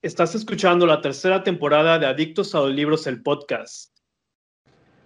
Estás 0.00 0.36
escuchando 0.36 0.86
la 0.86 1.00
tercera 1.00 1.42
temporada 1.42 1.98
de 1.98 2.06
Adictos 2.06 2.54
a 2.54 2.60
los 2.60 2.70
Libros, 2.70 3.08
el 3.08 3.20
podcast. 3.20 3.98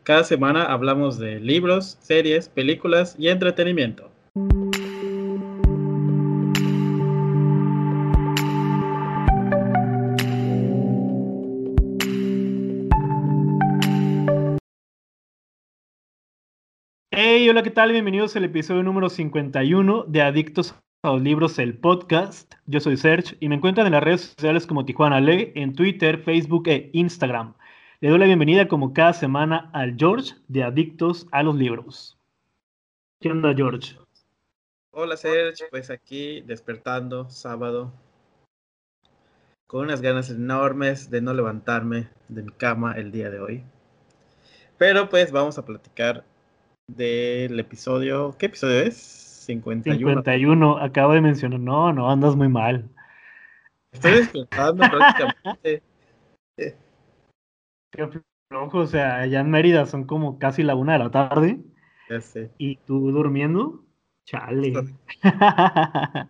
Cada 0.03 0.23
semana 0.23 0.65
hablamos 0.65 1.19
de 1.19 1.41
libros, 1.41 1.97
series, 2.03 2.51
películas 2.51 3.17
y 3.19 3.29
entretenimiento. 3.29 4.11
Hey, 17.11 17.49
hola, 17.49 17.63
¿qué 17.63 17.71
tal? 17.71 17.93
Bienvenidos 17.93 18.37
al 18.37 18.45
episodio 18.45 18.83
número 18.83 19.09
51 19.09 20.05
de 20.07 20.21
Adictos 20.21 20.73
a 20.73 20.75
los 20.75 20.92
Libros, 21.05 21.59
el 21.59 21.77
podcast. 21.77 22.55
Yo 22.67 22.79
soy 22.79 22.97
Serge 22.97 23.37
y 23.41 23.49
me 23.49 23.57
encuentran 23.57 23.89
en 23.89 23.93
las 23.93 24.05
redes 24.05 24.21
sociales 24.21 24.69
como 24.69 24.85
Tijuana 24.85 25.21
Le, 25.21 25.53
en 25.57 25.75
Twitter, 25.75 26.23
Facebook 26.23 26.69
e 26.69 26.91
Instagram. 26.93 27.55
Le 28.01 28.09
doy 28.09 28.21
la 28.21 28.27
bienvenida 28.27 28.69
como 28.69 28.95
cada 28.95 29.13
semana 29.13 29.69
al 29.73 29.97
George 29.99 30.37
de 30.47 30.63
Adictos 30.63 31.27
a 31.33 31.43
los 31.43 31.57
Libros. 31.57 32.17
¿Qué 33.21 33.33
onda, 33.33 33.53
George? 33.53 33.99
Hola, 34.93 35.17
Serge. 35.17 35.65
Pues 35.73 35.91
aquí 35.91 36.41
despertando 36.43 37.29
sábado 37.29 37.93
con 39.67 39.87
unas 39.87 40.03
ganas 40.03 40.31
enormes 40.31 41.11
de 41.11 41.21
no 41.21 41.35
levantarme 41.35 42.11
de 42.29 42.45
mi 42.45 42.53
cama 42.53 42.93
el 42.93 43.11
día 43.11 43.29
de 43.29 43.41
hoy. 43.41 43.65
Pero 44.79 45.09
pues 45.09 45.33
vamos 45.33 45.59
a 45.59 45.65
platicar 45.65 46.25
del 46.87 47.59
episodio. 47.59 48.37
¿Qué 48.39 48.47
episodio 48.47 48.79
es? 48.83 49.22
51. 49.45 49.99
51, 49.99 50.79
acabo 50.79 51.13
de 51.13 51.21
mencionar. 51.21 51.61
No, 51.61 51.93
no, 51.93 52.11
andas 52.11 52.37
muy 52.37 52.49
mal. 52.49 52.89
Estoy 53.93 54.13
despertando 54.13 54.85
prácticamente. 54.89 55.83
Qué 57.91 58.09
flojo, 58.49 58.79
o 58.79 58.87
sea, 58.87 59.17
allá 59.17 59.41
en 59.41 59.51
Mérida 59.51 59.85
son 59.87 60.05
como 60.05 60.39
casi 60.39 60.63
la 60.63 60.75
una 60.75 60.95
de 60.95 60.99
la 60.99 61.11
tarde. 61.11 61.61
Ya 62.09 62.21
sé. 62.21 62.51
¿Y 62.57 62.77
tú 62.77 63.11
durmiendo? 63.11 63.85
Chale. 64.25 64.73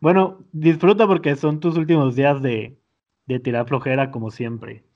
bueno, 0.00 0.44
disfruta 0.52 1.06
porque 1.06 1.36
son 1.36 1.60
tus 1.60 1.76
últimos 1.76 2.16
días 2.16 2.42
de, 2.42 2.80
de 3.26 3.38
tirar 3.38 3.68
flojera 3.68 4.10
como 4.10 4.30
siempre. 4.30 4.87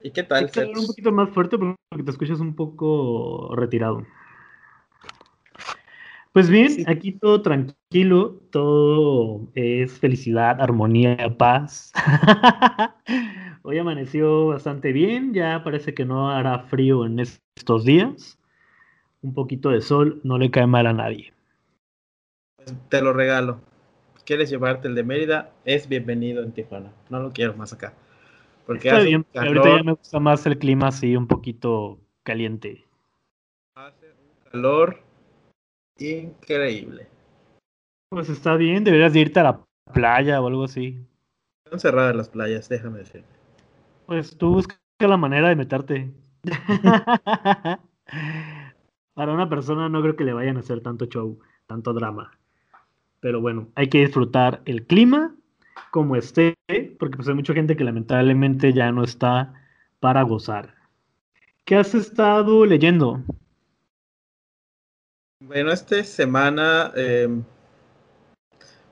¿Y 0.00 0.12
qué 0.12 0.22
tal, 0.22 0.50
que 0.50 0.60
hablar 0.60 0.78
un 0.78 0.86
poquito 0.86 1.10
más 1.10 1.30
fuerte 1.30 1.58
porque 1.58 2.04
te 2.04 2.10
escuchas 2.10 2.40
un 2.40 2.54
poco 2.54 3.54
retirado. 3.56 4.06
Pues 6.32 6.48
bien, 6.48 6.70
Sí. 6.70 6.84
aquí 6.86 7.12
todo 7.12 7.42
tranquilo, 7.42 8.40
todo 8.50 9.48
es 9.54 9.98
felicidad, 9.98 10.60
armonía, 10.60 11.16
paz. 11.36 11.92
Hoy 13.62 13.78
amaneció 13.78 14.46
bastante 14.46 14.92
bien, 14.92 15.34
ya 15.34 15.64
parece 15.64 15.94
que 15.94 16.04
no 16.04 16.30
hará 16.30 16.60
frío 16.60 17.04
en 17.04 17.18
estos 17.18 17.84
días. 17.84 18.38
Un 19.22 19.34
poquito 19.34 19.70
de 19.70 19.80
sol 19.80 20.20
no 20.22 20.38
le 20.38 20.50
cae 20.50 20.66
mal 20.68 20.86
a 20.86 20.92
nadie. 20.92 21.32
Pues 22.56 22.72
te 22.88 23.02
lo 23.02 23.12
regalo. 23.12 23.60
¿Quieres 24.24 24.48
llevarte 24.48 24.86
el 24.86 24.94
de 24.94 25.02
Mérida? 25.02 25.50
Es 25.64 25.88
bienvenido 25.88 26.44
en 26.44 26.52
Tijuana. 26.52 26.92
No 27.10 27.18
lo 27.18 27.32
quiero 27.32 27.54
más 27.54 27.72
acá. 27.72 27.94
Porque 28.68 28.88
Está 28.88 29.00
bien, 29.00 29.24
ahorita 29.34 29.76
ya 29.78 29.82
me 29.82 29.92
gusta 29.92 30.20
más 30.20 30.44
el 30.44 30.58
clima 30.58 30.88
así, 30.88 31.16
un 31.16 31.26
poquito 31.26 31.98
caliente. 32.22 32.84
hace 33.74 34.08
un 34.08 34.50
calor 34.50 35.00
increíble. 35.96 37.08
Pues 38.10 38.28
está 38.28 38.56
bien, 38.56 38.84
deberías 38.84 39.14
de 39.14 39.20
irte 39.20 39.40
a 39.40 39.44
la 39.44 39.64
playa 39.94 40.42
o 40.42 40.48
algo 40.48 40.64
así. 40.64 41.02
Están 41.64 41.80
cerradas 41.80 42.14
las 42.14 42.28
playas, 42.28 42.68
déjame 42.68 42.98
decirte. 42.98 43.34
Pues 44.04 44.36
tú 44.36 44.50
busca 44.50 44.76
la 45.00 45.16
manera 45.16 45.48
de 45.48 45.56
meterte. 45.56 46.12
Para 49.14 49.32
una 49.32 49.48
persona 49.48 49.88
no 49.88 50.02
creo 50.02 50.14
que 50.14 50.24
le 50.24 50.34
vayan 50.34 50.58
a 50.58 50.60
hacer 50.60 50.82
tanto 50.82 51.06
show, 51.06 51.38
tanto 51.66 51.94
drama. 51.94 52.38
Pero 53.20 53.40
bueno, 53.40 53.68
hay 53.76 53.88
que 53.88 54.00
disfrutar 54.00 54.60
el 54.66 54.84
clima 54.84 55.34
como 55.90 56.16
esté, 56.16 56.54
porque 56.98 57.16
pues 57.16 57.28
hay 57.28 57.34
mucha 57.34 57.54
gente 57.54 57.76
que 57.76 57.84
lamentablemente 57.84 58.72
ya 58.72 58.92
no 58.92 59.04
está 59.04 59.54
para 60.00 60.22
gozar. 60.22 60.74
¿Qué 61.64 61.76
has 61.76 61.94
estado 61.94 62.64
leyendo? 62.64 63.22
Bueno, 65.40 65.70
esta 65.70 66.02
semana, 66.02 66.92
eh, 66.96 67.28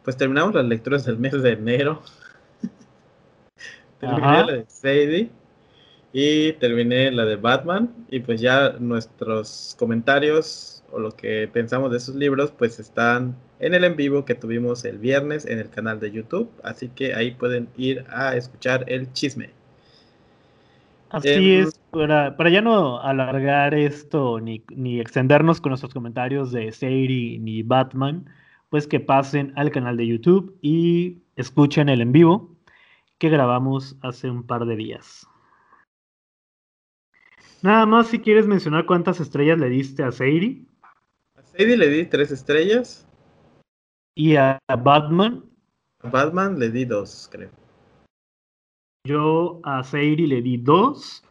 pues 0.05 0.17
terminamos 0.17 0.55
las 0.55 0.65
lecturas 0.65 1.05
del 1.05 1.19
mes 1.19 1.43
de 1.43 1.53
enero. 1.53 2.03
terminé 4.01 4.27
Ajá. 4.27 4.47
la 4.47 4.53
de 4.53 4.67
Sadie 4.69 5.31
y 6.13 6.53
terminé 6.55 7.11
la 7.11 7.25
de 7.25 7.37
Batman. 7.37 7.93
Y 8.11 8.21
pues 8.21 8.41
ya 8.41 8.77
nuestros 8.79 9.75
comentarios 9.79 10.76
o 10.97 11.01
lo 11.01 11.11
que 11.11 11.49
pensamos 11.53 11.91
de 11.91 11.99
esos 11.99 12.15
libros, 12.15 12.53
pues 12.57 12.81
están 12.81 13.37
en 13.61 13.75
el 13.75 13.85
en 13.85 13.97
vivo 13.97 14.25
que 14.25 14.35
tuvimos 14.35 14.85
el 14.87 14.99
viernes 14.99 15.45
en 15.45 15.59
el 15.59 15.69
canal 15.69 16.01
de 16.01 16.11
YouTube. 16.11 16.51
Así 16.65 16.89
que 16.89 17.15
ahí 17.15 17.33
pueden 17.33 17.69
ir 17.77 18.05
a 18.09 18.35
escuchar 18.35 18.85
el 18.89 19.13
chisme. 19.13 19.51
Así 21.11 21.29
Em, 21.29 21.67
es, 21.67 21.79
para, 21.91 22.37
para 22.37 22.49
ya 22.51 22.63
no 22.63 23.01
alargar 23.01 23.75
esto 23.75 24.41
ni, 24.41 24.65
ni 24.75 24.99
extendernos 24.99 25.61
con 25.61 25.71
nuestros 25.71 25.93
comentarios 25.93 26.51
de 26.51 26.73
Sadie 26.73 27.39
ni 27.39 27.63
Batman, 27.63 28.25
pues 28.71 28.87
que 28.87 28.99
pasen 28.99 29.53
al 29.57 29.71
canal 29.71 29.99
de 29.99 30.07
YouTube 30.07 30.57
y 30.63 31.19
escuchen 31.37 31.91
el 31.91 32.01
en 32.01 32.13
vivo 32.13 32.57
que 33.19 33.29
grabamos 33.29 33.97
hace 34.03 34.31
un 34.31 34.45
par 34.45 34.65
de 34.65 34.77
días. 34.77 35.27
Nada 37.63 37.85
más 37.85 38.09
si 38.09 38.19
quieres 38.19 38.47
mencionar 38.47 38.87
cuántas 38.87 39.21
estrellas 39.21 39.59
le 39.59 39.69
diste 39.69 40.03
a 40.03 40.13
Sadie 40.13 40.67
Sadie 41.57 41.77
le 41.79 41.89
di 41.89 42.05
tres 42.05 42.31
estrellas. 42.33 43.07
y 44.15 44.37
a 44.37 44.59
Batman. 44.79 45.43
A 46.03 46.11
Batman 46.11 46.59
le 46.59 46.71
di 46.71 46.85
dos, 46.85 47.29
creo. 47.33 47.51
Yo 49.05 49.61
a 49.63 49.83
Sadie 49.83 50.27
le 50.27 50.43
di 50.43 50.59
dos 50.59 51.23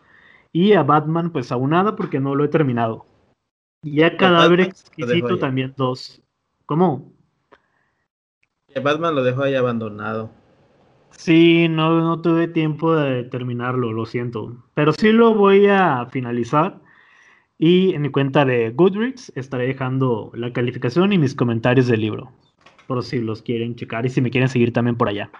y 0.52 0.74
a 0.74 0.82
Batman 0.82 1.32
pues 1.32 1.52
aún 1.52 1.72
nada 1.72 1.96
porque 1.96 2.20
no 2.20 2.34
lo 2.34 2.44
he 2.44 2.48
terminado. 2.48 3.06
Y 3.84 4.02
a 4.02 4.18
Cadáver 4.18 4.60
Batman 4.60 4.70
Exquisito 4.70 5.38
también 5.38 5.76
dos. 5.78 6.20
¿Cómo? 6.66 7.14
Y 8.74 8.80
a 8.80 8.82
Batman 8.82 9.14
lo 9.14 9.24
dejó 9.24 9.44
ahí 9.44 9.54
abandonado. 9.54 10.32
Sí, 11.12 11.68
no, 11.70 12.02
no 12.02 12.20
tuve 12.22 12.48
tiempo 12.48 12.96
de 12.96 13.26
terminarlo, 13.26 13.92
lo 13.92 14.08
siento. 14.08 14.58
Pero 14.74 14.92
sí 14.92 15.12
lo 15.12 15.36
voy 15.36 15.68
a 15.68 16.08
finalizar. 16.08 16.82
Y 17.58 17.94
en 17.94 18.02
mi 18.02 18.10
cuenta 18.10 18.44
de 18.44 18.72
Goodreads 18.72 19.32
estaré 19.36 19.68
dejando 19.68 20.32
la 20.34 20.52
calificación 20.52 21.14
y 21.14 21.18
mis 21.18 21.36
comentarios 21.36 21.88
del 21.88 22.02
libro. 22.02 22.32
Por 22.88 23.04
si 23.04 23.20
los 23.20 23.42
quieren 23.42 23.76
checar 23.76 24.06
y 24.06 24.10
si 24.10 24.22
me 24.22 24.30
quieren 24.30 24.50
seguir 24.50 24.74
también 24.74 24.98
por 24.98 25.10
allá. 25.10 25.32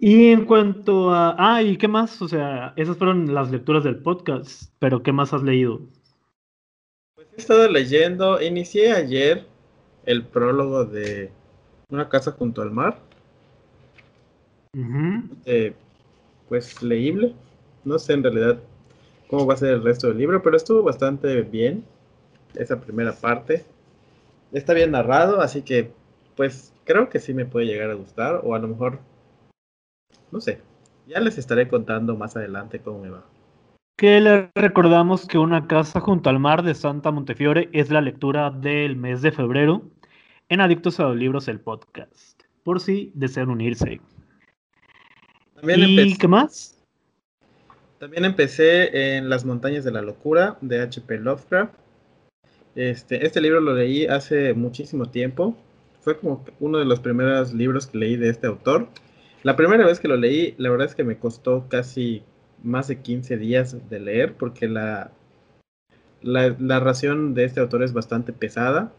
Y 0.00 0.28
en 0.28 0.44
cuanto 0.44 1.12
a... 1.12 1.36
Ah, 1.38 1.62
¿y 1.62 1.76
qué 1.76 1.86
más? 1.86 2.20
O 2.20 2.28
sea, 2.28 2.72
esas 2.76 2.96
fueron 2.96 3.32
las 3.32 3.50
lecturas 3.50 3.84
del 3.84 3.98
podcast. 3.98 4.72
Pero 4.78 5.02
¿qué 5.02 5.12
más 5.12 5.32
has 5.32 5.42
leído? 5.42 5.82
Pues 7.14 7.28
he 7.36 7.40
estado 7.40 7.68
leyendo, 7.68 8.42
inicié 8.42 8.92
ayer 8.92 9.46
el 10.04 10.24
prólogo 10.24 10.84
de 10.84 11.30
Una 11.90 12.08
casa 12.08 12.32
junto 12.32 12.62
al 12.62 12.70
mar, 12.70 12.98
eh, 15.44 15.72
pues 16.48 16.82
leíble. 16.82 17.34
No 17.84 17.98
sé 17.98 18.14
en 18.14 18.22
realidad 18.22 18.58
cómo 19.34 19.46
va 19.46 19.54
a 19.54 19.56
ser 19.58 19.70
el 19.70 19.82
resto 19.82 20.08
del 20.08 20.18
libro, 20.18 20.42
pero 20.42 20.56
estuvo 20.56 20.82
bastante 20.82 21.42
bien 21.42 21.84
esa 22.54 22.80
primera 22.80 23.12
parte. 23.12 23.64
Está 24.52 24.74
bien 24.74 24.92
narrado, 24.92 25.40
así 25.40 25.62
que 25.62 25.90
pues 26.36 26.72
creo 26.84 27.08
que 27.08 27.18
sí 27.18 27.34
me 27.34 27.44
puede 27.44 27.66
llegar 27.66 27.90
a 27.90 27.94
gustar, 27.94 28.40
o 28.44 28.54
a 28.54 28.58
lo 28.60 28.68
mejor, 28.68 29.00
no 30.30 30.40
sé, 30.40 30.60
ya 31.08 31.20
les 31.20 31.38
estaré 31.38 31.66
contando 31.66 32.16
más 32.16 32.36
adelante 32.36 32.78
cómo 32.78 33.00
me 33.00 33.10
va. 33.10 33.24
Que 33.96 34.20
le 34.20 34.50
recordamos 34.54 35.26
que 35.26 35.38
Una 35.38 35.66
casa 35.66 36.00
junto 36.00 36.30
al 36.30 36.38
mar 36.38 36.62
de 36.62 36.74
Santa 36.74 37.10
Montefiore 37.10 37.68
es 37.72 37.90
la 37.90 38.00
lectura 38.00 38.50
del 38.50 38.96
mes 38.96 39.22
de 39.22 39.32
febrero 39.32 39.82
en 40.48 40.60
Adictos 40.60 41.00
a 41.00 41.04
los 41.04 41.16
Libros, 41.16 41.48
el 41.48 41.60
podcast. 41.60 42.42
Por 42.62 42.80
si 42.80 43.12
desean 43.14 43.50
unirse. 43.50 44.00
También 45.54 45.80
¿Y 45.80 46.16
qué 46.16 46.28
más? 46.28 46.73
También 48.04 48.26
empecé 48.26 49.16
en 49.16 49.30
Las 49.30 49.46
montañas 49.46 49.82
de 49.82 49.90
la 49.90 50.02
locura 50.02 50.58
de 50.60 50.82
H.P. 50.82 51.20
Lovecraft. 51.20 51.72
Este, 52.74 53.24
este 53.24 53.40
libro 53.40 53.62
lo 53.62 53.72
leí 53.74 54.04
hace 54.04 54.52
muchísimo 54.52 55.06
tiempo. 55.06 55.56
Fue 56.02 56.18
como 56.18 56.44
uno 56.60 56.76
de 56.76 56.84
los 56.84 57.00
primeros 57.00 57.54
libros 57.54 57.86
que 57.86 57.96
leí 57.96 58.16
de 58.16 58.28
este 58.28 58.46
autor. 58.46 58.88
La 59.42 59.56
primera 59.56 59.86
vez 59.86 60.00
que 60.00 60.08
lo 60.08 60.18
leí, 60.18 60.54
la 60.58 60.68
verdad 60.68 60.86
es 60.86 60.94
que 60.94 61.02
me 61.02 61.16
costó 61.16 61.66
casi 61.70 62.22
más 62.62 62.88
de 62.88 62.98
15 62.98 63.38
días 63.38 63.88
de 63.88 64.00
leer 64.00 64.34
porque 64.34 64.68
la, 64.68 65.10
la 66.20 66.54
narración 66.58 67.32
de 67.32 67.44
este 67.44 67.60
autor 67.60 67.82
es 67.82 67.94
bastante 67.94 68.34
pesada. 68.34 68.92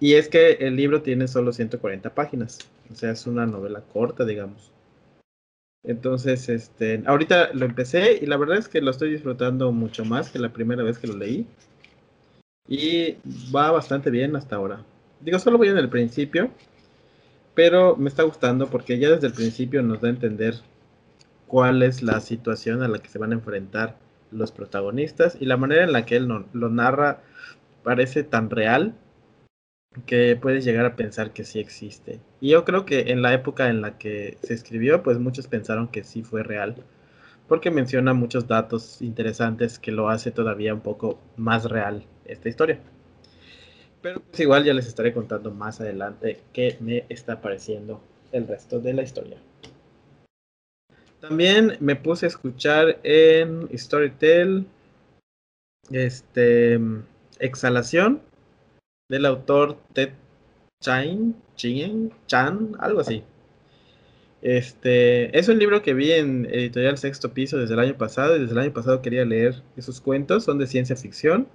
Y 0.00 0.16
es 0.16 0.28
que 0.28 0.58
el 0.60 0.76
libro 0.76 1.00
tiene 1.00 1.28
solo 1.28 1.54
140 1.54 2.14
páginas, 2.14 2.58
o 2.92 2.94
sea, 2.94 3.12
es 3.12 3.26
una 3.26 3.46
novela 3.46 3.80
corta, 3.90 4.26
digamos. 4.26 4.70
Entonces, 5.82 6.48
este, 6.48 7.02
ahorita 7.06 7.52
lo 7.54 7.64
empecé 7.64 8.18
y 8.20 8.26
la 8.26 8.36
verdad 8.36 8.58
es 8.58 8.68
que 8.68 8.80
lo 8.80 8.90
estoy 8.90 9.10
disfrutando 9.10 9.72
mucho 9.72 10.04
más 10.04 10.30
que 10.30 10.38
la 10.38 10.52
primera 10.52 10.82
vez 10.82 10.98
que 10.98 11.06
lo 11.06 11.16
leí. 11.16 11.46
Y 12.68 13.16
va 13.54 13.70
bastante 13.70 14.10
bien 14.10 14.36
hasta 14.36 14.56
ahora. 14.56 14.84
Digo, 15.20 15.38
solo 15.38 15.58
voy 15.58 15.68
en 15.68 15.78
el 15.78 15.88
principio, 15.88 16.50
pero 17.54 17.96
me 17.96 18.08
está 18.08 18.22
gustando 18.22 18.68
porque 18.68 18.98
ya 18.98 19.10
desde 19.10 19.26
el 19.28 19.32
principio 19.32 19.82
nos 19.82 20.00
da 20.00 20.08
a 20.08 20.12
entender 20.12 20.54
cuál 21.46 21.82
es 21.82 22.02
la 22.02 22.20
situación 22.20 22.82
a 22.82 22.88
la 22.88 22.98
que 22.98 23.08
se 23.08 23.18
van 23.18 23.32
a 23.32 23.34
enfrentar 23.34 23.96
los 24.30 24.52
protagonistas 24.52 25.36
y 25.40 25.46
la 25.46 25.56
manera 25.56 25.82
en 25.82 25.92
la 25.92 26.06
que 26.06 26.16
él 26.16 26.28
lo 26.52 26.68
narra 26.70 27.22
parece 27.82 28.22
tan 28.22 28.50
real 28.50 28.94
que 30.06 30.36
puedes 30.36 30.64
llegar 30.64 30.86
a 30.86 30.96
pensar 30.96 31.32
que 31.32 31.44
sí 31.44 31.58
existe. 31.58 32.20
Y 32.40 32.50
yo 32.50 32.64
creo 32.64 32.84
que 32.84 33.10
en 33.10 33.22
la 33.22 33.34
época 33.34 33.68
en 33.68 33.80
la 33.80 33.98
que 33.98 34.38
se 34.42 34.54
escribió, 34.54 35.02
pues 35.02 35.18
muchos 35.18 35.46
pensaron 35.46 35.88
que 35.88 36.04
sí 36.04 36.22
fue 36.22 36.42
real, 36.42 36.76
porque 37.48 37.70
menciona 37.70 38.14
muchos 38.14 38.46
datos 38.46 39.02
interesantes 39.02 39.78
que 39.78 39.90
lo 39.90 40.08
hace 40.08 40.30
todavía 40.30 40.74
un 40.74 40.80
poco 40.80 41.18
más 41.36 41.64
real 41.64 42.04
esta 42.24 42.48
historia. 42.48 42.78
Pero 44.00 44.20
pues 44.20 44.40
igual 44.40 44.64
ya 44.64 44.72
les 44.72 44.86
estaré 44.86 45.12
contando 45.12 45.50
más 45.50 45.80
adelante 45.80 46.40
qué 46.52 46.76
me 46.80 47.04
está 47.08 47.40
pareciendo 47.40 48.00
el 48.32 48.46
resto 48.46 48.80
de 48.80 48.94
la 48.94 49.02
historia. 49.02 49.38
También 51.20 51.76
me 51.80 51.96
puse 51.96 52.24
a 52.24 52.28
escuchar 52.28 52.98
en 53.02 53.68
Storytel 53.76 54.66
este 55.90 56.80
Exhalación 57.40 58.22
del 59.10 59.26
autor 59.26 59.76
Ted 59.92 60.10
Chain, 60.80 61.34
Chien, 61.56 62.10
Chan, 62.26 62.76
algo 62.78 63.00
así. 63.00 63.22
Este, 64.40 65.36
es 65.38 65.48
un 65.48 65.58
libro 65.58 65.82
que 65.82 65.92
vi 65.92 66.12
en 66.12 66.46
Editorial 66.46 66.96
Sexto 66.96 67.34
Piso 67.34 67.58
desde 67.58 67.74
el 67.74 67.80
año 67.80 67.98
pasado 67.98 68.36
y 68.36 68.40
desde 68.40 68.52
el 68.52 68.60
año 68.60 68.72
pasado 68.72 69.02
quería 69.02 69.26
leer 69.26 69.62
esos 69.76 70.00
cuentos, 70.00 70.44
son 70.44 70.58
de 70.58 70.66
ciencia 70.66 70.96
ficción. 70.96 71.48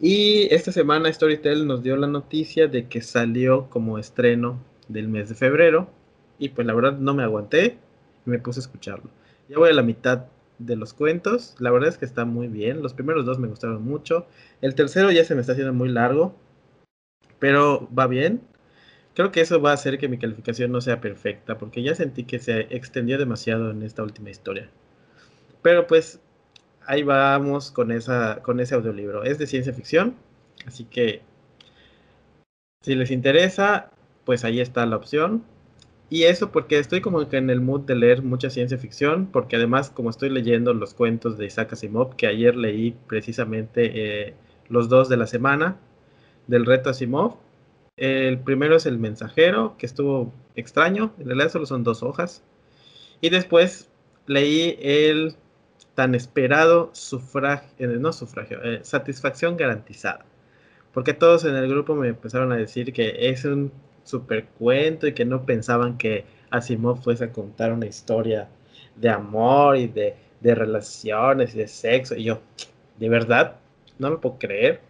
Y 0.00 0.46
esta 0.54 0.72
semana 0.72 1.12
Storytel 1.12 1.66
nos 1.66 1.82
dio 1.82 1.96
la 1.96 2.06
noticia 2.06 2.68
de 2.68 2.86
que 2.86 3.02
salió 3.02 3.68
como 3.68 3.98
estreno 3.98 4.62
del 4.88 5.08
mes 5.08 5.28
de 5.28 5.34
febrero 5.34 5.90
y 6.38 6.50
pues 6.50 6.66
la 6.66 6.74
verdad 6.74 6.98
no 6.98 7.14
me 7.14 7.24
aguanté 7.24 7.78
y 8.24 8.30
me 8.30 8.38
puse 8.38 8.60
a 8.60 8.62
escucharlo. 8.62 9.10
Ya 9.48 9.58
voy 9.58 9.70
a 9.70 9.74
la 9.74 9.82
mitad 9.82 10.26
de 10.58 10.76
los 10.76 10.94
cuentos, 10.94 11.56
la 11.58 11.70
verdad 11.70 11.88
es 11.88 11.98
que 11.98 12.04
está 12.04 12.24
muy 12.24 12.46
bien, 12.46 12.82
los 12.82 12.94
primeros 12.94 13.26
dos 13.26 13.38
me 13.38 13.48
gustaron 13.48 13.82
mucho, 13.82 14.26
el 14.62 14.74
tercero 14.74 15.10
ya 15.10 15.24
se 15.24 15.34
me 15.34 15.40
está 15.40 15.52
haciendo 15.52 15.74
muy 15.74 15.88
largo, 15.88 16.34
pero 17.38 17.88
va 17.96 18.06
bien. 18.06 18.42
Creo 19.14 19.32
que 19.32 19.40
eso 19.40 19.60
va 19.60 19.70
a 19.70 19.74
hacer 19.74 19.98
que 19.98 20.08
mi 20.08 20.18
calificación 20.18 20.72
no 20.72 20.80
sea 20.80 21.00
perfecta, 21.00 21.58
porque 21.58 21.82
ya 21.82 21.94
sentí 21.94 22.24
que 22.24 22.38
se 22.38 22.60
extendió 22.70 23.18
demasiado 23.18 23.70
en 23.70 23.82
esta 23.82 24.02
última 24.02 24.30
historia. 24.30 24.68
Pero 25.62 25.86
pues 25.86 26.20
ahí 26.86 27.02
vamos 27.02 27.70
con, 27.70 27.92
esa, 27.92 28.42
con 28.42 28.60
ese 28.60 28.74
audiolibro. 28.74 29.24
Es 29.24 29.38
de 29.38 29.46
ciencia 29.46 29.72
ficción, 29.72 30.16
así 30.66 30.84
que 30.84 31.22
si 32.82 32.94
les 32.94 33.10
interesa, 33.10 33.90
pues 34.24 34.44
ahí 34.44 34.60
está 34.60 34.86
la 34.86 34.96
opción. 34.96 35.44
Y 36.08 36.24
eso 36.24 36.52
porque 36.52 36.78
estoy 36.78 37.00
como 37.00 37.28
que 37.28 37.36
en 37.36 37.50
el 37.50 37.60
mood 37.60 37.80
de 37.80 37.96
leer 37.96 38.22
mucha 38.22 38.48
ciencia 38.50 38.78
ficción, 38.78 39.26
porque 39.26 39.56
además 39.56 39.90
como 39.90 40.10
estoy 40.10 40.30
leyendo 40.30 40.72
los 40.72 40.94
cuentos 40.94 41.36
de 41.36 41.46
Isaac 41.46 41.72
Asimov, 41.72 42.14
que 42.16 42.28
ayer 42.28 42.54
leí 42.54 42.94
precisamente 43.08 44.28
eh, 44.28 44.34
los 44.68 44.88
dos 44.88 45.08
de 45.08 45.16
la 45.16 45.26
semana, 45.26 45.78
del 46.46 46.66
reto 46.66 46.90
Asimov. 46.90 47.36
El 47.96 48.38
primero 48.38 48.76
es 48.76 48.86
el 48.86 48.98
mensajero, 48.98 49.76
que 49.78 49.86
estuvo 49.86 50.32
extraño, 50.54 51.12
en 51.18 51.26
realidad 51.26 51.50
solo 51.50 51.66
son 51.66 51.82
dos 51.82 52.02
hojas. 52.02 52.42
Y 53.20 53.30
después 53.30 53.90
leí 54.26 54.76
el 54.80 55.36
tan 55.94 56.14
esperado 56.14 56.90
sufragio, 56.92 57.70
eh, 57.78 57.86
no 57.98 58.12
sufragio, 58.12 58.62
eh, 58.62 58.80
satisfacción 58.82 59.56
garantizada. 59.56 60.24
Porque 60.92 61.14
todos 61.14 61.44
en 61.44 61.56
el 61.56 61.68
grupo 61.68 61.94
me 61.94 62.08
empezaron 62.08 62.52
a 62.52 62.56
decir 62.56 62.92
que 62.92 63.30
es 63.30 63.44
un 63.44 63.72
super 64.04 64.44
cuento 64.58 65.06
y 65.06 65.12
que 65.14 65.24
no 65.24 65.44
pensaban 65.44 65.98
que 65.98 66.24
Asimov 66.50 67.02
fuese 67.02 67.24
a 67.24 67.32
contar 67.32 67.72
una 67.72 67.86
historia 67.86 68.48
de 68.94 69.08
amor 69.08 69.76
y 69.76 69.88
de, 69.88 70.16
de 70.40 70.54
relaciones 70.54 71.54
y 71.54 71.58
de 71.58 71.68
sexo. 71.68 72.14
Y 72.14 72.24
yo, 72.24 72.40
de 72.98 73.08
verdad, 73.08 73.56
no 73.98 74.10
me 74.10 74.16
puedo 74.18 74.38
creer. 74.38 74.80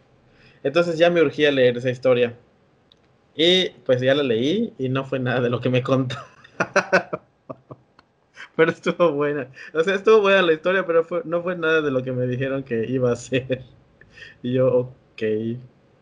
Entonces 0.67 0.99
ya 0.99 1.11
me 1.11 1.23
urgía 1.23 1.53
leer 1.53 1.77
esa 1.77 1.91
historia. 1.91 2.35
Y 3.37 3.69
pues 3.85 4.01
ya 4.01 4.17
la 4.17 4.25
leí 4.25 4.75
y 4.79 4.89
no 4.89 5.05
fue 5.05 5.21
nada 5.21 5.41
de 5.41 5.49
lo 5.49 5.61
que 5.61 5.71
me 5.71 5.81
contó. 5.81 6.17
pero 8.57 8.73
estuvo 8.73 9.13
buena. 9.13 9.47
O 9.73 9.85
sea, 9.85 9.95
estuvo 9.95 10.23
buena 10.23 10.43
la 10.43 10.55
historia, 10.55 10.85
pero 10.85 11.07
no 11.25 11.41
fue 11.45 11.57
nada 11.57 11.83
de 11.83 11.93
lo 11.93 12.03
que 12.03 12.11
me 12.11 12.27
dijeron 12.27 12.65
que 12.65 12.85
iba 12.85 13.13
a 13.13 13.17
ser. 13.17 13.63
Y 14.43 14.55
yo, 14.55 14.75
ok. 14.75 15.23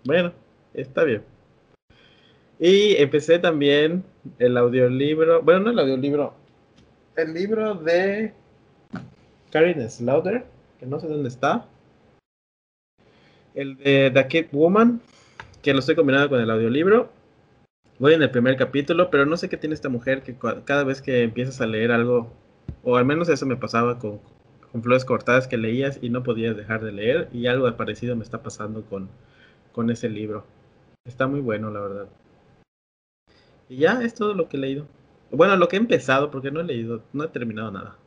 Bueno, 0.05 0.33
está 0.73 1.05
bien. 1.05 1.23
Y 2.59 2.97
empecé 2.97 3.39
también 3.39 4.03
el 4.39 4.57
audiolibro. 4.57 5.43
Bueno, 5.43 5.61
no 5.61 5.71
el 5.73 5.79
audiolibro. 5.79 6.33
El 7.17 7.35
libro 7.35 7.75
de 7.75 8.33
Karen 9.51 9.91
Slaughter, 9.91 10.47
que 10.81 10.87
no 10.87 11.01
sé 11.01 11.09
dónde 11.09 11.29
está. 11.29 11.67
El 13.55 13.77
de 13.77 14.11
The 14.13 14.27
Kid 14.27 14.47
Woman, 14.51 15.01
que 15.63 15.73
lo 15.73 15.79
estoy 15.79 15.95
combinando 15.95 16.29
con 16.29 16.41
el 16.41 16.51
audiolibro. 16.51 17.09
Voy 18.01 18.13
en 18.13 18.23
el 18.23 18.31
primer 18.31 18.57
capítulo, 18.57 19.11
pero 19.11 19.27
no 19.27 19.37
sé 19.37 19.49
qué 19.49 19.57
tiene 19.57 19.77
esta 19.77 19.89
mujer 19.89 20.23
que 20.23 20.37
cada 20.65 20.83
vez 20.83 21.01
que 21.01 21.23
empiezas 21.23 21.61
a 21.61 21.67
leer 21.67 21.93
algo, 21.93 22.33
o 22.83 22.97
al 22.97 23.05
menos 23.05 23.29
eso 23.29 23.47
me 23.47 23.57
pasaba 23.57 24.01
con, 24.01 24.21
flores 24.83 25.05
cortadas 25.05 25.47
que 25.47 25.57
leías 25.57 26.01
y 26.03 26.11
no 26.11 26.25
podías 26.25 26.57
dejar 26.57 26.83
de 26.83 26.91
leer, 26.91 27.29
y 27.33 27.47
algo 27.47 27.73
parecido 27.77 28.17
me 28.17 28.25
está 28.25 28.43
pasando 28.43 28.83
con, 28.83 29.09
con 29.71 29.89
ese 29.89 30.09
libro. 30.09 30.45
Está 31.07 31.29
muy 31.29 31.39
bueno, 31.39 31.71
la 31.71 31.81
verdad. 31.81 32.09
Y 33.69 33.77
ya 33.77 34.03
es 34.03 34.15
todo 34.15 34.35
lo 34.35 34.49
que 34.49 34.57
he 34.57 34.61
leído. 34.61 34.89
Bueno, 35.31 35.57
lo 35.57 35.69
que 35.69 35.77
he 35.77 35.79
empezado, 35.79 36.33
porque 36.33 36.51
no 36.51 36.61
he 36.61 36.65
leído, 36.65 37.05
no 37.13 37.23
he 37.23 37.29
terminado 37.29 37.71
nada. 37.71 37.99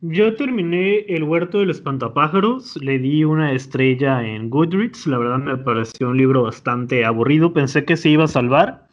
Yo 0.00 0.36
terminé 0.36 1.00
El 1.08 1.24
Huerto 1.24 1.58
del 1.58 1.70
Espantapájaros, 1.70 2.76
le 2.76 3.00
di 3.00 3.24
una 3.24 3.52
estrella 3.52 4.24
en 4.24 4.48
Goodreads, 4.48 5.08
la 5.08 5.18
verdad 5.18 5.38
me 5.38 5.56
pareció 5.56 6.10
un 6.10 6.16
libro 6.16 6.44
bastante 6.44 7.04
aburrido, 7.04 7.52
pensé 7.52 7.84
que 7.84 7.96
se 7.96 8.10
iba 8.10 8.24
a 8.24 8.28
salvar, 8.28 8.86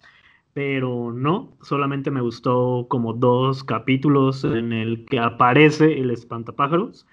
pero 0.53 1.11
no, 1.13 1.55
solamente 1.61 2.09
me 2.09 2.21
gustó 2.21 2.88
como 2.89 3.13
dos 3.13 3.63
capítulos 3.63 4.43
en 4.45 4.74
el 4.74 5.05
que 5.05 5.19
aparece 5.19 6.00
el 6.00 6.09
espantapájaros 6.09 7.05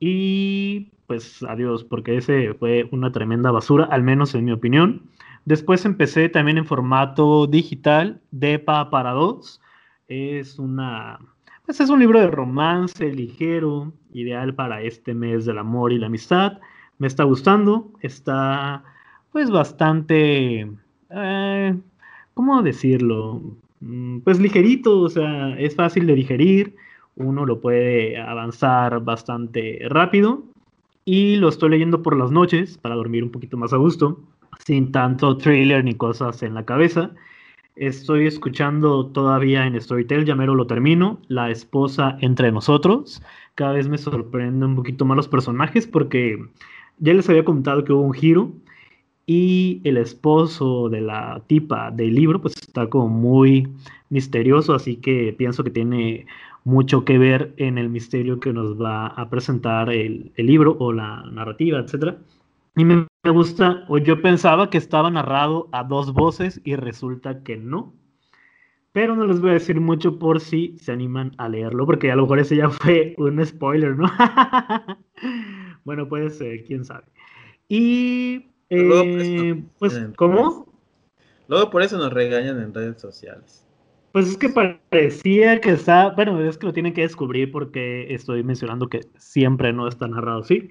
y 0.00 0.92
pues 1.06 1.42
adiós, 1.42 1.84
porque 1.84 2.16
ese 2.16 2.54
fue 2.54 2.88
una 2.90 3.12
tremenda 3.12 3.50
basura, 3.50 3.84
al 3.84 4.02
menos 4.02 4.34
en 4.34 4.46
mi 4.46 4.52
opinión. 4.52 5.02
Después 5.44 5.84
empecé 5.84 6.30
también 6.30 6.56
en 6.56 6.64
formato 6.64 7.46
digital, 7.46 8.22
DEPA 8.30 8.88
para 8.88 9.12
dos, 9.12 9.60
es 10.08 10.58
una 10.58 11.18
pues 11.66 11.80
es 11.80 11.90
un 11.90 11.98
libro 11.98 12.20
de 12.20 12.28
romance 12.28 13.12
ligero, 13.12 13.92
ideal 14.12 14.54
para 14.54 14.82
este 14.82 15.14
mes 15.14 15.44
del 15.44 15.58
amor 15.58 15.92
y 15.92 15.98
la 15.98 16.06
amistad. 16.06 16.60
Me 16.98 17.08
está 17.08 17.24
gustando, 17.24 17.90
está 18.00 18.84
pues 19.32 19.50
bastante, 19.50 20.70
eh, 21.10 21.76
¿cómo 22.34 22.62
decirlo? 22.62 23.42
Mm, 23.80 24.20
pues 24.20 24.38
ligerito, 24.38 25.00
o 25.00 25.08
sea, 25.08 25.58
es 25.58 25.74
fácil 25.74 26.06
de 26.06 26.14
digerir, 26.14 26.76
uno 27.16 27.44
lo 27.44 27.60
puede 27.60 28.16
avanzar 28.16 29.02
bastante 29.02 29.80
rápido 29.88 30.44
y 31.04 31.36
lo 31.36 31.48
estoy 31.48 31.70
leyendo 31.70 32.02
por 32.02 32.16
las 32.16 32.30
noches 32.30 32.78
para 32.78 32.94
dormir 32.94 33.24
un 33.24 33.30
poquito 33.30 33.56
más 33.56 33.72
a 33.72 33.76
gusto, 33.76 34.20
sin 34.64 34.92
tanto 34.92 35.36
thriller 35.36 35.84
ni 35.84 35.94
cosas 35.94 36.42
en 36.42 36.54
la 36.54 36.64
cabeza. 36.64 37.10
Estoy 37.76 38.26
escuchando 38.26 39.08
todavía 39.08 39.66
en 39.66 39.78
Storytel, 39.78 40.24
ya 40.24 40.34
mero 40.34 40.54
lo 40.54 40.66
termino, 40.66 41.20
La 41.28 41.50
esposa 41.50 42.16
entre 42.22 42.50
nosotros. 42.50 43.22
Cada 43.54 43.72
vez 43.72 43.86
me 43.86 43.98
sorprende 43.98 44.64
un 44.64 44.76
poquito 44.76 45.04
más 45.04 45.14
los 45.14 45.28
personajes 45.28 45.86
porque 45.86 46.38
ya 46.98 47.12
les 47.12 47.28
había 47.28 47.44
contado 47.44 47.84
que 47.84 47.92
hubo 47.92 48.00
un 48.00 48.14
giro 48.14 48.50
y 49.26 49.82
el 49.84 49.98
esposo 49.98 50.88
de 50.88 51.02
la 51.02 51.42
tipa 51.46 51.90
del 51.90 52.14
libro 52.14 52.40
pues 52.40 52.54
está 52.56 52.88
como 52.88 53.08
muy 53.08 53.68
misterioso, 54.08 54.72
así 54.72 54.96
que 54.96 55.34
pienso 55.36 55.62
que 55.62 55.70
tiene 55.70 56.26
mucho 56.64 57.04
que 57.04 57.18
ver 57.18 57.52
en 57.58 57.76
el 57.76 57.90
misterio 57.90 58.40
que 58.40 58.54
nos 58.54 58.80
va 58.80 59.08
a 59.08 59.28
presentar 59.28 59.90
el, 59.90 60.32
el 60.36 60.46
libro 60.46 60.78
o 60.80 60.94
la 60.94 61.24
narrativa, 61.30 61.78
etcétera. 61.80 62.16
Y 62.76 62.84
me, 62.84 63.06
gusta, 63.24 63.84
o 63.88 63.96
yo 63.96 64.20
pensaba 64.20 64.68
que 64.68 64.76
estaba 64.76 65.10
narrado 65.10 65.68
a 65.72 65.82
dos 65.82 66.12
voces 66.12 66.60
y 66.62 66.76
resulta 66.76 67.42
que 67.42 67.56
no. 67.56 67.94
Pero 68.92 69.16
no 69.16 69.26
les 69.26 69.40
voy 69.40 69.50
a 69.50 69.54
decir 69.54 69.80
mucho 69.80 70.18
por 70.18 70.40
si 70.40 70.76
se 70.78 70.92
animan 70.92 71.32
a 71.38 71.48
leerlo, 71.48 71.86
porque 71.86 72.12
a 72.12 72.16
lo 72.16 72.22
mejor 72.22 72.38
ese 72.40 72.56
ya 72.56 72.68
fue 72.70 73.14
un 73.16 73.44
spoiler, 73.44 73.96
¿no? 73.96 74.10
bueno, 75.84 76.06
puede 76.06 76.28
ser, 76.28 76.64
quién 76.64 76.84
sabe. 76.84 77.04
Y 77.68 78.50
Eh, 78.68 79.64
pues, 79.78 79.98
¿cómo? 80.16 80.66
Luego 81.48 81.70
por 81.70 81.82
eso 81.82 81.96
nos 81.96 82.12
regañan 82.12 82.60
en 82.60 82.74
redes 82.74 83.00
sociales. 83.00 83.64
Pues 84.12 84.28
es 84.28 84.36
que 84.36 84.48
parecía 84.48 85.60
que 85.60 85.70
está, 85.70 86.10
bueno, 86.10 86.40
es 86.42 86.58
que 86.58 86.66
lo 86.66 86.72
tienen 86.72 86.92
que 86.92 87.02
descubrir 87.02 87.52
porque 87.52 88.12
estoy 88.12 88.42
mencionando 88.42 88.88
que 88.88 89.00
siempre 89.16 89.72
no 89.72 89.88
está 89.88 90.08
narrado 90.08 90.40
así, 90.40 90.70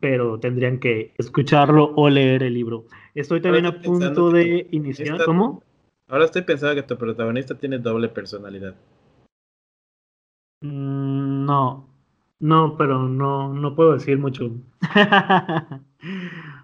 pero 0.00 0.40
tendrían 0.40 0.78
que 0.78 1.12
escucharlo 1.18 1.92
o 1.94 2.08
leer 2.08 2.42
el 2.42 2.54
libro. 2.54 2.86
Estoy 3.14 3.40
también 3.40 3.66
a 3.66 3.80
punto 3.80 4.30
de 4.30 4.66
iniciar, 4.70 5.24
¿cómo? 5.24 5.62
Ahora 6.08 6.24
estoy 6.24 6.42
pensando 6.42 6.74
que 6.74 6.82
tu 6.82 6.96
protagonista 6.96 7.56
tiene 7.56 7.78
doble 7.78 8.08
personalidad. 8.08 8.74
Mm, 10.62 11.44
no, 11.44 11.88
no, 12.40 12.76
pero 12.76 13.08
no, 13.08 13.52
no 13.52 13.76
puedo 13.76 13.92
decir 13.92 14.18
mucho. 14.18 14.50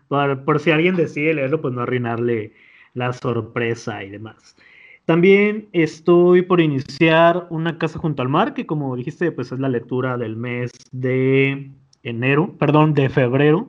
por, 0.09 0.45
por 0.45 0.59
si 0.59 0.71
alguien 0.71 0.97
decide 0.97 1.35
leerlo, 1.35 1.61
pues 1.61 1.75
no 1.75 1.83
arruinarle 1.83 2.55
la 2.95 3.13
sorpresa 3.13 4.03
y 4.03 4.11
demás. 4.11 4.57
También 5.05 5.69
estoy 5.73 6.43
por 6.43 6.61
iniciar 6.61 7.47
Una 7.51 7.79
casa 7.79 7.99
junto 7.99 8.23
al 8.23 8.29
mar, 8.29 8.55
que 8.55 8.67
como 8.67 8.97
dijiste, 8.97 9.31
pues 9.31 9.53
es 9.53 9.61
la 9.61 9.69
lectura 9.69 10.17
del 10.17 10.37
mes 10.37 10.73
de 10.91 11.71
enero, 12.09 12.55
perdón, 12.59 12.95
de 12.95 13.09
febrero, 13.09 13.69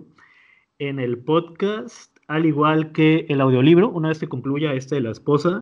en 0.80 1.00
el 1.00 1.18
podcast, 1.18 2.16
al 2.28 2.46
igual 2.46 2.92
que 2.92 3.26
el 3.30 3.42
audiolibro. 3.42 3.90
Una 3.90 4.10
vez 4.10 4.20
que 4.20 4.30
concluya 4.30 4.74
este 4.74 4.96
de 4.96 5.02
la 5.02 5.12
esposa, 5.12 5.62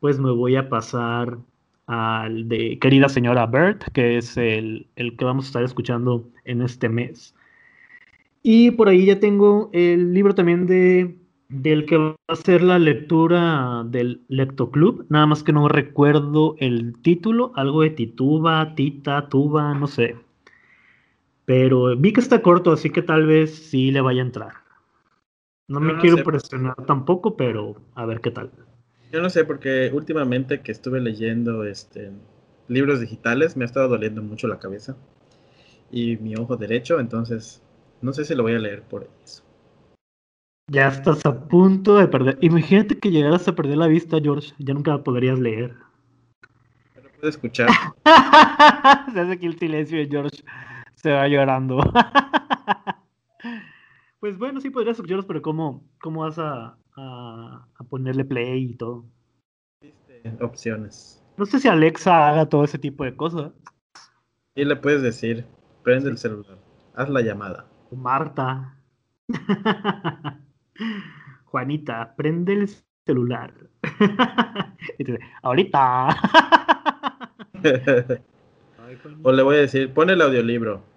pues 0.00 0.18
me 0.18 0.30
voy 0.30 0.56
a 0.56 0.68
pasar 0.68 1.38
al 1.86 2.48
de 2.48 2.78
Querida 2.80 3.08
Señora 3.08 3.46
Bert, 3.46 3.84
que 3.92 4.18
es 4.18 4.36
el, 4.36 4.86
el 4.96 5.16
que 5.16 5.24
vamos 5.24 5.44
a 5.44 5.48
estar 5.48 5.62
escuchando 5.62 6.28
en 6.44 6.62
este 6.62 6.88
mes. 6.88 7.34
Y 8.42 8.72
por 8.72 8.88
ahí 8.88 9.06
ya 9.06 9.20
tengo 9.20 9.70
el 9.72 10.12
libro 10.12 10.34
también 10.34 10.66
de 10.66 11.16
del 11.50 11.84
que 11.84 11.96
va 11.96 12.14
a 12.28 12.36
ser 12.36 12.62
la 12.62 12.78
lectura 12.78 13.82
del 13.84 14.22
Lectoclub, 14.28 15.04
nada 15.08 15.26
más 15.26 15.42
que 15.42 15.52
no 15.52 15.68
recuerdo 15.68 16.54
el 16.58 16.96
título, 17.02 17.52
algo 17.56 17.82
de 17.82 17.90
Tituba, 17.90 18.76
Tita, 18.76 19.28
Tuba, 19.28 19.74
no 19.74 19.88
sé. 19.88 20.14
Pero 21.50 21.96
vi 21.96 22.12
que 22.12 22.20
está 22.20 22.42
corto, 22.42 22.70
así 22.70 22.90
que 22.90 23.02
tal 23.02 23.26
vez 23.26 23.52
sí 23.52 23.90
le 23.90 24.00
vaya 24.00 24.22
a 24.22 24.24
entrar. 24.24 24.52
No, 25.66 25.80
me 25.80 25.98
quiero 25.98 26.22
presionar 26.22 26.76
tampoco, 26.86 27.36
pero 27.36 27.74
a 27.96 28.06
ver 28.06 28.20
qué 28.20 28.30
tal. 28.30 28.52
Yo 29.10 29.20
no 29.20 29.28
sé, 29.30 29.44
porque 29.44 29.90
últimamente 29.92 30.60
que 30.60 30.70
estuve 30.70 31.00
leyendo 31.00 31.64
este, 31.64 32.12
libros 32.68 33.00
digitales 33.00 33.56
me 33.56 33.64
ha 33.64 33.66
estado 33.66 33.88
doliendo 33.88 34.22
mucho 34.22 34.46
la 34.46 34.60
cabeza 34.60 34.96
y 35.90 36.18
mi 36.18 36.36
ojo 36.36 36.56
derecho, 36.56 37.00
entonces 37.00 37.60
no 38.00 38.12
sé 38.12 38.24
si 38.24 38.36
lo 38.36 38.44
voy 38.44 38.54
a 38.54 38.60
leer 38.60 38.82
por 38.82 39.10
eso. 39.24 39.42
Ya 40.68 40.86
estás 40.86 41.26
a 41.26 41.48
punto 41.48 41.96
de 41.96 42.06
perder. 42.06 42.38
Imagínate 42.42 42.96
que 42.96 43.10
llegaras 43.10 43.48
a 43.48 43.56
perder 43.56 43.76
la 43.76 43.88
vista, 43.88 44.20
George. 44.22 44.52
Ya 44.60 44.72
nunca 44.72 44.92
la 44.92 45.02
podrías 45.02 45.40
leer. 45.40 45.74
Pero 46.94 47.10
puedo 47.10 47.28
escuchar. 47.28 47.68
se 49.12 49.20
hace 49.20 49.32
aquí 49.32 49.46
el 49.46 49.58
silencio 49.58 50.00
y 50.00 50.08
George 50.08 50.44
se 51.02 51.12
va 51.12 51.28
llorando. 51.28 51.78
pues 54.20 54.38
bueno, 54.38 54.60
sí 54.60 54.70
podrías 54.70 54.96
escucharlos, 54.96 55.26
pero 55.26 55.42
¿cómo, 55.42 55.84
cómo 56.00 56.20
vas 56.20 56.38
a, 56.38 56.76
a, 56.96 57.66
ponerle 57.88 58.24
play 58.24 58.70
y 58.70 58.74
todo? 58.74 59.04
Opciones. 60.40 61.22
No 61.36 61.46
sé 61.46 61.58
si 61.58 61.68
Alexa 61.68 62.28
haga 62.28 62.46
todo 62.46 62.64
ese 62.64 62.78
tipo 62.78 63.04
de 63.04 63.16
cosas. 63.16 63.52
Y 64.54 64.64
le 64.64 64.76
puedes 64.76 65.00
decir, 65.00 65.46
prende 65.82 66.10
el 66.10 66.18
celular, 66.18 66.58
haz 66.94 67.08
la 67.08 67.22
llamada. 67.22 67.66
Marta. 67.90 68.76
Juanita, 71.46 72.14
prende 72.16 72.52
el 72.52 72.70
celular. 73.06 73.54
ahorita. 75.42 76.16
o 79.22 79.32
le 79.32 79.42
voy 79.42 79.56
a 79.56 79.60
decir, 79.60 79.94
pon 79.94 80.10
el 80.10 80.20
audiolibro. 80.20 80.89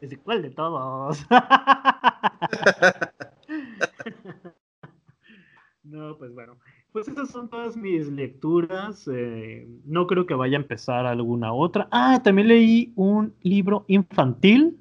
¿Es 0.00 0.18
cuál 0.24 0.42
de 0.42 0.50
todos? 0.50 1.26
no, 5.82 6.16
pues 6.18 6.32
bueno. 6.34 6.56
Pues 6.92 7.06
esas 7.06 7.30
son 7.30 7.48
todas 7.48 7.76
mis 7.76 8.08
lecturas. 8.08 9.08
Eh, 9.12 9.68
no 9.84 10.06
creo 10.06 10.26
que 10.26 10.34
vaya 10.34 10.56
a 10.58 10.60
empezar 10.60 11.06
alguna 11.06 11.52
otra. 11.52 11.86
Ah, 11.92 12.20
también 12.22 12.48
leí 12.48 12.92
un 12.96 13.34
libro 13.42 13.84
infantil. 13.86 14.76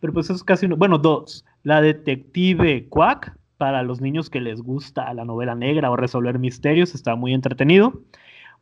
Pero 0.00 0.12
pues 0.12 0.30
es 0.30 0.42
casi 0.42 0.66
uno. 0.66 0.76
Bueno, 0.76 0.98
dos. 0.98 1.44
La 1.62 1.80
detective 1.80 2.88
Quack, 2.88 3.36
para 3.56 3.84
los 3.84 4.00
niños 4.00 4.28
que 4.30 4.40
les 4.40 4.60
gusta 4.60 5.14
la 5.14 5.24
novela 5.24 5.54
negra 5.54 5.92
o 5.92 5.96
resolver 5.96 6.40
misterios, 6.40 6.96
está 6.96 7.14
muy 7.14 7.32
entretenido, 7.32 8.02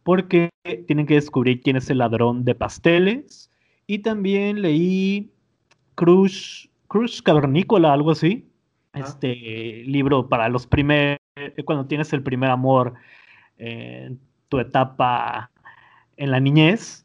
porque 0.02 0.50
tienen 0.86 1.06
que 1.06 1.14
descubrir 1.14 1.62
quién 1.62 1.76
es 1.76 1.88
el 1.88 1.98
ladrón 1.98 2.44
de 2.44 2.54
pasteles. 2.54 3.49
Y 3.90 3.98
también 3.98 4.62
leí 4.62 5.32
Cruz, 5.96 6.70
Cruz 6.86 7.20
Cavernícola, 7.22 7.92
algo 7.92 8.12
así. 8.12 8.48
Ah. 8.92 9.00
Este 9.00 9.82
libro 9.84 10.28
para 10.28 10.48
los 10.48 10.64
primeros, 10.68 11.18
cuando 11.64 11.86
tienes 11.86 12.12
el 12.12 12.22
primer 12.22 12.50
amor 12.50 12.94
en 13.58 14.20
tu 14.48 14.60
etapa 14.60 15.50
en 16.16 16.30
la 16.30 16.38
niñez, 16.38 17.04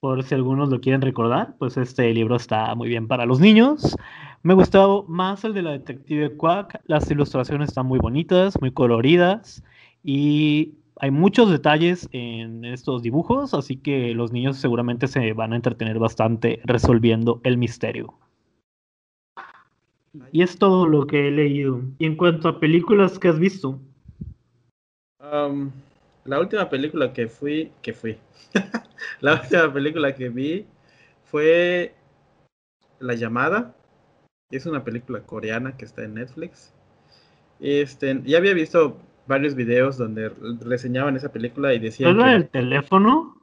por 0.00 0.22
si 0.22 0.34
algunos 0.34 0.70
lo 0.70 0.80
quieren 0.80 1.02
recordar, 1.02 1.54
pues 1.58 1.76
este 1.76 2.10
libro 2.14 2.36
está 2.36 2.74
muy 2.74 2.88
bien 2.88 3.08
para 3.08 3.26
los 3.26 3.38
niños. 3.38 3.94
Me 4.42 4.54
gustó 4.54 5.04
más 5.08 5.44
el 5.44 5.52
de 5.52 5.60
la 5.60 5.72
detective 5.72 6.34
Quack. 6.34 6.80
Las 6.86 7.10
ilustraciones 7.10 7.68
están 7.68 7.84
muy 7.84 7.98
bonitas, 7.98 8.58
muy 8.62 8.70
coloridas 8.70 9.62
y 10.02 10.76
hay 10.98 11.10
muchos 11.10 11.50
detalles 11.50 12.08
en 12.12 12.64
estos 12.64 13.02
dibujos, 13.02 13.52
así 13.54 13.76
que 13.76 14.14
los 14.14 14.32
niños 14.32 14.56
seguramente 14.56 15.08
se 15.08 15.32
van 15.32 15.52
a 15.52 15.56
entretener 15.56 15.98
bastante 15.98 16.60
resolviendo 16.64 17.40
el 17.44 17.58
misterio. 17.58 18.14
Y 20.32 20.42
es 20.42 20.58
todo 20.58 20.86
lo 20.86 21.06
que 21.06 21.28
he 21.28 21.30
leído. 21.30 21.82
Y 21.98 22.06
en 22.06 22.16
cuanto 22.16 22.48
a 22.48 22.58
películas 22.58 23.18
que 23.18 23.28
has 23.28 23.38
visto. 23.38 23.78
Um, 25.20 25.70
la 26.24 26.40
última 26.40 26.70
película 26.70 27.12
que 27.12 27.28
fui, 27.28 27.70
que 27.82 27.92
fui. 27.92 28.18
la 29.20 29.34
última 29.34 29.70
película 29.72 30.14
que 30.14 30.30
vi 30.30 30.66
fue 31.24 31.94
La 32.98 33.14
llamada 33.14 33.74
es 34.50 34.64
una 34.64 34.82
película 34.84 35.20
coreana 35.20 35.76
que 35.76 35.84
está 35.84 36.04
en 36.04 36.14
Netflix. 36.14 36.72
Este, 37.60 38.22
ya 38.24 38.38
había 38.38 38.54
visto 38.54 38.98
varios 39.26 39.54
videos 39.54 39.96
donde 39.96 40.30
reseñaban 40.60 41.16
esa 41.16 41.32
película 41.32 41.74
y 41.74 41.78
decían. 41.78 42.20
¿Es 42.20 42.26
el 42.26 42.48
teléfono? 42.48 43.36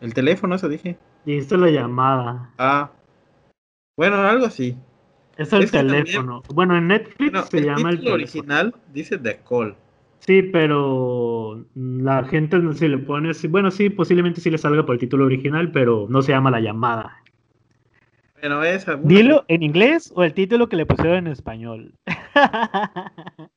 El 0.00 0.14
teléfono, 0.14 0.54
eso 0.54 0.68
dije. 0.68 0.96
Dijiste 1.24 1.56
la 1.56 1.70
llamada. 1.70 2.50
Ah. 2.58 2.90
Bueno, 3.96 4.16
algo 4.16 4.46
así. 4.46 4.76
Es 5.36 5.52
el 5.52 5.70
teléfono. 5.70 6.42
bueno, 6.52 6.76
en 6.76 6.88
Netflix 6.88 7.48
se 7.48 7.60
llama 7.60 7.90
el 7.90 7.98
teléfono. 7.98 8.14
original 8.14 8.74
dice 8.92 9.18
The 9.18 9.40
Call. 9.48 9.76
Sí, 10.20 10.42
pero 10.42 11.64
la 11.74 12.24
gente 12.24 12.58
no 12.58 12.72
se 12.72 12.88
le 12.88 12.98
pone 12.98 13.30
así. 13.30 13.46
Bueno, 13.46 13.70
sí, 13.70 13.88
posiblemente 13.88 14.40
sí 14.40 14.50
le 14.50 14.58
salga 14.58 14.84
por 14.84 14.94
el 14.94 15.00
título 15.00 15.24
original, 15.24 15.70
pero 15.70 16.06
no 16.08 16.22
se 16.22 16.32
llama 16.32 16.50
la 16.50 16.60
llamada. 16.60 17.22
Bueno, 18.40 18.62
esa. 18.62 18.96
Dilo 18.96 19.44
en 19.48 19.62
inglés 19.62 20.12
o 20.14 20.22
el 20.24 20.34
título 20.34 20.68
que 20.68 20.76
le 20.76 20.86
pusieron 20.86 21.18
en 21.18 21.26
español. 21.28 21.94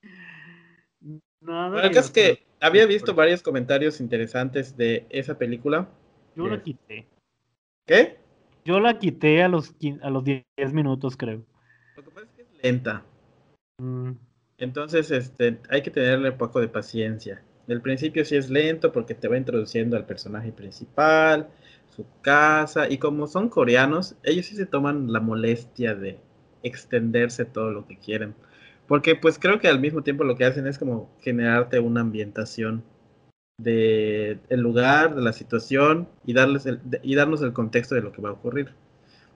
Nada 1.41 1.87
es 1.87 2.11
que 2.11 2.43
había 2.59 2.85
visto 2.85 3.15
varios 3.15 3.41
comentarios 3.41 3.99
interesantes 3.99 4.77
de 4.77 5.05
esa 5.09 5.37
película. 5.37 5.89
Yo 6.35 6.47
la 6.47 6.61
quité. 6.61 7.07
¿Qué? 7.85 8.17
Yo 8.63 8.79
la 8.79 8.99
quité 8.99 9.41
a 9.41 9.47
los, 9.47 9.73
a 10.01 10.09
los 10.09 10.23
10 10.23 10.45
minutos, 10.71 11.17
creo. 11.17 11.43
Lo 11.95 12.03
que 12.03 12.11
pasa 12.11 12.27
es 12.27 12.31
que 12.35 12.41
es 12.43 12.63
lenta. 12.63 13.03
Mm. 13.79 14.11
Entonces, 14.59 15.09
este, 15.09 15.57
hay 15.69 15.81
que 15.81 15.89
tenerle 15.89 16.29
un 16.29 16.37
poco 16.37 16.59
de 16.59 16.67
paciencia. 16.67 17.43
Del 17.65 17.81
principio 17.81 18.23
sí 18.23 18.35
es 18.35 18.51
lento 18.51 18.91
porque 18.91 19.15
te 19.15 19.27
va 19.27 19.37
introduciendo 19.37 19.97
al 19.97 20.05
personaje 20.05 20.51
principal, 20.51 21.49
su 21.89 22.05
casa. 22.21 22.87
Y 22.87 22.99
como 22.99 23.25
son 23.25 23.49
coreanos, 23.49 24.15
ellos 24.23 24.45
sí 24.45 24.55
se 24.55 24.67
toman 24.67 25.11
la 25.11 25.19
molestia 25.19 25.95
de 25.95 26.19
extenderse 26.61 27.45
todo 27.45 27.71
lo 27.71 27.87
que 27.87 27.97
quieren. 27.97 28.35
Porque 28.91 29.15
pues 29.15 29.39
creo 29.39 29.61
que 29.61 29.69
al 29.69 29.79
mismo 29.79 30.01
tiempo 30.01 30.25
lo 30.25 30.35
que 30.35 30.43
hacen 30.43 30.67
es 30.67 30.77
como 30.77 31.09
generarte 31.21 31.79
una 31.79 32.01
ambientación 32.01 32.83
de 33.57 34.37
el 34.49 34.59
lugar, 34.59 35.15
de 35.15 35.21
la 35.21 35.31
situación 35.31 36.09
y, 36.25 36.33
darles 36.33 36.67
y 37.01 37.15
darnos 37.15 37.41
el 37.41 37.53
contexto 37.53 37.95
de 37.95 38.01
lo 38.01 38.11
que 38.11 38.21
va 38.21 38.31
a 38.31 38.33
ocurrir. 38.33 38.73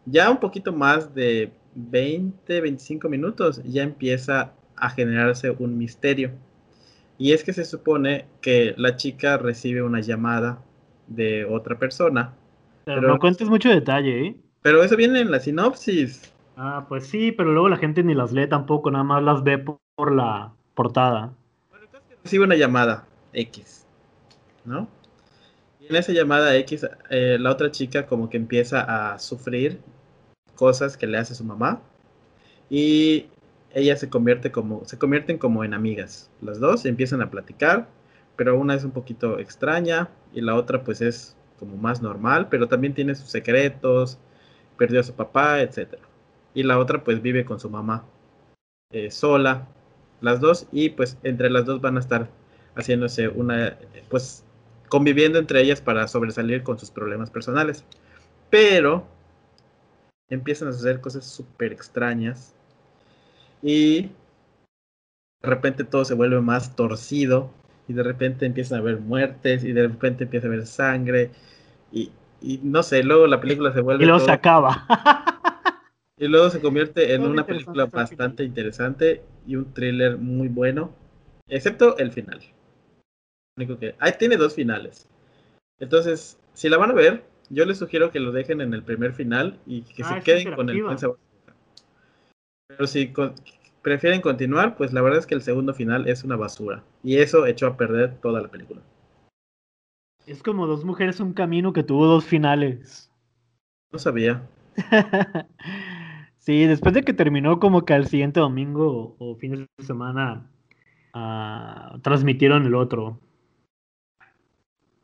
Ya 0.06 0.30
un 0.30 0.42
poquito 0.42 0.74
más 0.74 1.16
de 1.16 1.54
20, 1.76 2.60
25 2.60 3.08
minutos 3.08 3.62
ya 3.64 3.84
empieza 3.84 4.52
a 4.76 4.90
generarse 4.90 5.52
un 5.52 5.78
misterio. 5.78 6.32
Y 7.18 7.32
es 7.32 7.46
que 7.46 7.54
se 7.54 7.64
supone 7.64 8.26
que 8.42 8.74
la 8.76 8.98
chica 8.98 9.38
recibe 9.38 9.84
una 9.84 10.02
llamada 10.02 10.62
de 11.08 11.46
otra 11.46 11.80
persona 11.80 12.34
pero, 12.84 13.08
no 13.08 13.20
cuentes 13.20 13.48
mucho 13.48 13.70
detalle, 13.70 14.28
¿eh? 14.28 14.36
Pero 14.62 14.84
eso 14.84 14.98
viene 14.98 15.22
en 15.22 15.32
la 15.32 15.40
sinopsis. 15.40 16.35
Ah, 16.58 16.86
pues 16.88 17.08
sí, 17.08 17.32
pero 17.32 17.52
luego 17.52 17.70
la 17.70 17.78
gente 17.78 18.04
ni 18.04 18.14
las 18.14 18.32
lee 18.32 18.48
tampoco, 18.48 18.90
nada 18.90 19.04
más 19.04 19.24
las 19.24 19.44
ve 19.44 19.58
por, 19.58 20.12
la 20.12 20.54
portada. 20.74 21.34
Bueno, 21.70 21.86
entonces 21.86 22.18
recibe 22.24 22.46
una 22.46 22.56
llamada 22.56 23.06
X, 23.34 23.86
¿no? 24.64 24.88
Y 25.80 25.88
en 25.88 25.96
esa 25.96 26.14
llamada 26.14 26.56
X, 26.56 26.88
eh, 27.10 27.38
la 27.40 27.52
otra 27.52 27.72
chica 27.72 28.06
como 28.08 28.30
que 28.30 28.38
empieza 28.38 29.14
a 29.14 29.20
sufrir 29.20 29.82
cosas 30.56 30.96
que 30.98 31.08
le 31.08 31.18
hace 31.18 31.36
su 31.36 31.44
mamá 31.44 31.82
y 32.70 33.28
ella 33.74 33.98
se 33.98 34.10
convierte 34.10 34.52
como, 34.52 34.86
se 34.86 34.98
convierten 34.98 35.38
como 35.38 35.64
en 35.66 35.74
amigas. 35.74 36.32
Las 36.42 36.60
dos 36.60 36.86
empiezan 36.86 37.22
a 37.22 37.30
platicar, 37.30 37.88
pero 38.38 38.58
una 38.58 38.76
es 38.76 38.86
un 38.86 38.92
poquito 38.92 39.40
extraña 39.40 40.10
y 40.34 40.42
la 40.42 40.56
otra 40.56 40.84
pues 40.84 41.02
es 41.02 41.36
como 41.60 41.76
más 41.76 42.02
normal, 42.02 42.48
pero 42.50 42.68
también 42.68 42.94
tiene 42.94 43.16
sus 43.16 43.30
secretos, 43.30 44.18
perdió 44.78 45.02
a 45.02 45.04
su 45.04 45.14
papá, 45.14 45.62
etc. 45.62 45.98
Y 46.56 46.64
la 46.64 46.80
otra 46.80 47.04
pues 47.04 47.22
vive 47.22 47.46
con 47.46 47.60
su 47.60 47.70
mamá 47.70 48.04
eh, 48.92 49.12
sola, 49.12 49.68
las 50.22 50.40
dos, 50.40 50.68
y 50.72 50.90
pues 50.90 51.18
entre 51.22 51.52
las 51.52 51.66
dos 51.66 51.82
van 51.82 51.98
a 51.98 52.00
estar 52.00 52.30
haciéndose 52.76 53.28
una, 53.28 53.78
pues 54.10 54.44
conviviendo 54.90 55.38
entre 55.38 55.62
ellas 55.62 55.82
para 55.82 56.08
sobresalir 56.08 56.64
con 56.64 56.80
sus 56.80 56.90
problemas 56.90 57.30
personales. 57.30 57.84
Pero 58.50 59.06
empiezan 60.30 60.70
a 60.70 60.74
suceder 60.74 61.02
cosas 61.02 61.26
súper 61.26 61.72
extrañas 61.72 62.56
y 63.62 64.10
de 65.42 65.50
repente 65.50 65.84
todo 65.84 66.06
se 66.06 66.14
vuelve 66.14 66.42
más 66.42 66.76
torcido 66.76 67.52
y 67.88 67.94
de 67.94 68.04
repente 68.04 68.46
empiezan 68.46 68.80
a 68.80 68.82
haber 68.82 69.00
muertes 69.00 69.64
y 69.64 69.72
de 69.72 69.88
repente 69.88 70.24
empieza 70.24 70.48
a 70.48 70.50
haber 70.50 70.66
sangre 70.66 71.32
y, 71.92 72.12
no 72.62 72.84
sé, 72.84 73.04
luego 73.04 73.26
la 73.26 73.40
película 73.40 73.74
se 73.74 73.82
vuelve... 73.82 74.04
Y 74.04 74.08
luego 74.08 74.24
se 74.24 74.32
acaba. 74.32 74.86
y 76.18 76.28
luego 76.28 76.50
se 76.50 76.62
convierte 76.62 77.14
en 77.14 77.24
una 77.24 77.46
película 77.46 77.86
bastante 77.86 78.44
interesante 78.44 79.22
y 79.46 79.58
un 79.58 79.74
thriller 79.74 80.18
muy 80.18 80.48
bueno, 80.48 80.94
excepto 81.48 81.98
el 81.98 82.12
final. 82.12 82.42
Único 83.58 83.78
que... 83.78 83.96
Ahí 84.00 84.14
tiene 84.18 84.38
dos 84.38 84.54
finales. 84.56 85.10
Entonces, 85.80 86.40
si 86.54 86.70
la 86.70 86.78
van 86.78 86.92
a 86.92 86.96
ver, 86.96 87.26
yo 87.50 87.66
les 87.66 87.78
sugiero 87.78 88.12
que 88.12 88.20
lo 88.20 88.32
dejen 88.32 88.62
en 88.62 88.74
el 88.74 88.84
primer 88.84 89.14
final 89.14 89.60
y 89.66 89.82
que 89.82 90.04
se 90.04 90.14
ah, 90.14 90.22
queden 90.22 90.56
con 90.56 90.70
el 90.70 90.84
buen 90.84 90.98
Pero 92.68 92.88
si 92.88 93.14
prefieren 93.82 94.22
continuar, 94.22 94.78
pues 94.78 94.94
la 94.94 95.02
verdad 95.02 95.20
es 95.20 95.26
que 95.26 95.36
el 95.36 95.42
segundo 95.42 95.74
final 95.74 96.08
es 96.08 96.24
una 96.24 96.38
basura. 96.38 96.84
Y 97.04 97.18
eso 97.18 97.46
echó 97.46 97.68
a 97.68 97.78
perder 97.78 98.16
toda 98.22 98.42
la 98.42 98.48
película. 98.48 98.82
Es 100.26 100.42
como 100.42 100.66
dos 100.66 100.84
mujeres, 100.86 101.20
un 101.20 101.34
camino 101.34 101.72
que 101.74 101.84
tuvo 101.84 102.08
dos 102.08 102.26
finales. 102.26 103.12
No 103.92 104.00
sabía. 104.00 104.42
sí, 106.46 106.66
después 106.66 106.94
de 106.94 107.04
que 107.04 107.14
terminó 107.14 107.60
como 107.60 107.86
que 107.86 107.94
al 107.94 108.08
siguiente 108.08 108.40
domingo 108.40 109.16
o 109.20 109.36
fin 109.36 109.68
de 109.78 109.84
semana 109.84 110.50
uh, 111.14 112.00
transmitieron 112.00 112.66
el 112.66 112.76
otro. 112.76 113.20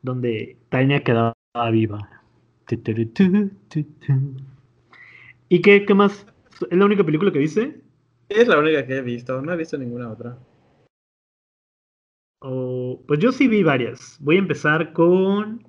Donde 0.01 0.57
Tania 0.69 1.03
quedaba 1.03 1.33
viva. 1.71 2.09
¿Y 5.49 5.61
qué, 5.61 5.85
qué 5.85 5.93
más? 5.93 6.25
¿Es 6.69 6.77
la 6.77 6.85
única 6.85 7.03
película 7.03 7.31
que 7.31 7.39
viste? 7.39 7.81
Es 8.29 8.47
la 8.47 8.59
única 8.59 8.85
que 8.85 8.97
he 8.97 9.01
visto, 9.01 9.41
no 9.41 9.51
he 9.51 9.57
visto 9.57 9.77
ninguna 9.77 10.09
otra. 10.09 10.37
Oh, 12.39 13.03
pues 13.07 13.19
yo 13.19 13.31
sí 13.31 13.47
vi 13.47 13.61
varias. 13.61 14.17
Voy 14.21 14.37
a 14.37 14.39
empezar 14.39 14.93
con 14.93 15.67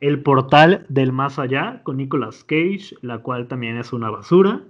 El 0.00 0.22
Portal 0.22 0.86
del 0.88 1.12
Más 1.12 1.38
Allá, 1.38 1.82
con 1.82 1.96
Nicolas 1.98 2.44
Cage, 2.44 2.94
la 3.02 3.18
cual 3.18 3.48
también 3.48 3.76
es 3.76 3.92
una 3.92 4.10
basura. 4.10 4.64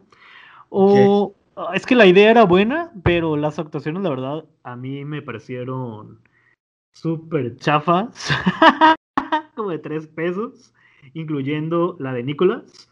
O 0.77 1.35
es 1.73 1.87
que 1.87 1.95
la 1.95 2.07
idea 2.07 2.31
era 2.31 2.45
buena, 2.45 2.91
pero 3.03 3.37
las 3.37 3.59
actuaciones, 3.59 4.03
la 4.03 4.11
verdad, 4.11 4.45
a 4.65 4.77
mí 4.77 5.05
me 5.05 5.23
parecieron 5.23 6.19
súper 6.93 7.57
chafas, 7.57 8.31
como 9.55 9.71
de 9.71 9.79
tres 9.79 10.07
pesos 10.09 10.75
incluyendo 11.13 11.97
la 12.01 12.13
de 12.13 12.23
Nicholas. 12.23 12.91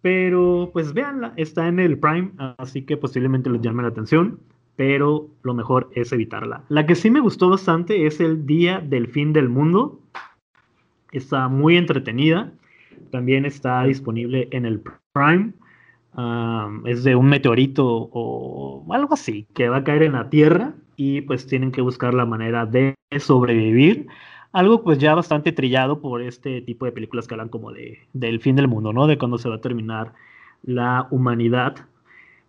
Pero 0.00 0.70
pues 0.72 0.92
véanla, 0.92 1.32
está 1.36 1.66
en 1.66 1.80
el 1.80 1.98
Prime, 1.98 2.32
así 2.58 2.82
que 2.82 2.96
posiblemente 2.96 3.50
les 3.50 3.60
llame 3.62 3.82
la 3.82 3.88
atención, 3.88 4.38
pero 4.76 5.28
lo 5.42 5.54
mejor 5.54 5.90
es 5.94 6.12
evitarla. 6.12 6.62
La 6.68 6.86
que 6.86 6.94
sí 6.94 7.10
me 7.10 7.20
gustó 7.20 7.50
bastante 7.50 8.06
es 8.06 8.20
el 8.20 8.46
Día 8.46 8.80
del 8.80 9.08
Fin 9.08 9.32
del 9.32 9.48
Mundo. 9.48 10.00
Está 11.10 11.48
muy 11.48 11.76
entretenida. 11.76 12.52
También 13.10 13.44
está 13.44 13.82
disponible 13.84 14.48
en 14.52 14.66
el 14.66 14.82
Prime. 15.12 15.52
Es 16.86 17.04
de 17.04 17.14
un 17.14 17.26
meteorito 17.26 17.86
o 17.86 18.84
algo 18.92 19.14
así 19.14 19.46
que 19.54 19.68
va 19.68 19.78
a 19.78 19.84
caer 19.84 20.02
en 20.02 20.12
la 20.12 20.30
Tierra 20.30 20.74
y 20.96 21.20
pues 21.20 21.46
tienen 21.46 21.70
que 21.70 21.80
buscar 21.80 22.14
la 22.14 22.26
manera 22.26 22.66
de 22.66 22.94
sobrevivir 23.18 24.08
algo 24.52 24.82
pues 24.82 24.98
ya 24.98 25.14
bastante 25.14 25.52
trillado 25.52 26.00
por 26.00 26.22
este 26.22 26.62
tipo 26.62 26.84
de 26.86 26.92
películas 26.92 27.26
que 27.26 27.34
hablan 27.34 27.48
como 27.48 27.72
de, 27.72 27.98
del 28.12 28.40
fin 28.40 28.56
del 28.56 28.68
mundo, 28.68 28.92
¿no? 28.92 29.06
De 29.06 29.18
cuando 29.18 29.38
se 29.38 29.48
va 29.48 29.56
a 29.56 29.60
terminar 29.60 30.14
la 30.62 31.06
humanidad, 31.10 31.76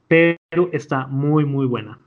pero 0.07 0.37
está 0.71 1.07
muy, 1.07 1.45
muy 1.45 1.65
buena. 1.65 1.99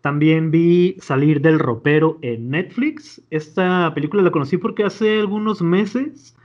También 0.00 0.50
vi 0.50 0.96
Salir 1.00 1.42
del 1.42 1.58
Ropero 1.58 2.18
en 2.22 2.48
Netflix. 2.50 3.22
Esta 3.30 3.92
película 3.94 4.22
la 4.22 4.30
conocí 4.30 4.56
porque 4.56 4.84
hace 4.84 5.20
algunos 5.20 5.60
meses, 5.60 6.36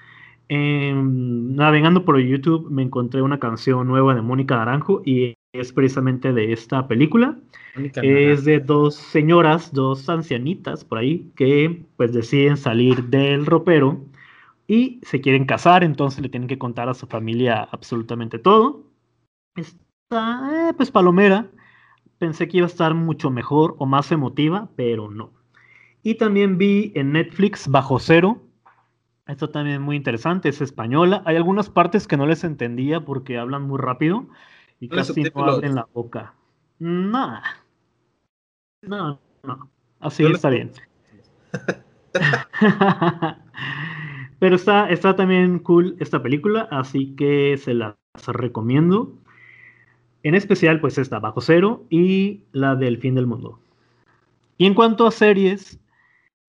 em, 0.49 1.55
navegando 1.55 2.05
por 2.05 2.19
YouTube, 2.19 2.69
me 2.69 2.83
encontré 2.83 3.21
una 3.21 3.39
canción 3.39 3.87
nueva 3.87 4.15
de 4.15 4.21
Mónica 4.21 4.55
Naranjo 4.55 5.01
y 5.05 5.35
es 5.53 5.71
precisamente 5.73 6.33
de 6.33 6.53
esta 6.53 6.87
película. 6.87 7.37
Es 8.01 8.45
de 8.45 8.59
dos 8.59 8.95
señoras, 8.95 9.73
dos 9.73 10.07
ancianitas 10.07 10.85
por 10.85 10.97
ahí, 10.97 11.31
que 11.35 11.83
pues 11.97 12.13
deciden 12.13 12.55
salir 12.55 13.03
del 13.05 13.45
ropero 13.45 13.99
y 14.67 14.99
se 15.03 15.21
quieren 15.21 15.45
casar, 15.45 15.83
entonces 15.83 16.21
le 16.21 16.29
tienen 16.29 16.47
que 16.47 16.57
contar 16.57 16.89
a 16.89 16.93
su 16.93 17.05
familia 17.05 17.67
absolutamente 17.71 18.39
todo. 18.39 18.83
Está, 19.55 20.69
eh, 20.69 20.73
pues 20.75 20.91
palomera. 20.91 21.49
Pensé 22.17 22.47
que 22.47 22.57
iba 22.57 22.65
a 22.65 22.69
estar 22.69 22.93
mucho 22.93 23.29
mejor 23.29 23.75
o 23.77 23.85
más 23.85 24.11
emotiva, 24.11 24.69
pero 24.75 25.11
no. 25.11 25.31
Y 26.01 26.15
también 26.15 26.57
vi 26.57 26.91
en 26.95 27.11
Netflix 27.11 27.67
Bajo 27.67 27.99
Cero. 27.99 28.41
Esto 29.27 29.49
también 29.49 29.77
es 29.77 29.81
muy 29.81 29.95
interesante, 29.95 30.49
es 30.49 30.61
española. 30.61 31.23
Hay 31.25 31.35
algunas 31.35 31.69
partes 31.69 32.07
que 32.07 32.17
no 32.17 32.27
les 32.27 32.43
entendía 32.43 33.01
porque 33.01 33.37
hablan 33.37 33.63
muy 33.63 33.79
rápido 33.79 34.27
y 34.79 34.87
casi 34.89 35.23
no 35.23 35.45
abren 35.45 35.75
la 35.75 35.87
boca. 35.93 36.35
Nada. 36.77 37.41
No, 38.83 39.19
no. 39.43 39.69
Así 39.99 40.23
está 40.25 40.49
bien. 40.49 40.71
Pero 44.39 44.55
está, 44.55 44.89
está 44.89 45.15
también 45.15 45.59
cool 45.59 45.95
esta 45.99 46.21
película, 46.21 46.67
así 46.69 47.15
que 47.15 47.57
se 47.57 47.73
las 47.73 47.95
recomiendo. 48.27 49.13
En 50.21 50.35
especial, 50.35 50.79
pues 50.79 50.97
esta, 50.97 51.19
Bajo 51.19 51.41
Cero 51.41 51.85
y 51.89 52.43
la 52.51 52.75
del 52.75 52.97
Fin 52.99 53.15
del 53.15 53.25
Mundo. 53.27 53.59
Y 54.57 54.67
en 54.67 54.73
cuanto 54.73 55.07
a 55.07 55.11
series, 55.11 55.79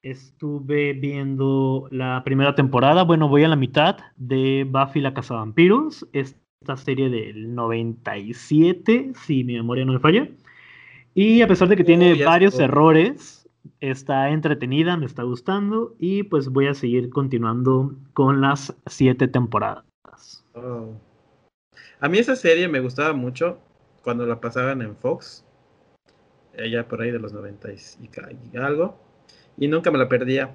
estuve 0.03 0.93
viendo 0.93 1.89
la 1.91 2.23
primera 2.25 2.55
temporada, 2.55 3.03
bueno, 3.03 3.29
voy 3.29 3.45
a 3.45 3.49
la 3.49 3.57
mitad 3.57 3.97
de 4.17 4.65
Buffy 4.69 5.01
la 5.01 5.11
Vampiros 5.11 6.07
esta 6.13 6.77
serie 6.77 7.11
del 7.11 7.55
97, 7.55 9.13
si 9.15 9.45
mi 9.45 9.55
memoria 9.55 9.85
no 9.85 9.95
me 9.95 10.01
falla. 10.01 10.29
Y 11.15 11.43
a 11.43 11.49
pesar 11.49 11.69
de 11.69 11.77
que 11.77 11.85
tiene 11.85 12.25
varios 12.25 12.59
errores, 12.59 13.49
está 13.81 14.31
entretenida, 14.31 14.97
me 14.97 15.07
está 15.07 15.23
gustando 15.23 15.95
y 15.99 16.25
pues 16.25 16.49
voy 16.49 16.67
a 16.67 16.75
seguir 16.75 17.11
continuando 17.11 17.95
con 18.13 18.41
las 18.41 18.77
siete 18.87 19.29
temporadas. 19.29 19.85
Oh. 20.55 20.95
A 22.01 22.09
mí 22.09 22.19
esa 22.19 22.37
serie 22.37 22.69
me 22.69 22.81
gustaba 22.81 23.13
mucho 23.13 23.59
cuando 24.03 24.27
la 24.27 24.41
pasaban 24.41 24.83
en 24.83 24.97
Fox, 24.97 25.45
allá 26.59 26.87
por 26.87 27.01
ahí 27.01 27.11
de 27.11 27.19
los 27.19 27.33
90 27.33 27.69
y 27.73 28.57
algo, 28.57 28.99
y 29.59 29.69
nunca 29.69 29.91
me 29.91 29.99
la 29.99 30.09
perdía. 30.09 30.55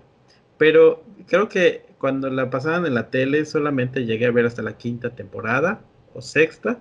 Pero 0.57 1.03
creo 1.27 1.49
que 1.49 1.85
cuando 1.97 2.29
la 2.29 2.49
pasaban 2.49 2.85
en 2.85 2.93
la 2.93 3.09
tele 3.09 3.45
solamente 3.45 4.05
llegué 4.05 4.25
a 4.27 4.31
ver 4.31 4.45
hasta 4.45 4.61
la 4.61 4.77
quinta 4.77 5.11
temporada 5.11 5.81
o 6.13 6.21
sexta, 6.21 6.79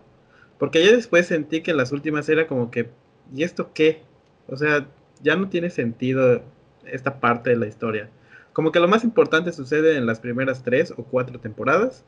porque 0.58 0.84
ya 0.84 0.92
después 0.92 1.26
sentí 1.26 1.62
que 1.62 1.72
las 1.72 1.92
últimas 1.92 2.28
era 2.28 2.46
como 2.46 2.70
que 2.70 2.90
¿y 3.34 3.42
esto 3.42 3.72
qué? 3.72 4.02
O 4.48 4.56
sea, 4.56 4.86
ya 5.22 5.36
no 5.36 5.48
tiene 5.48 5.70
sentido 5.70 6.42
esta 6.84 7.20
parte 7.20 7.50
de 7.50 7.56
la 7.56 7.66
historia. 7.66 8.10
Como 8.52 8.72
que 8.72 8.80
lo 8.80 8.88
más 8.88 9.04
importante 9.04 9.52
sucede 9.52 9.96
en 9.96 10.06
las 10.06 10.20
primeras 10.20 10.62
tres 10.62 10.92
o 10.96 11.04
cuatro 11.04 11.38
temporadas 11.38 12.04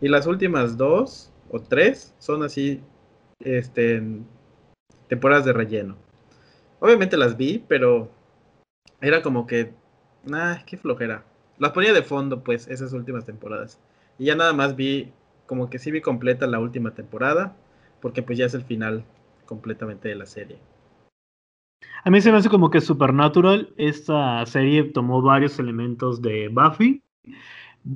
y 0.00 0.08
las 0.08 0.26
últimas 0.26 0.76
dos 0.76 1.32
o 1.50 1.60
tres 1.60 2.14
son 2.18 2.42
así, 2.42 2.80
este, 3.40 4.02
temporadas 5.08 5.44
de 5.44 5.52
relleno. 5.52 5.96
Obviamente 6.78 7.16
las 7.16 7.36
vi, 7.36 7.62
pero 7.66 8.10
era 9.00 9.22
como 9.22 9.46
que, 9.46 9.72
ah, 10.32 10.62
qué 10.66 10.76
flojera. 10.76 11.24
Las 11.58 11.72
ponía 11.72 11.92
de 11.92 12.02
fondo, 12.02 12.42
pues, 12.42 12.68
esas 12.68 12.92
últimas 12.92 13.24
temporadas. 13.24 13.80
Y 14.18 14.26
ya 14.26 14.34
nada 14.34 14.52
más 14.52 14.76
vi, 14.76 15.12
como 15.46 15.70
que 15.70 15.78
sí 15.78 15.90
vi 15.90 16.00
completa 16.00 16.46
la 16.46 16.60
última 16.60 16.94
temporada 16.94 17.56
porque 18.00 18.22
pues 18.22 18.38
ya 18.38 18.46
es 18.46 18.54
el 18.54 18.64
final 18.64 19.04
completamente 19.46 20.08
de 20.08 20.14
la 20.14 20.26
serie. 20.26 20.58
A 22.04 22.10
mí 22.10 22.20
se 22.20 22.30
me 22.30 22.38
hace 22.38 22.48
como 22.48 22.70
que 22.70 22.80
Supernatural, 22.80 23.72
esta 23.76 24.44
serie 24.46 24.84
tomó 24.84 25.22
varios 25.22 25.58
elementos 25.58 26.22
de 26.22 26.48
Buffy, 26.48 27.02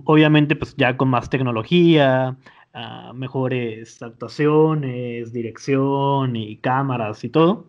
obviamente 0.05 0.57
pues 0.57 0.75
ya 0.77 0.97
con 0.97 1.09
más 1.09 1.31
tecnología, 1.31 2.37
uh, 2.75 3.15
mejores 3.15 4.03
actuaciones, 4.03 5.33
dirección 5.33 6.37
y 6.37 6.57
cámaras 6.59 7.25
y 7.25 7.31
todo, 7.31 7.67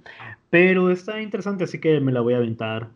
pero 0.50 0.90
está 0.90 1.22
interesante, 1.22 1.64
así 1.64 1.80
que 1.80 2.00
me 2.02 2.12
la 2.12 2.22
voy 2.22 2.34
a 2.34 2.38
aventar. 2.38 2.90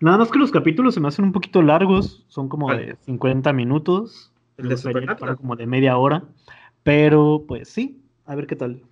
Nada 0.00 0.18
más 0.18 0.30
que 0.30 0.38
los 0.38 0.50
capítulos 0.50 0.94
se 0.94 1.00
me 1.00 1.08
hacen 1.08 1.26
un 1.26 1.32
poquito 1.32 1.60
largos, 1.62 2.24
son 2.28 2.48
como 2.48 2.72
de 2.74 2.96
50 3.00 3.52
minutos, 3.52 4.32
El 4.56 4.68
de 4.68 4.76
Supernatural. 4.76 5.36
como 5.36 5.56
de 5.56 5.66
media 5.66 5.96
hora, 5.98 6.24
pero 6.82 7.44
pues 7.46 7.68
sí, 7.68 8.02
a 8.24 8.34
ver 8.34 8.46
qué 8.46 8.56
tal. 8.56 8.82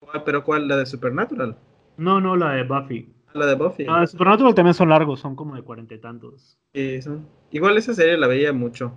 ¿Cuál- 0.00 0.24
¿Pero 0.24 0.42
cuál? 0.44 0.66
¿La 0.68 0.76
de 0.76 0.86
Supernatural? 0.86 1.56
No, 1.96 2.20
no, 2.20 2.36
la 2.36 2.52
de 2.52 2.64
Buffy. 2.64 3.12
La 3.34 3.46
de 3.46 3.54
Buffy. 3.54 3.84
La 3.84 4.00
de 4.00 4.06
Supernatural 4.08 4.54
también 4.54 4.74
son 4.74 4.88
largos, 4.88 5.20
son 5.20 5.36
como 5.36 5.54
de 5.54 5.62
cuarenta 5.62 5.94
y 5.94 5.98
tantos. 6.00 6.56
Sí, 6.74 7.00
son- 7.02 7.26
Igual 7.50 7.76
esa 7.78 7.94
serie 7.94 8.18
la 8.18 8.26
veía 8.26 8.52
mucho. 8.52 8.92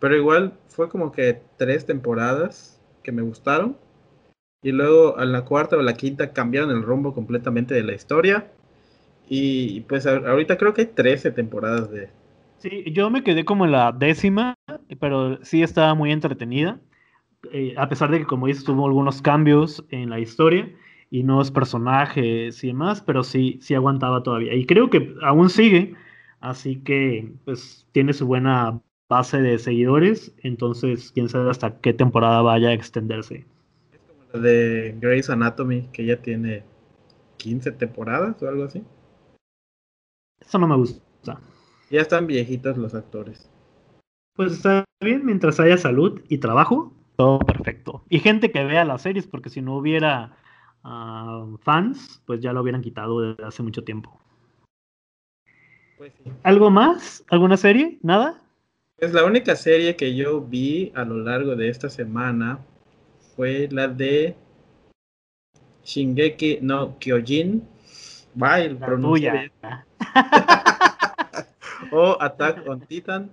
Pero 0.00 0.16
igual 0.16 0.54
fue 0.68 0.88
como 0.88 1.12
que 1.12 1.42
tres 1.56 1.86
temporadas 1.86 2.82
que 3.02 3.12
me 3.12 3.22
gustaron. 3.22 3.76
Y 4.62 4.72
luego 4.72 5.16
a 5.18 5.24
la 5.24 5.44
cuarta 5.44 5.76
o 5.76 5.82
la 5.82 5.94
quinta 5.94 6.32
cambiaron 6.32 6.70
el 6.70 6.82
rumbo 6.82 7.14
completamente 7.14 7.74
de 7.74 7.82
la 7.84 7.94
historia. 7.94 8.50
Y 9.28 9.80
pues 9.82 10.06
ahorita 10.06 10.56
creo 10.56 10.74
que 10.74 10.82
hay 10.82 10.86
13 10.88 11.32
temporadas 11.32 11.90
de... 11.90 12.10
Sí, 12.58 12.84
yo 12.92 13.10
me 13.10 13.22
quedé 13.22 13.44
como 13.44 13.64
en 13.64 13.72
la 13.72 13.92
décima, 13.92 14.54
pero 15.00 15.42
sí 15.44 15.62
estaba 15.62 15.94
muy 15.94 16.12
entretenida. 16.12 16.80
eh, 17.52 17.74
a 17.76 17.88
pesar 17.88 18.10
de 18.10 18.18
que, 18.20 18.26
como 18.26 18.46
dices, 18.46 18.64
tuvo 18.64 18.86
algunos 18.86 19.22
cambios 19.22 19.84
en 19.90 20.10
la 20.10 20.20
historia 20.20 20.70
y 21.10 21.22
nuevos 21.22 21.50
personajes 21.50 22.62
y 22.64 22.68
demás, 22.68 23.00
pero 23.02 23.22
sí, 23.22 23.58
sí 23.62 23.74
aguantaba 23.74 24.22
todavía. 24.22 24.54
Y 24.54 24.66
creo 24.66 24.90
que 24.90 25.14
aún 25.22 25.50
sigue, 25.50 25.94
así 26.40 26.76
que 26.76 27.32
pues 27.44 27.86
tiene 27.92 28.12
su 28.12 28.26
buena 28.26 28.80
base 29.08 29.40
de 29.40 29.58
seguidores, 29.58 30.34
entonces 30.42 31.12
quién 31.12 31.28
sabe 31.28 31.50
hasta 31.50 31.78
qué 31.80 31.92
temporada 31.92 32.42
vaya 32.42 32.70
a 32.70 32.72
extenderse. 32.72 33.46
Es 33.92 34.00
como 34.08 34.24
la 34.32 34.40
de 34.40 34.96
Grey's 35.00 35.30
Anatomy, 35.30 35.88
que 35.92 36.04
ya 36.06 36.16
tiene 36.16 36.64
15 37.36 37.72
temporadas 37.72 38.42
o 38.42 38.48
algo 38.48 38.64
así. 38.64 38.82
Eso 40.40 40.58
no 40.58 40.66
me 40.66 40.76
gusta. 40.76 41.40
Ya 41.90 42.00
están 42.00 42.26
viejitos 42.26 42.76
los 42.76 42.94
actores. 42.94 43.50
Pues 44.34 44.52
está 44.52 44.84
bien, 45.00 45.24
mientras 45.24 45.60
haya 45.60 45.78
salud 45.78 46.20
y 46.28 46.38
trabajo, 46.38 46.92
todo 47.16 47.38
perfecto. 47.38 48.04
Y 48.08 48.18
gente 48.18 48.50
que 48.52 48.64
vea 48.64 48.84
las 48.84 49.02
series, 49.02 49.26
porque 49.26 49.48
si 49.48 49.62
no 49.62 49.76
hubiera 49.76 50.36
ah, 50.84 51.46
fans, 51.62 52.22
pues 52.26 52.40
ya 52.40 52.52
lo 52.52 52.62
hubieran 52.62 52.82
quitado 52.82 53.20
desde 53.20 53.44
hace 53.44 53.62
mucho 53.62 53.84
tiempo. 53.84 54.20
Pues 55.96 56.12
sí. 56.22 56.30
¿Algo 56.42 56.70
más? 56.70 57.24
¿Alguna 57.28 57.56
serie? 57.56 57.98
¿Nada? 58.02 58.42
Pues 58.98 59.12
la 59.12 59.24
única 59.24 59.56
serie 59.56 59.96
que 59.96 60.14
yo 60.14 60.40
vi 60.40 60.92
a 60.94 61.04
lo 61.04 61.18
largo 61.18 61.56
de 61.56 61.68
esta 61.68 61.88
semana 61.88 62.58
fue 63.34 63.68
la 63.70 63.88
de 63.88 64.34
Shingeki 65.84 66.58
no 66.62 66.98
Kyojin. 66.98 67.66
Bye, 68.34 68.74
La 68.78 68.96
tuya. 68.96 69.32
bien. 69.32 69.85
O 71.92 72.16
Attack 72.20 72.66
on 72.68 72.80
Titan. 72.80 73.30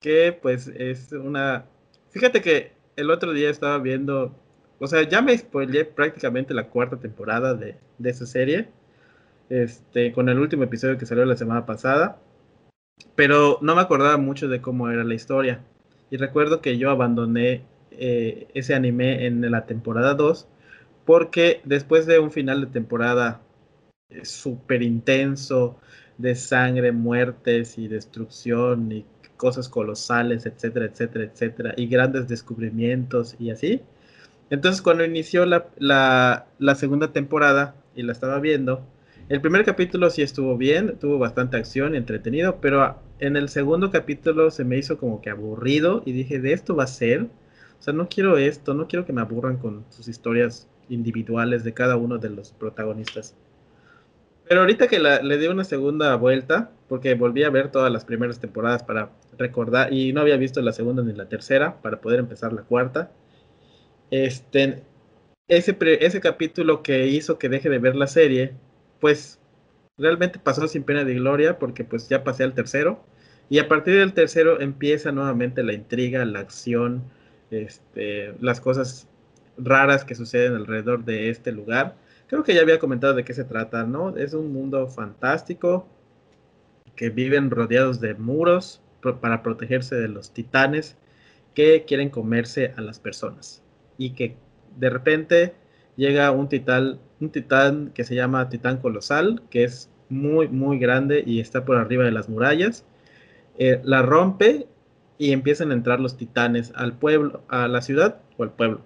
Que 0.00 0.32
pues 0.32 0.68
es 0.68 1.12
una. 1.12 1.66
Fíjate 2.10 2.40
que 2.40 2.72
el 2.96 3.10
otro 3.10 3.32
día 3.32 3.50
estaba 3.50 3.78
viendo. 3.78 4.34
O 4.78 4.86
sea, 4.86 5.02
ya 5.02 5.22
me 5.22 5.36
spoileé 5.36 5.84
prácticamente 5.84 6.54
la 6.54 6.68
cuarta 6.68 6.98
temporada 6.98 7.54
de, 7.54 7.76
de 7.98 8.10
esa 8.10 8.26
serie. 8.26 8.68
Este, 9.48 10.12
con 10.12 10.28
el 10.28 10.38
último 10.38 10.64
episodio 10.64 10.98
que 10.98 11.06
salió 11.06 11.24
la 11.24 11.36
semana 11.36 11.66
pasada. 11.66 12.18
Pero 13.14 13.58
no 13.60 13.74
me 13.74 13.82
acordaba 13.82 14.16
mucho 14.16 14.48
de 14.48 14.60
cómo 14.60 14.90
era 14.90 15.04
la 15.04 15.14
historia. 15.14 15.60
Y 16.10 16.16
recuerdo 16.18 16.60
que 16.60 16.78
yo 16.78 16.90
abandoné 16.90 17.64
eh, 17.90 18.48
ese 18.54 18.74
anime 18.74 19.26
en 19.26 19.50
la 19.50 19.66
temporada 19.66 20.14
2. 20.14 20.48
Porque 21.04 21.60
después 21.64 22.06
de 22.06 22.18
un 22.18 22.30
final 22.32 22.60
de 22.60 22.66
temporada 22.66 23.40
súper 24.22 24.82
intenso, 24.82 25.78
de 26.18 26.34
sangre, 26.34 26.92
muertes 26.92 27.78
y 27.78 27.88
destrucción 27.88 28.90
y 28.92 29.04
cosas 29.36 29.68
colosales, 29.68 30.46
etcétera, 30.46 30.86
etcétera, 30.86 31.24
etcétera, 31.24 31.74
y 31.76 31.86
grandes 31.88 32.28
descubrimientos 32.28 33.36
y 33.38 33.50
así. 33.50 33.82
Entonces 34.50 34.82
cuando 34.82 35.04
inició 35.04 35.46
la, 35.46 35.68
la, 35.78 36.46
la 36.58 36.74
segunda 36.76 37.12
temporada 37.12 37.76
y 37.94 38.02
la 38.02 38.12
estaba 38.12 38.40
viendo, 38.40 38.86
el 39.28 39.40
primer 39.40 39.64
capítulo 39.64 40.08
sí 40.10 40.22
estuvo 40.22 40.56
bien, 40.56 40.98
tuvo 40.98 41.18
bastante 41.18 41.56
acción 41.56 41.94
y 41.94 41.98
entretenido, 41.98 42.60
pero 42.60 43.00
en 43.18 43.36
el 43.36 43.48
segundo 43.48 43.90
capítulo 43.90 44.50
se 44.50 44.64
me 44.64 44.78
hizo 44.78 44.98
como 44.98 45.20
que 45.20 45.30
aburrido 45.30 46.02
y 46.06 46.12
dije, 46.12 46.38
de 46.40 46.52
esto 46.52 46.76
va 46.76 46.84
a 46.84 46.86
ser. 46.86 47.22
O 47.78 47.82
sea, 47.82 47.92
no 47.92 48.08
quiero 48.08 48.38
esto, 48.38 48.72
no 48.74 48.86
quiero 48.88 49.04
que 49.04 49.12
me 49.12 49.20
aburran 49.20 49.58
con 49.58 49.84
sus 49.90 50.08
historias 50.08 50.68
individuales 50.88 51.64
de 51.64 51.74
cada 51.74 51.96
uno 51.96 52.18
de 52.18 52.30
los 52.30 52.52
protagonistas. 52.52 53.34
Pero 54.48 54.60
ahorita 54.60 54.86
que 54.86 55.00
le 55.00 55.38
di 55.38 55.46
una 55.48 55.64
segunda 55.64 56.14
vuelta, 56.16 56.70
porque 56.88 57.14
volví 57.14 57.42
a 57.42 57.50
ver 57.50 57.70
todas 57.70 57.92
las 57.92 58.04
primeras 58.04 58.40
temporadas 58.40 58.82
para 58.82 59.10
recordar, 59.38 59.92
y 59.92 60.12
no 60.12 60.20
había 60.20 60.36
visto 60.36 60.62
la 60.62 60.72
segunda 60.72 61.02
ni 61.02 61.12
la 61.12 61.28
tercera, 61.28 61.80
para 61.82 62.00
poder 62.00 62.20
empezar 62.20 62.52
la 62.52 62.62
cuarta. 62.62 63.10
Este, 64.10 64.82
ese, 65.48 65.76
ese 65.80 66.20
capítulo 66.20 66.82
que 66.82 67.08
hizo 67.08 67.38
que 67.38 67.48
deje 67.48 67.68
de 67.70 67.78
ver 67.78 67.96
la 67.96 68.06
serie, 68.06 68.54
pues 69.00 69.40
realmente 69.98 70.38
pasó 70.38 70.68
sin 70.68 70.84
pena 70.84 71.04
de 71.04 71.14
gloria, 71.14 71.58
porque 71.58 71.84
pues 71.84 72.08
ya 72.08 72.22
pasé 72.22 72.44
al 72.44 72.54
tercero. 72.54 73.04
Y 73.48 73.58
a 73.58 73.68
partir 73.68 73.94
del 73.96 74.12
tercero 74.12 74.60
empieza 74.60 75.12
nuevamente 75.12 75.62
la 75.62 75.72
intriga, 75.72 76.24
la 76.24 76.40
acción, 76.40 77.02
este, 77.50 78.34
las 78.40 78.60
cosas 78.60 79.08
raras 79.58 80.04
que 80.04 80.14
suceden 80.14 80.54
alrededor 80.54 81.04
de 81.04 81.30
este 81.30 81.52
lugar. 81.52 81.96
Creo 82.28 82.42
que 82.42 82.54
ya 82.54 82.62
había 82.62 82.78
comentado 82.78 83.14
de 83.14 83.24
qué 83.24 83.34
se 83.34 83.44
trata, 83.44 83.84
¿no? 83.84 84.16
Es 84.16 84.34
un 84.34 84.52
mundo 84.52 84.88
fantástico 84.88 85.86
que 86.96 87.10
viven 87.10 87.50
rodeados 87.50 88.00
de 88.00 88.14
muros 88.14 88.82
para 89.20 89.42
protegerse 89.42 89.94
de 89.94 90.08
los 90.08 90.32
titanes 90.32 90.96
que 91.54 91.84
quieren 91.84 92.10
comerse 92.10 92.74
a 92.76 92.80
las 92.80 92.98
personas. 92.98 93.62
Y 93.96 94.10
que 94.10 94.36
de 94.76 94.90
repente 94.90 95.54
llega 95.96 96.30
un 96.32 96.48
titán, 96.48 96.98
un 97.20 97.30
titán 97.30 97.92
que 97.94 98.04
se 98.04 98.14
llama 98.14 98.48
Titán 98.48 98.78
Colosal, 98.78 99.42
que 99.50 99.64
es 99.64 99.90
muy, 100.08 100.48
muy 100.48 100.78
grande 100.78 101.22
y 101.24 101.40
está 101.40 101.64
por 101.64 101.76
arriba 101.76 102.04
de 102.04 102.12
las 102.12 102.28
murallas. 102.28 102.84
Eh, 103.58 103.80
la 103.84 104.02
rompe 104.02 104.66
y 105.18 105.32
empiezan 105.32 105.70
a 105.70 105.74
entrar 105.74 106.00
los 106.00 106.16
titanes 106.16 106.72
al 106.74 106.98
pueblo, 106.98 107.42
a 107.48 107.68
la 107.68 107.80
ciudad 107.80 108.20
o 108.36 108.42
al 108.42 108.52
pueblo, 108.52 108.80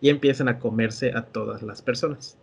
y 0.00 0.10
empiezan 0.10 0.48
a 0.48 0.58
comerse 0.58 1.12
a 1.14 1.22
todas 1.22 1.62
las 1.62 1.80
personas. 1.82 2.39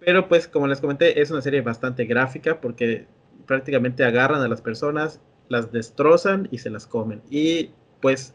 Pero 0.00 0.28
pues 0.28 0.48
como 0.48 0.66
les 0.66 0.80
comenté, 0.80 1.20
es 1.20 1.30
una 1.30 1.42
serie 1.42 1.60
bastante 1.60 2.04
gráfica 2.04 2.60
porque 2.60 3.06
prácticamente 3.46 4.04
agarran 4.04 4.42
a 4.42 4.48
las 4.48 4.62
personas, 4.62 5.20
las 5.48 5.72
destrozan 5.72 6.48
y 6.50 6.58
se 6.58 6.70
las 6.70 6.86
comen. 6.86 7.22
Y 7.30 7.70
pues 8.00 8.34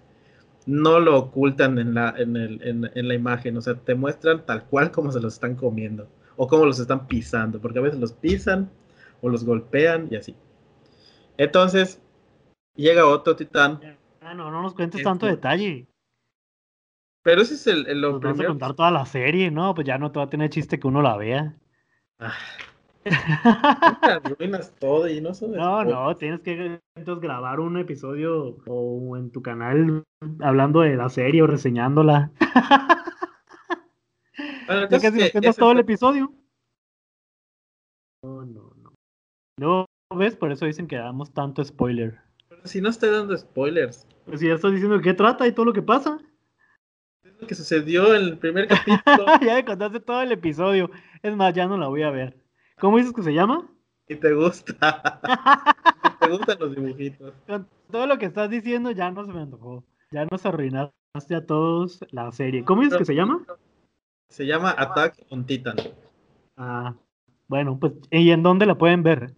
no 0.66 1.00
lo 1.00 1.18
ocultan 1.18 1.80
en 1.80 1.94
la, 1.96 2.14
en, 2.18 2.38
el- 2.38 2.62
en- 2.68 2.92
en 2.94 3.08
la 3.08 3.14
imagen, 3.16 3.58
o 3.58 3.62
sea, 3.62 3.76
te 3.76 3.96
muestran 3.96 4.46
tal 4.46 4.66
cual 4.66 4.92
como 4.92 5.12
se 5.12 5.20
los 5.22 5.34
están 5.36 5.56
comiendo 5.56 6.08
o 6.38 6.48
como 6.48 6.66
los 6.66 6.80
están 6.80 7.08
pisando, 7.08 7.60
porque 7.62 7.80
a 7.80 7.84
veces 7.84 8.00
los 8.00 8.14
pisan 8.14 8.70
o 9.22 9.30
los 9.30 9.46
golpean 9.46 10.08
y 10.12 10.16
así. 10.18 10.36
Entonces, 11.38 12.00
llega 12.76 13.06
otro 13.08 13.36
titán, 13.36 13.80
Ah, 14.22 14.34
no, 14.34 14.52
no 14.52 14.62
nos 14.62 14.74
cuentes 14.74 15.00
Es 15.00 15.04
tanto 15.04 15.26
detalle. 15.28 15.88
Pero 17.24 17.42
ese 17.42 17.56
es 17.56 17.66
el, 17.68 17.88
el- 17.88 18.02
lo 18.02 18.12
Nos 18.14 18.22
vas 18.22 18.40
a 18.40 18.46
contar 18.46 18.74
toda 18.76 18.92
la 18.92 19.06
serie, 19.06 19.50
¿no? 19.52 19.74
Pues 19.74 19.88
ya 19.88 19.98
no 19.98 20.12
te 20.12 20.20
va 20.20 20.26
a 20.26 20.30
tener 20.30 20.50
chiste 20.50 20.80
que 20.80 20.88
uno 20.88 21.02
la 21.02 21.18
vea. 21.18 21.56
Ah, 22.20 22.34
arruinas 24.02 24.74
todo 24.80 25.10
y 25.10 25.20
no 25.20 25.34
son 25.34 25.52
No, 25.54 25.84
no, 25.84 26.16
tienes 26.16 26.40
que 26.42 26.80
entonces 26.96 27.22
grabar 27.22 27.60
un 27.60 27.78
episodio 27.78 28.58
o 28.68 29.18
en 29.18 29.32
tu 29.32 29.42
canal 29.42 30.04
hablando 30.42 30.82
de 30.82 30.96
la 30.96 31.10
serie 31.10 31.42
o 31.42 31.48
reseñándola. 31.48 32.32
Bueno, 34.66 34.88
Ya 34.90 35.00
casi 35.00 35.20
nos 35.42 35.58
todo 35.58 35.74
el 35.74 35.80
episodio. 35.80 36.34
No, 38.24 38.46
no, 38.46 38.74
no. 38.82 38.94
No, 39.60 39.86
¿ves? 40.16 40.36
Por 40.36 40.52
eso 40.52 40.66
dicen 40.66 40.88
que 40.88 40.96
damos 40.96 41.34
tanto 41.34 41.64
spoiler. 41.64 42.20
pero 42.50 42.66
si 42.66 42.82
no 42.82 42.90
estoy 42.90 43.10
dando 43.12 43.38
spoilers, 43.38 44.08
Pues 44.26 44.40
si 44.40 44.48
ya 44.48 44.54
estás 44.56 44.72
diciendo 44.72 45.02
qué 45.02 45.14
trata 45.14 45.46
y 45.46 45.52
todo 45.52 45.66
lo 45.66 45.74
que 45.74 45.82
pasa. 45.82 46.18
Que 47.46 47.56
sucedió 47.56 48.16
en 48.16 48.24
el 48.24 48.38
primer 48.38 48.68
capítulo 48.68 49.26
ya 49.42 49.56
me 49.56 49.66
contaste 49.66 50.00
todo 50.00 50.22
el 50.22 50.32
episodio. 50.32 50.90
Es 51.22 51.36
más, 51.36 51.54
ya 51.54 51.68
no 51.68 51.78
la 51.78 51.88
voy 51.88 52.04
a 52.04 52.10
ver. 52.10 52.38
¿Cómo 52.80 52.98
dices 52.98 53.14
que 53.14 53.24
se 53.24 53.34
llama? 53.34 53.68
y 54.08 54.16
te 54.16 54.34
gusta. 54.34 55.22
te 56.20 56.30
gustan 56.30 56.58
los 56.60 56.76
dibujitos. 56.76 57.34
Con 57.48 57.68
todo 57.92 58.08
lo 58.08 58.18
que 58.18 58.26
estás 58.26 58.50
diciendo 58.50 58.92
ya 58.92 59.12
no 59.12 59.26
se 59.26 59.32
me 59.32 59.42
antojó. 59.42 59.84
Ya 60.12 60.26
nos 60.26 60.46
arruinaste 60.46 61.36
a 61.36 61.46
todos 61.46 62.00
la 62.12 62.32
serie. 62.32 62.64
¿Cómo 62.64 62.82
dices 62.82 62.98
que 62.98 63.06
se 63.06 63.16
llama? 63.16 63.46
Se 64.30 64.46
llama 64.46 64.76
Attack 64.78 65.26
on 65.30 65.46
Titan. 65.46 65.78
Ah, 66.58 66.94
bueno, 67.48 67.78
pues, 67.80 67.94
¿y 68.12 68.32
en 68.32 68.44
dónde 68.44 68.66
la 68.66 68.76
pueden 68.76 69.04
ver? 69.04 69.34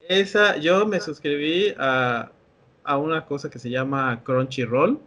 Esa, 0.00 0.56
yo 0.56 0.86
me 0.86 1.00
suscribí 1.00 1.74
a, 1.78 2.30
a 2.84 2.98
una 2.98 3.24
cosa 3.26 3.50
que 3.50 3.58
se 3.58 3.70
llama 3.70 4.22
Crunchyroll. 4.24 4.98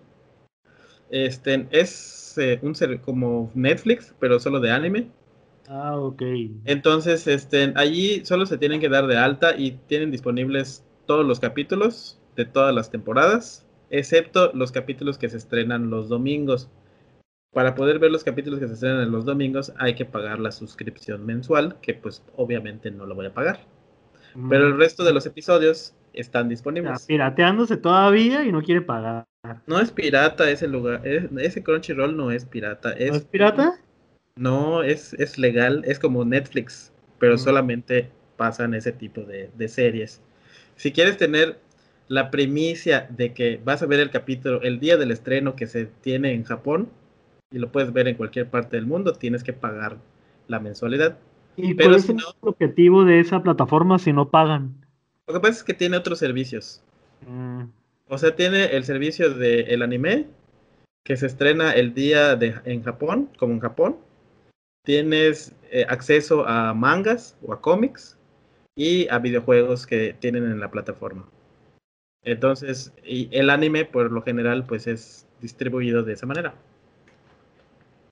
Este, 1.10 1.68
es 1.72 2.38
eh, 2.38 2.60
un 2.62 2.76
ser 2.76 3.00
como 3.02 3.52
Netflix, 3.54 4.14
pero 4.20 4.40
solo 4.40 4.60
de 4.60 4.72
anime. 4.72 5.12
Ah, 5.68 5.98
ok. 5.98 6.22
Entonces, 6.66 7.28
este, 7.28 7.74
allí 7.76 8.24
solo 8.26 8.46
se 8.46 8.58
tienen 8.58 8.80
que 8.80 8.90
dar 8.90 9.08
de 9.08 9.18
alta 9.18 9.56
y 9.58 9.72
tienen 9.88 10.12
disponibles 10.12 10.84
todos 11.06 11.26
los 11.26 11.40
capítulos 11.40 12.20
de 12.36 12.46
todas 12.46 12.74
las 12.74 12.92
temporadas, 12.92 13.66
excepto 13.90 14.52
los 14.54 14.72
capítulos 14.72 15.18
que 15.18 15.30
se 15.30 15.38
estrenan 15.38 15.90
los 15.90 16.10
domingos. 16.10 16.70
Para 17.52 17.74
poder 17.74 18.00
ver 18.00 18.12
los 18.12 18.24
capítulos 18.24 18.60
que 18.60 18.68
se 18.68 18.74
estrenan 18.74 19.12
los 19.12 19.24
domingos 19.24 19.72
hay 19.78 19.96
que 19.96 20.06
pagar 20.06 20.40
la 20.40 20.52
suscripción 20.52 21.26
mensual, 21.26 21.78
que 21.82 21.94
pues 21.94 22.22
obviamente 22.36 22.92
no 22.92 23.06
lo 23.06 23.16
voy 23.16 23.28
a 23.28 23.34
pagar. 23.34 23.60
Pero 24.50 24.68
el 24.68 24.74
mm. 24.74 24.80
resto 24.80 25.04
de 25.06 25.14
los 25.14 25.26
episodios 25.26 25.96
están 26.16 26.50
disponibles. 26.50 27.06
pirateándose 27.06 27.78
todavía 27.78 28.44
y 28.44 28.52
no 28.52 28.62
quiere 28.62 28.82
pagar. 28.82 29.26
No 29.68 29.80
es 29.80 29.92
pirata 29.92 30.50
ese 30.50 30.68
lugar, 30.68 31.02
ese 31.06 31.64
Crunchyroll 31.64 32.18
no 32.18 32.32
es 32.32 32.46
pirata. 32.46 32.92
Es, 32.94 33.12
¿No 33.12 33.18
es 33.18 33.26
pirata? 33.26 33.80
No, 34.36 34.84
es, 34.84 35.14
es 35.14 35.38
legal, 35.38 35.84
es 35.86 36.00
como 36.00 36.26
Netflix, 36.26 36.92
pero 37.20 37.36
mm. 37.36 37.38
solamente 37.38 38.10
pasan 38.38 38.74
ese 38.74 38.92
tipo 38.92 39.22
de, 39.22 39.50
de, 39.56 39.68
series. 39.68 40.22
Si 40.76 40.92
quieres 40.92 41.18
tener 41.18 41.60
la 42.08 42.32
primicia 42.32 43.08
de 43.10 43.34
que 43.34 43.60
vas 43.64 43.82
a 43.82 43.86
ver 43.86 44.00
el 44.00 44.10
capítulo 44.10 44.62
el 44.62 44.80
día 44.80 44.98
del 44.98 45.12
estreno 45.12 45.56
que 45.56 45.68
se 45.68 45.86
tiene 45.86 46.34
en 46.34 46.44
Japón 46.44 46.90
y 47.52 47.60
lo 47.60 47.72
puedes 47.72 47.94
ver 47.94 48.08
en 48.08 48.16
cualquier 48.16 48.50
parte 48.50 48.76
del 48.76 48.86
mundo, 48.86 49.14
tienes 49.14 49.44
que 49.44 49.54
pagar 49.54 49.98
la 50.48 50.60
mensualidad. 50.60 51.18
¿Y 51.56 51.74
pero 51.74 51.92
cuál 51.92 52.00
es 52.00 52.10
el 52.10 52.18
objetivo 52.42 53.06
de 53.06 53.20
esa 53.20 53.42
plataforma 53.42 53.98
si 54.00 54.12
no 54.12 54.30
pagan? 54.30 54.85
Lo 55.28 55.34
que 55.34 55.40
pasa 55.40 55.54
es 55.54 55.64
que 55.64 55.74
tiene 55.74 55.98
otros 55.98 56.20
servicios. 56.20 56.84
Mm. 57.28 57.64
O 58.08 58.18
sea, 58.18 58.36
tiene 58.36 58.66
el 58.76 58.84
servicio 58.84 59.34
del 59.34 59.68
el 59.68 59.82
anime 59.82 60.28
que 61.04 61.18
se 61.18 61.28
estrena 61.28 61.72
el 61.72 61.94
día 61.94 62.36
de, 62.36 62.56
en 62.66 62.84
Japón, 62.84 63.30
como 63.38 63.54
en 63.54 63.60
Japón. 63.60 63.98
Tienes 64.84 65.56
eh, 65.72 65.86
acceso 65.88 66.48
a 66.48 66.74
mangas 66.74 67.38
o 67.42 67.54
a 67.54 67.62
cómics 67.62 68.18
y 68.76 69.08
a 69.10 69.20
videojuegos 69.20 69.88
que 69.88 70.16
tienen 70.20 70.44
en 70.44 70.60
la 70.60 70.70
plataforma. 70.70 71.26
Entonces, 72.24 72.94
y 73.04 73.30
el 73.32 73.50
anime 73.50 73.86
por 73.86 74.12
lo 74.12 74.22
general 74.22 74.66
pues 74.66 74.88
es 74.88 75.28
distribuido 75.42 76.04
de 76.04 76.14
esa 76.14 76.26
manera. 76.26 76.56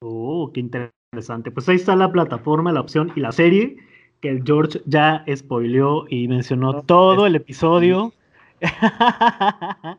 Oh, 0.02 0.52
qué 0.54 0.60
interesante. 0.60 1.52
Pues 1.52 1.67
ahí 1.69 1.78
está 1.78 1.95
la 1.95 2.12
plataforma, 2.12 2.71
la 2.71 2.82
opción 2.82 3.12
y 3.15 3.19
la 3.19 3.32
serie 3.32 3.78
que 4.23 4.29
el 4.29 4.41
George 4.45 4.81
ya 4.86 5.25
spoileó 5.36 6.05
y 6.07 6.29
mencionó 6.29 6.81
todo 6.83 7.27
el 7.27 7.36
episodio. 7.36 8.13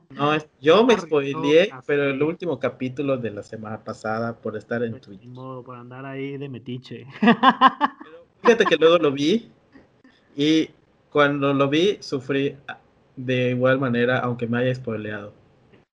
No, 0.09 0.33
yo 0.63 0.87
me 0.87 0.97
spoileé, 0.97 1.71
pero 1.87 2.05
el 2.05 2.23
último 2.23 2.59
capítulo 2.59 3.19
de 3.19 3.31
la 3.31 3.43
semana 3.43 3.85
pasada 3.85 4.35
por 4.35 4.57
estar 4.57 4.83
en 4.83 4.99
Twitch. 4.99 5.29
por 5.35 5.77
andar 5.77 6.07
ahí 6.07 6.39
de 6.39 6.49
metiche. 6.49 7.07
fíjate 8.43 8.65
que 8.65 8.77
luego 8.77 8.97
lo 8.97 9.13
vi 9.13 9.51
y 10.35 10.71
cuando 11.11 11.53
lo 11.53 11.69
vi 11.69 11.99
sufrí 12.01 12.57
de 13.17 13.51
igual 13.51 13.79
manera, 13.79 14.21
aunque 14.21 14.47
me 14.47 14.57
haya 14.57 14.75
spoileado. 14.75 15.35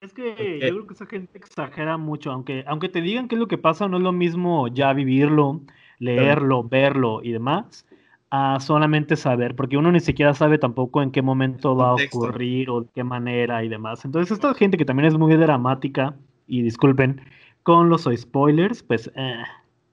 Es 0.01 0.13
que 0.13 0.59
yo 0.61 0.69
creo 0.69 0.85
que 0.85 0.93
esa 0.93 1.07
gente 1.07 1.35
exagera 1.35 1.97
mucho, 1.97 2.31
aunque, 2.31 2.63
aunque 2.67 2.89
te 2.89 3.01
digan 3.01 3.27
qué 3.27 3.33
es 3.33 3.39
lo 3.39 3.47
que 3.47 3.57
pasa, 3.57 3.87
no 3.87 3.97
es 3.97 4.03
lo 4.03 4.11
mismo 4.11 4.67
ya 4.67 4.93
vivirlo, 4.93 5.61
leerlo, 5.97 6.63
verlo 6.63 7.21
y 7.23 7.31
demás, 7.31 7.87
a 8.31 8.59
solamente 8.59 9.15
saber, 9.15 9.55
porque 9.55 9.77
uno 9.77 9.91
ni 9.91 9.99
siquiera 9.99 10.33
sabe 10.33 10.57
tampoco 10.57 11.01
en 11.01 11.11
qué 11.11 11.21
momento 11.21 11.75
va 11.75 11.89
a 11.89 11.95
ocurrir 11.95 12.69
o 12.69 12.81
de 12.81 12.89
qué 12.93 13.03
manera 13.03 13.63
y 13.63 13.69
demás. 13.69 14.05
Entonces, 14.05 14.31
esta 14.31 14.53
gente 14.53 14.77
que 14.77 14.85
también 14.85 15.07
es 15.07 15.17
muy 15.17 15.35
dramática, 15.35 16.15
y 16.47 16.61
disculpen, 16.61 17.21
con 17.63 17.89
los 17.89 18.07
spoilers, 18.15 18.83
pues... 18.83 19.11
Eh. 19.15 19.43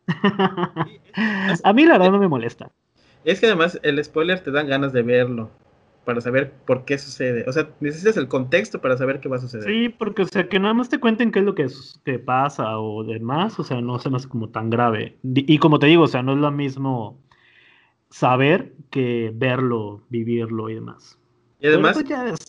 a 1.65 1.73
mí 1.73 1.85
la 1.85 1.99
verdad 1.99 2.13
no 2.13 2.19
me 2.19 2.29
molesta. 2.29 2.71
Es 3.25 3.41
que 3.41 3.47
además 3.47 3.81
el 3.83 4.03
spoiler 4.05 4.41
te 4.41 4.51
dan 4.51 4.69
ganas 4.69 4.93
de 4.93 5.03
verlo 5.03 5.51
para 6.05 6.21
saber 6.21 6.53
por 6.65 6.85
qué 6.85 6.97
sucede. 6.99 7.45
O 7.49 7.53
sea, 7.53 7.69
necesitas 7.81 8.17
el 8.17 8.29
contexto 8.29 8.81
para 8.81 8.97
saber 8.97 9.19
qué 9.19 9.29
va 9.29 9.37
a 9.37 9.41
suceder. 9.41 9.67
Sí, 9.67 9.89
porque, 9.89 10.23
o 10.23 10.27
sea, 10.27 10.49
que 10.49 10.61
nada 10.61 10.73
más 10.73 10.89
te 10.89 11.01
cuenten 11.01 11.33
qué 11.33 11.41
es 11.41 11.45
lo 11.45 11.55
que, 11.57 11.67
que 12.05 12.21
pasa 12.21 12.79
o 12.79 13.03
demás, 13.03 13.59
o 13.59 13.65
sea, 13.65 13.81
no 13.81 13.99
se 13.99 14.11
me 14.11 14.17
hace 14.17 14.29
como 14.29 14.49
tan 14.51 14.71
grave. 14.71 15.19
Y 15.25 15.59
como 15.59 15.81
te 15.81 15.87
digo, 15.87 16.05
o 16.05 16.09
sea, 16.09 16.23
no 16.23 16.35
es 16.35 16.39
lo 16.39 16.53
mismo 16.53 17.19
saber 18.11 18.73
que 18.91 19.33
verlo, 19.35 20.03
vivirlo 20.09 20.69
y 20.71 20.75
demás. 20.75 21.19
Y 21.61 21.69
además, 21.69 22.03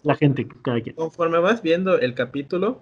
la 0.04 0.15
gente, 0.15 0.48
cada 0.62 0.82
quien. 0.82 0.96
Conforme 0.96 1.39
vas 1.39 1.62
viendo 1.62 1.98
el 2.00 2.13
capítulo, 2.13 2.82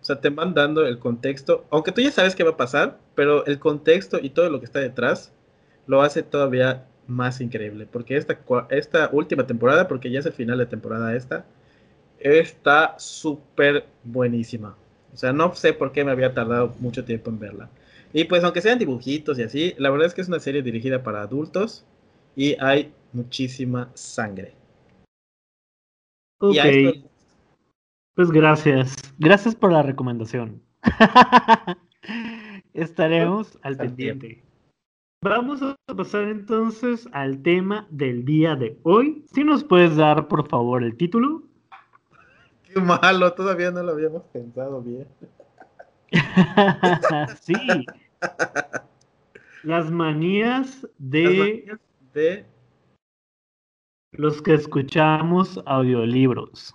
o 0.00 0.04
sea, 0.04 0.20
te 0.20 0.28
van 0.28 0.52
dando 0.52 0.84
el 0.86 0.98
contexto, 0.98 1.64
aunque 1.70 1.92
tú 1.92 2.00
ya 2.00 2.10
sabes 2.10 2.34
qué 2.34 2.44
va 2.44 2.50
a 2.50 2.56
pasar, 2.56 2.98
pero 3.14 3.46
el 3.46 3.58
contexto 3.58 4.18
y 4.20 4.30
todo 4.30 4.50
lo 4.50 4.58
que 4.58 4.66
está 4.66 4.80
detrás 4.80 5.32
lo 5.86 6.02
hace 6.02 6.22
todavía 6.22 6.86
más 7.06 7.40
increíble. 7.40 7.86
Porque 7.90 8.16
esta, 8.16 8.38
esta 8.70 9.08
última 9.12 9.46
temporada, 9.46 9.88
porque 9.88 10.10
ya 10.10 10.20
es 10.20 10.26
el 10.26 10.32
final 10.32 10.58
de 10.58 10.66
temporada 10.66 11.14
esta, 11.14 11.46
está 12.18 12.96
súper 12.98 13.86
buenísima. 14.02 14.76
O 15.12 15.16
sea, 15.16 15.32
no 15.32 15.54
sé 15.54 15.72
por 15.72 15.92
qué 15.92 16.04
me 16.04 16.10
había 16.10 16.34
tardado 16.34 16.74
mucho 16.80 17.04
tiempo 17.04 17.30
en 17.30 17.38
verla. 17.38 17.70
Y 18.12 18.24
pues 18.24 18.44
aunque 18.44 18.60
sean 18.60 18.78
dibujitos 18.78 19.38
y 19.38 19.42
así, 19.42 19.74
la 19.78 19.90
verdad 19.90 20.06
es 20.06 20.14
que 20.14 20.20
es 20.20 20.28
una 20.28 20.40
serie 20.40 20.62
dirigida 20.62 21.02
para 21.02 21.22
adultos 21.22 21.84
y 22.36 22.56
hay 22.60 22.92
muchísima 23.12 23.90
sangre. 23.94 24.54
Ok. 26.40 26.56
Pues 28.14 28.30
gracias. 28.30 28.96
Gracias 29.18 29.54
por 29.54 29.72
la 29.72 29.82
recomendación. 29.82 30.62
Estaremos 32.72 33.58
al 33.62 33.76
pendiente. 33.76 34.42
Vamos 35.22 35.62
a 35.62 35.74
pasar 35.96 36.24
entonces 36.24 37.08
al 37.12 37.42
tema 37.42 37.86
del 37.90 38.24
día 38.24 38.56
de 38.56 38.78
hoy. 38.82 39.24
Si 39.32 39.42
nos 39.42 39.64
puedes 39.64 39.96
dar, 39.96 40.28
por 40.28 40.46
favor, 40.48 40.84
el 40.84 40.96
título. 40.96 41.42
Qué 42.74 42.78
malo, 42.80 43.32
todavía 43.32 43.70
no 43.70 43.82
lo 43.82 43.92
habíamos 43.92 44.22
pensado 44.24 44.82
bien. 44.82 45.08
sí. 47.40 47.54
Las 49.62 49.90
manías 49.90 50.86
de, 50.98 51.78
de 52.14 52.46
los 54.12 54.40
que 54.40 54.54
escuchamos 54.54 55.60
audiolibros. 55.66 56.74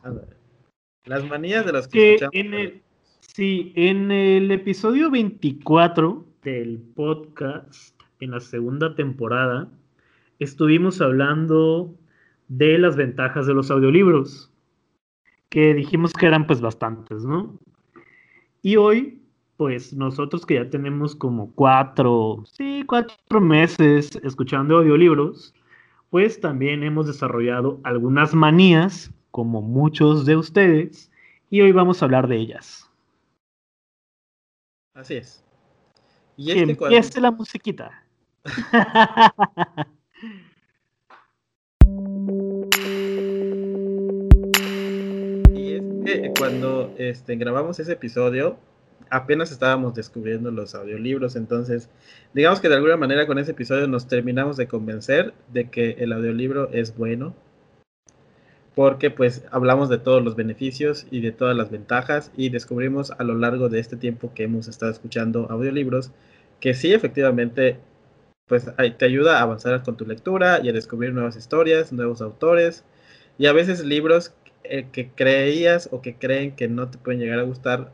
Las 1.05 1.27
manías 1.27 1.65
de 1.65 1.71
los 1.71 1.87
que, 1.87 2.15
escuchamos. 2.15 2.35
En 2.35 2.53
el, 2.53 2.81
sí, 3.21 3.71
en 3.75 4.11
el 4.11 4.51
episodio 4.51 5.09
24 5.09 6.25
del 6.43 6.79
podcast 6.95 7.99
en 8.19 8.31
la 8.31 8.41
segunda 8.41 8.95
temporada, 8.95 9.71
estuvimos 10.39 10.99
hablando 10.99 11.95
de 12.49 12.77
las 12.77 12.97
ventajas 12.97 13.47
de 13.47 13.53
los 13.53 13.71
audiolibros, 13.71 14.51
que 15.49 15.73
dijimos 15.73 16.11
que 16.13 16.25
eran 16.25 16.45
pues 16.45 16.59
bastantes, 16.59 17.23
¿no? 17.23 17.57
Y 18.61 18.75
hoy, 18.75 19.18
pues 19.59 19.93
nosotros 19.93 20.45
que 20.45 20.53
ya 20.53 20.69
tenemos 20.69 21.13
como 21.17 21.51
cuatro, 21.53 22.45
sí, 22.49 22.85
cuatro 22.87 23.41
meses 23.41 24.09
escuchando 24.23 24.77
audiolibros, 24.77 25.53
pues 26.09 26.39
también 26.39 26.81
hemos 26.81 27.07
desarrollado 27.07 27.81
algunas 27.83 28.33
manías, 28.33 29.11
como 29.31 29.61
muchos 29.61 30.25
de 30.25 30.37
ustedes, 30.37 31.11
y 31.49 31.59
hoy 31.59 31.73
vamos 31.73 32.01
a 32.01 32.05
hablar 32.05 32.29
de 32.29 32.37
ellas. 32.37 32.89
Así 34.93 35.15
es. 35.15 35.43
Y 36.37 36.51
este 36.51 36.71
empiece 36.71 37.19
la 37.19 37.31
musiquita. 37.31 38.05
y 45.53 45.73
es 45.73 45.81
que 46.05 46.33
cuando 46.39 46.95
este, 46.97 47.35
grabamos 47.35 47.77
ese 47.81 47.91
episodio, 47.91 48.57
apenas 49.09 49.51
estábamos 49.51 49.93
descubriendo 49.93 50.51
los 50.51 50.75
audiolibros, 50.75 51.35
entonces 51.35 51.89
digamos 52.33 52.59
que 52.59 52.69
de 52.69 52.75
alguna 52.75 52.97
manera 52.97 53.27
con 53.27 53.39
ese 53.39 53.51
episodio 53.51 53.87
nos 53.87 54.07
terminamos 54.07 54.57
de 54.57 54.67
convencer 54.67 55.33
de 55.51 55.69
que 55.69 55.91
el 55.99 56.13
audiolibro 56.13 56.69
es 56.71 56.95
bueno, 56.95 57.35
porque 58.75 59.11
pues 59.11 59.43
hablamos 59.51 59.89
de 59.89 59.97
todos 59.97 60.23
los 60.23 60.35
beneficios 60.35 61.05
y 61.11 61.21
de 61.21 61.31
todas 61.31 61.55
las 61.55 61.71
ventajas 61.71 62.31
y 62.37 62.49
descubrimos 62.49 63.11
a 63.11 63.23
lo 63.23 63.35
largo 63.35 63.69
de 63.69 63.79
este 63.79 63.97
tiempo 63.97 64.31
que 64.33 64.43
hemos 64.43 64.67
estado 64.67 64.91
escuchando 64.91 65.47
audiolibros 65.49 66.11
que 66.59 66.73
sí 66.73 66.93
efectivamente 66.93 67.79
pues 68.47 68.65
te 68.97 69.05
ayuda 69.05 69.39
a 69.39 69.41
avanzar 69.43 69.83
con 69.83 69.95
tu 69.95 70.05
lectura 70.05 70.59
y 70.63 70.69
a 70.69 70.73
descubrir 70.73 71.13
nuevas 71.13 71.35
historias, 71.35 71.93
nuevos 71.93 72.21
autores 72.21 72.83
y 73.37 73.45
a 73.45 73.53
veces 73.53 73.83
libros 73.85 74.33
eh, 74.63 74.87
que 74.91 75.09
creías 75.09 75.89
o 75.91 76.01
que 76.01 76.15
creen 76.15 76.55
que 76.55 76.67
no 76.67 76.89
te 76.89 76.97
pueden 76.97 77.19
llegar 77.19 77.39
a 77.39 77.43
gustar, 77.43 77.91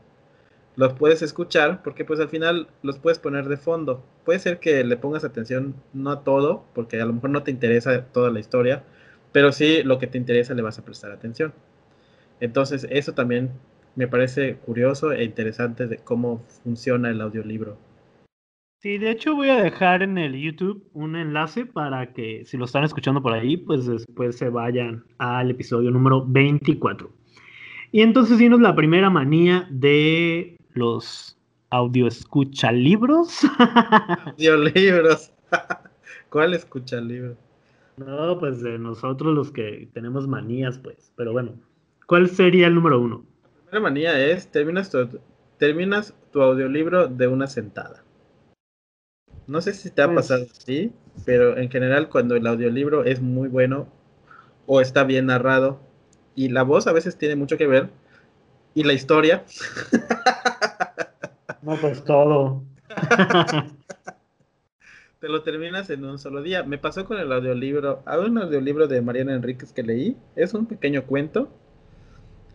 los 0.76 0.92
puedes 0.92 1.22
escuchar 1.22 1.82
porque 1.82 2.04
pues 2.04 2.20
al 2.20 2.28
final 2.28 2.68
los 2.82 2.98
puedes 2.98 3.18
poner 3.18 3.48
de 3.48 3.56
fondo. 3.56 4.04
Puede 4.24 4.38
ser 4.38 4.60
que 4.60 4.84
le 4.84 4.96
pongas 4.96 5.24
atención 5.24 5.74
no 5.92 6.10
a 6.10 6.22
todo, 6.22 6.64
porque 6.74 7.00
a 7.00 7.06
lo 7.06 7.14
mejor 7.14 7.30
no 7.30 7.42
te 7.42 7.50
interesa 7.50 8.04
toda 8.06 8.30
la 8.30 8.40
historia, 8.40 8.84
pero 9.32 9.52
sí 9.52 9.82
lo 9.82 9.98
que 9.98 10.06
te 10.06 10.18
interesa 10.18 10.54
le 10.54 10.62
vas 10.62 10.78
a 10.78 10.84
prestar 10.84 11.10
atención. 11.12 11.52
Entonces 12.40 12.86
eso 12.90 13.14
también 13.14 13.50
me 13.94 14.06
parece 14.06 14.56
curioso 14.56 15.12
e 15.12 15.24
interesante 15.24 15.86
de 15.86 15.96
cómo 15.96 16.44
funciona 16.62 17.10
el 17.10 17.20
audiolibro. 17.20 17.78
Sí, 18.82 18.98
de 18.98 19.10
hecho 19.10 19.34
voy 19.34 19.48
a 19.48 19.62
dejar 19.62 20.02
en 20.02 20.18
el 20.18 20.38
YouTube 20.38 20.86
un 20.92 21.16
enlace 21.16 21.64
para 21.64 22.12
que 22.12 22.44
si 22.44 22.58
lo 22.58 22.66
están 22.66 22.84
escuchando 22.84 23.22
por 23.22 23.32
ahí, 23.32 23.56
pues 23.56 23.86
después 23.86 24.36
se 24.36 24.50
vayan 24.50 25.04
al 25.16 25.50
episodio 25.50 25.90
número 25.90 26.24
24. 26.26 27.10
Y 27.90 28.02
entonces 28.02 28.38
vino 28.38 28.58
la 28.58 28.74
primera 28.76 29.08
manía 29.08 29.66
de 29.70 30.55
los 30.76 31.36
audio 31.70 32.06
escucha 32.06 32.72
libros. 32.72 33.40
Audiolibros. 34.26 35.32
¿Cuál 36.30 36.54
escucha 36.54 37.00
libros? 37.00 37.36
No, 37.96 38.38
pues 38.38 38.60
de 38.62 38.78
nosotros 38.78 39.34
los 39.34 39.50
que 39.50 39.88
tenemos 39.92 40.28
manías, 40.28 40.78
pues. 40.78 41.12
Pero 41.16 41.32
bueno, 41.32 41.54
¿cuál 42.06 42.28
sería 42.28 42.66
el 42.66 42.74
número 42.74 43.00
uno? 43.00 43.24
La 43.42 43.70
primera 43.70 43.80
manía 43.80 44.26
es 44.26 44.48
terminas 44.48 44.90
tu, 44.90 45.08
terminas 45.58 46.14
tu 46.30 46.42
audiolibro 46.42 47.08
de 47.08 47.26
una 47.26 47.46
sentada. 47.46 48.04
No 49.46 49.60
sé 49.60 49.72
si 49.72 49.90
te 49.90 50.02
ha 50.02 50.06
pues 50.06 50.28
pasado 50.28 50.46
así, 50.50 50.92
pero 51.24 51.56
en 51.56 51.70
general 51.70 52.08
cuando 52.08 52.36
el 52.36 52.46
audiolibro 52.46 53.04
es 53.04 53.22
muy 53.22 53.48
bueno 53.48 53.88
o 54.66 54.80
está 54.80 55.04
bien 55.04 55.26
narrado 55.26 55.80
y 56.34 56.48
la 56.48 56.64
voz 56.64 56.86
a 56.86 56.92
veces 56.92 57.16
tiene 57.16 57.36
mucho 57.36 57.56
que 57.56 57.66
ver 57.66 57.88
y 58.74 58.82
la 58.82 58.92
historia. 58.92 59.44
No, 61.66 61.76
pues 61.80 62.04
todo. 62.04 62.62
Te 65.20 65.28
lo 65.28 65.42
terminas 65.42 65.90
en 65.90 66.04
un 66.04 66.16
solo 66.16 66.40
día. 66.40 66.62
Me 66.62 66.78
pasó 66.78 67.04
con 67.04 67.18
el 67.18 67.32
audiolibro. 67.32 68.04
Hay 68.06 68.20
un 68.20 68.38
audiolibro 68.38 68.86
de 68.86 69.02
Mariana 69.02 69.34
Enríquez 69.34 69.72
que 69.72 69.82
leí. 69.82 70.16
Es 70.36 70.54
un 70.54 70.66
pequeño 70.66 71.06
cuento. 71.06 71.48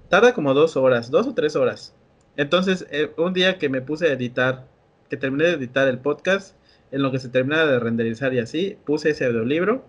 Tarda 0.08 0.34
como 0.34 0.54
dos 0.54 0.78
horas, 0.78 1.12
dos 1.12 1.28
o 1.28 1.34
tres 1.34 1.58
horas. 1.58 1.94
Entonces, 2.38 2.88
eh, 2.90 3.12
un 3.18 3.34
día 3.34 3.58
que 3.58 3.68
me 3.68 3.82
puse 3.82 4.08
a 4.08 4.14
editar, 4.14 4.68
que 5.10 5.18
terminé 5.18 5.44
de 5.44 5.56
editar 5.56 5.90
el 5.90 6.00
podcast, 6.00 6.56
en 6.92 7.02
lo 7.02 7.12
que 7.12 7.20
se 7.20 7.28
terminaba 7.28 7.70
de 7.70 7.80
renderizar 7.80 8.34
y 8.34 8.40
así, 8.40 8.78
puse 8.86 9.10
ese 9.10 9.26
audiolibro 9.26 9.84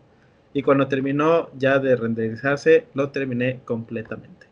y 0.52 0.64
cuando 0.64 0.88
terminó 0.88 1.48
ya 1.56 1.78
de 1.78 1.94
renderizarse, 1.94 2.88
lo 2.94 3.10
terminé 3.10 3.60
completamente. 3.64 4.51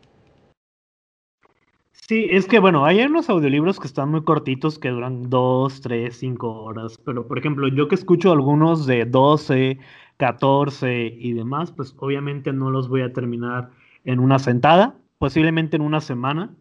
Sí, 2.11 2.27
es 2.29 2.45
que 2.45 2.59
bueno, 2.59 2.83
hay 2.83 2.99
unos 3.03 3.29
audiolibros 3.29 3.79
que 3.79 3.87
están 3.87 4.11
muy 4.11 4.25
cortitos 4.25 4.77
que 4.77 4.89
duran 4.89 5.29
2, 5.29 5.79
3, 5.79 6.13
5 6.13 6.63
horas, 6.63 6.97
pero 7.05 7.25
por 7.25 7.39
ejemplo, 7.39 7.69
yo 7.69 7.87
que 7.87 7.95
escucho 7.95 8.33
algunos 8.33 8.85
de 8.85 9.05
12, 9.05 9.79
14 10.17 11.05
y 11.17 11.31
demás, 11.31 11.71
pues 11.71 11.95
obviamente 11.99 12.51
no 12.51 12.69
los 12.69 12.89
voy 12.89 12.99
a 13.03 13.13
terminar 13.13 13.69
en 14.03 14.19
una 14.19 14.39
sentada, 14.39 14.93
posiblemente 15.19 15.77
en 15.77 15.83
una 15.83 16.01
semana, 16.01 16.53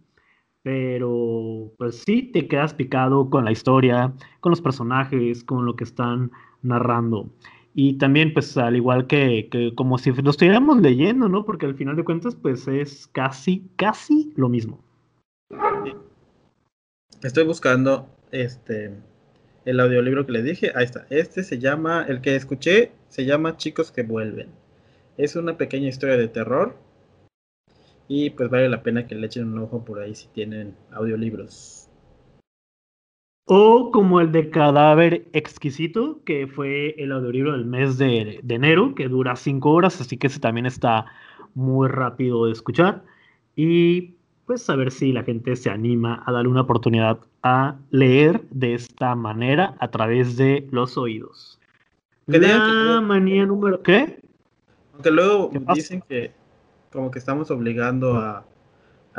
pero 0.62 1.72
pues 1.78 1.98
sí 2.04 2.22
te 2.32 2.46
quedas 2.46 2.72
picado 2.72 3.28
con 3.28 3.44
la 3.44 3.50
historia, 3.50 4.12
con 4.38 4.50
los 4.50 4.60
personajes, 4.60 5.42
con 5.42 5.66
lo 5.66 5.74
que 5.74 5.82
están 5.82 6.30
narrando. 6.62 7.28
Y 7.74 7.94
también, 7.94 8.34
pues, 8.34 8.56
al 8.56 8.76
igual 8.76 9.08
que, 9.08 9.72
como 9.74 9.98
si 9.98 10.12
lo 10.12 10.30
estuviéramos 10.30 10.80
leyendo, 10.80 11.28
¿no? 11.28 11.44
Porque 11.44 11.66
al 11.66 11.74
final 11.74 11.96
de 11.96 12.04
cuentas, 12.04 12.36
pues, 12.36 12.68
es 12.68 13.08
casi, 13.08 13.68
casi 13.74 14.32
lo 14.36 14.48
mismo. 14.48 14.89
Estoy 17.22 17.44
buscando 17.44 18.08
este 18.30 18.94
el 19.64 19.80
audiolibro 19.80 20.26
que 20.26 20.32
le 20.32 20.42
dije. 20.42 20.72
Ahí 20.74 20.84
está. 20.84 21.06
Este 21.10 21.42
se 21.42 21.58
llama, 21.58 22.04
el 22.08 22.20
que 22.20 22.34
escuché, 22.34 22.92
se 23.08 23.24
llama 23.24 23.56
Chicos 23.56 23.92
que 23.92 24.02
vuelven. 24.02 24.48
Es 25.16 25.36
una 25.36 25.56
pequeña 25.56 25.88
historia 25.88 26.16
de 26.16 26.28
terror 26.28 26.76
y 28.08 28.30
pues 28.30 28.48
vale 28.50 28.68
la 28.68 28.82
pena 28.82 29.06
que 29.06 29.14
le 29.14 29.26
echen 29.26 29.52
un 29.52 29.58
ojo 29.58 29.84
por 29.84 30.00
ahí 30.00 30.14
si 30.14 30.28
tienen 30.28 30.74
audiolibros. 30.92 31.88
O 33.46 33.90
como 33.92 34.20
el 34.20 34.32
de 34.32 34.50
Cadáver 34.50 35.28
Exquisito, 35.32 36.20
que 36.24 36.46
fue 36.46 36.94
el 36.98 37.12
audiolibro 37.12 37.52
del 37.52 37.66
mes 37.66 37.98
de, 37.98 38.40
enero, 38.48 38.94
que 38.94 39.08
dura 39.08 39.36
cinco 39.36 39.72
horas, 39.72 40.00
así 40.00 40.16
que 40.16 40.28
ese 40.28 40.40
también 40.40 40.66
está 40.66 41.06
muy 41.54 41.88
rápido 41.88 42.46
de 42.46 42.52
escuchar. 42.52 43.04
Y 43.56 44.14
pues 44.50 44.68
a 44.68 44.74
ver 44.74 44.90
si 44.90 45.12
la 45.12 45.22
gente 45.22 45.54
se 45.54 45.70
anima 45.70 46.24
a 46.26 46.32
darle 46.32 46.48
una 46.48 46.62
oportunidad 46.62 47.20
a 47.44 47.76
leer 47.90 48.42
de 48.50 48.74
esta 48.74 49.14
manera 49.14 49.76
a 49.78 49.92
través 49.92 50.36
de 50.36 50.66
los 50.72 50.98
oídos. 50.98 51.60
La 52.26 53.00
manía 53.00 53.46
número... 53.46 53.80
¿Qué? 53.80 54.20
Aunque 54.92 55.10
luego 55.12 55.52
dicen 55.72 56.02
que 56.08 56.32
como 56.90 57.12
que 57.12 57.20
estamos 57.20 57.52
obligando 57.52 58.16
a, 58.16 58.44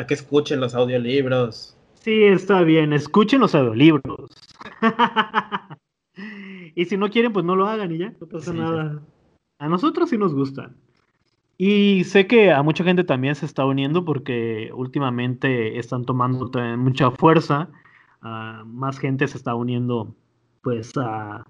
que 0.06 0.16
escuchen 0.16 0.60
los 0.60 0.76
audiolibros. 0.76 1.78
Sí, 1.94 2.26
está 2.26 2.64
bien, 2.64 2.92
escuchen 2.92 3.40
los 3.40 3.56
audiolibros. 3.56 4.32
y 6.76 6.84
si 6.84 6.98
no 6.98 7.10
quieren, 7.10 7.32
pues 7.32 7.46
no 7.46 7.56
lo 7.56 7.68
hagan 7.68 7.90
y 7.94 8.00
ya, 8.00 8.14
no 8.20 8.28
pasa 8.28 8.52
nada. 8.52 9.02
A 9.60 9.70
nosotros 9.70 10.10
sí 10.10 10.18
nos 10.18 10.34
gustan. 10.34 10.76
Y 11.64 12.06
sé 12.06 12.26
que 12.26 12.52
a 12.52 12.64
mucha 12.64 12.84
gente 12.84 13.04
también 13.04 13.36
se 13.36 13.46
está 13.46 13.66
uniendo 13.66 14.04
porque 14.04 14.72
últimamente 14.74 15.78
están 15.78 16.06
tomando 16.06 16.50
mucha 16.76 17.12
fuerza. 17.12 17.70
Ah, 18.24 18.64
más 18.66 18.98
gente 18.98 19.28
se 19.28 19.38
está 19.38 19.54
uniendo 19.54 20.16
pues 20.64 20.92
a, 20.98 21.46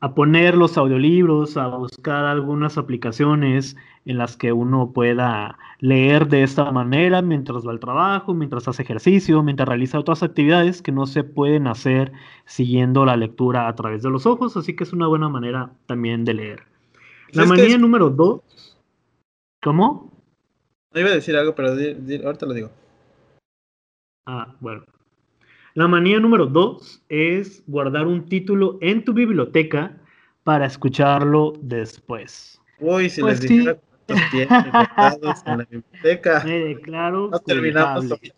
a 0.00 0.14
poner 0.16 0.56
los 0.56 0.76
audiolibros, 0.76 1.56
a 1.56 1.68
buscar 1.68 2.24
algunas 2.24 2.76
aplicaciones 2.76 3.76
en 4.04 4.18
las 4.18 4.36
que 4.36 4.52
uno 4.52 4.90
pueda 4.90 5.56
leer 5.78 6.26
de 6.26 6.42
esta 6.42 6.72
manera 6.72 7.22
mientras 7.22 7.64
va 7.64 7.70
al 7.70 7.78
trabajo, 7.78 8.34
mientras 8.34 8.66
hace 8.66 8.82
ejercicio, 8.82 9.44
mientras 9.44 9.68
realiza 9.68 10.00
otras 10.00 10.24
actividades 10.24 10.82
que 10.82 10.90
no 10.90 11.06
se 11.06 11.22
pueden 11.22 11.68
hacer 11.68 12.10
siguiendo 12.46 13.06
la 13.06 13.16
lectura 13.16 13.68
a 13.68 13.76
través 13.76 14.02
de 14.02 14.10
los 14.10 14.26
ojos, 14.26 14.56
así 14.56 14.74
que 14.74 14.82
es 14.82 14.92
una 14.92 15.06
buena 15.06 15.28
manera 15.28 15.70
también 15.86 16.24
de 16.24 16.34
leer. 16.34 16.62
La 17.30 17.44
manía 17.44 17.78
número 17.78 18.10
dos. 18.10 18.42
¿Cómo? 19.66 20.12
No 20.94 21.00
iba 21.00 21.10
a 21.10 21.14
decir 21.14 21.34
algo, 21.36 21.56
pero 21.56 21.70
ahorita 21.70 22.46
lo 22.46 22.54
digo. 22.54 22.70
Ah, 24.24 24.54
bueno. 24.60 24.84
La 25.74 25.88
manía 25.88 26.20
número 26.20 26.46
dos 26.46 27.02
es 27.08 27.64
guardar 27.66 28.06
un 28.06 28.28
título 28.28 28.78
en 28.80 29.04
tu 29.04 29.12
biblioteca 29.12 29.98
para 30.44 30.66
escucharlo 30.66 31.54
después. 31.60 32.62
Uy, 32.78 33.10
si 33.10 33.22
les 33.22 33.40
pues 33.40 33.50
dijera 33.50 33.76
cuántos 34.06 34.30
tienen 34.30 34.54
en 34.54 35.58
la 35.58 35.66
biblioteca. 35.68 36.42
Me 36.46 36.58
declaro 36.60 37.32
culpable. 37.32 38.34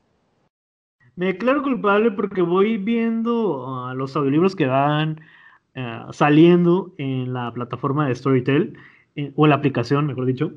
Me 1.15 1.27
declaro 1.27 1.63
culpable 1.63 2.11
porque 2.13 2.41
voy 2.41 2.79
viendo 2.79 3.91
uh, 3.91 3.95
los 3.95 4.17
audiolibros 4.17 4.57
que 4.57 4.67
van 4.67 5.21
uh, 5.77 6.11
saliendo 6.11 6.95
en 6.97 7.35
la 7.35 7.53
plataforma 7.53 8.09
de 8.09 8.15
Storytel, 8.15 8.79
eh, 9.15 9.31
o 9.37 9.47
la 9.47 9.57
aplicación, 9.57 10.07
mejor 10.07 10.25
dicho. 10.25 10.55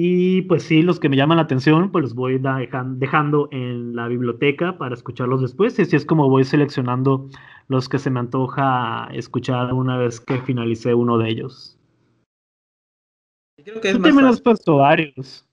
Y 0.00 0.42
pues 0.42 0.62
sí, 0.62 0.82
los 0.82 1.00
que 1.00 1.08
me 1.08 1.16
llaman 1.16 1.38
la 1.38 1.42
atención, 1.42 1.90
pues 1.90 2.02
los 2.02 2.14
voy 2.14 2.38
dejando 2.38 3.48
en 3.50 3.96
la 3.96 4.06
biblioteca 4.06 4.78
para 4.78 4.94
escucharlos 4.94 5.42
después. 5.42 5.76
Y 5.76 5.82
así 5.82 5.96
es 5.96 6.06
como 6.06 6.30
voy 6.30 6.44
seleccionando 6.44 7.28
los 7.66 7.88
que 7.88 7.98
se 7.98 8.08
me 8.08 8.20
antoja 8.20 9.08
escuchar 9.12 9.72
una 9.72 9.98
vez 9.98 10.20
que 10.20 10.40
finalice 10.42 10.94
uno 10.94 11.18
de 11.18 11.30
ellos. 11.30 11.76
Creo 13.56 13.80
que 13.80 13.90
Tú 13.90 14.00
también 14.00 14.26
has 14.26 14.40
puesto 14.40 14.76
varios. 14.76 15.44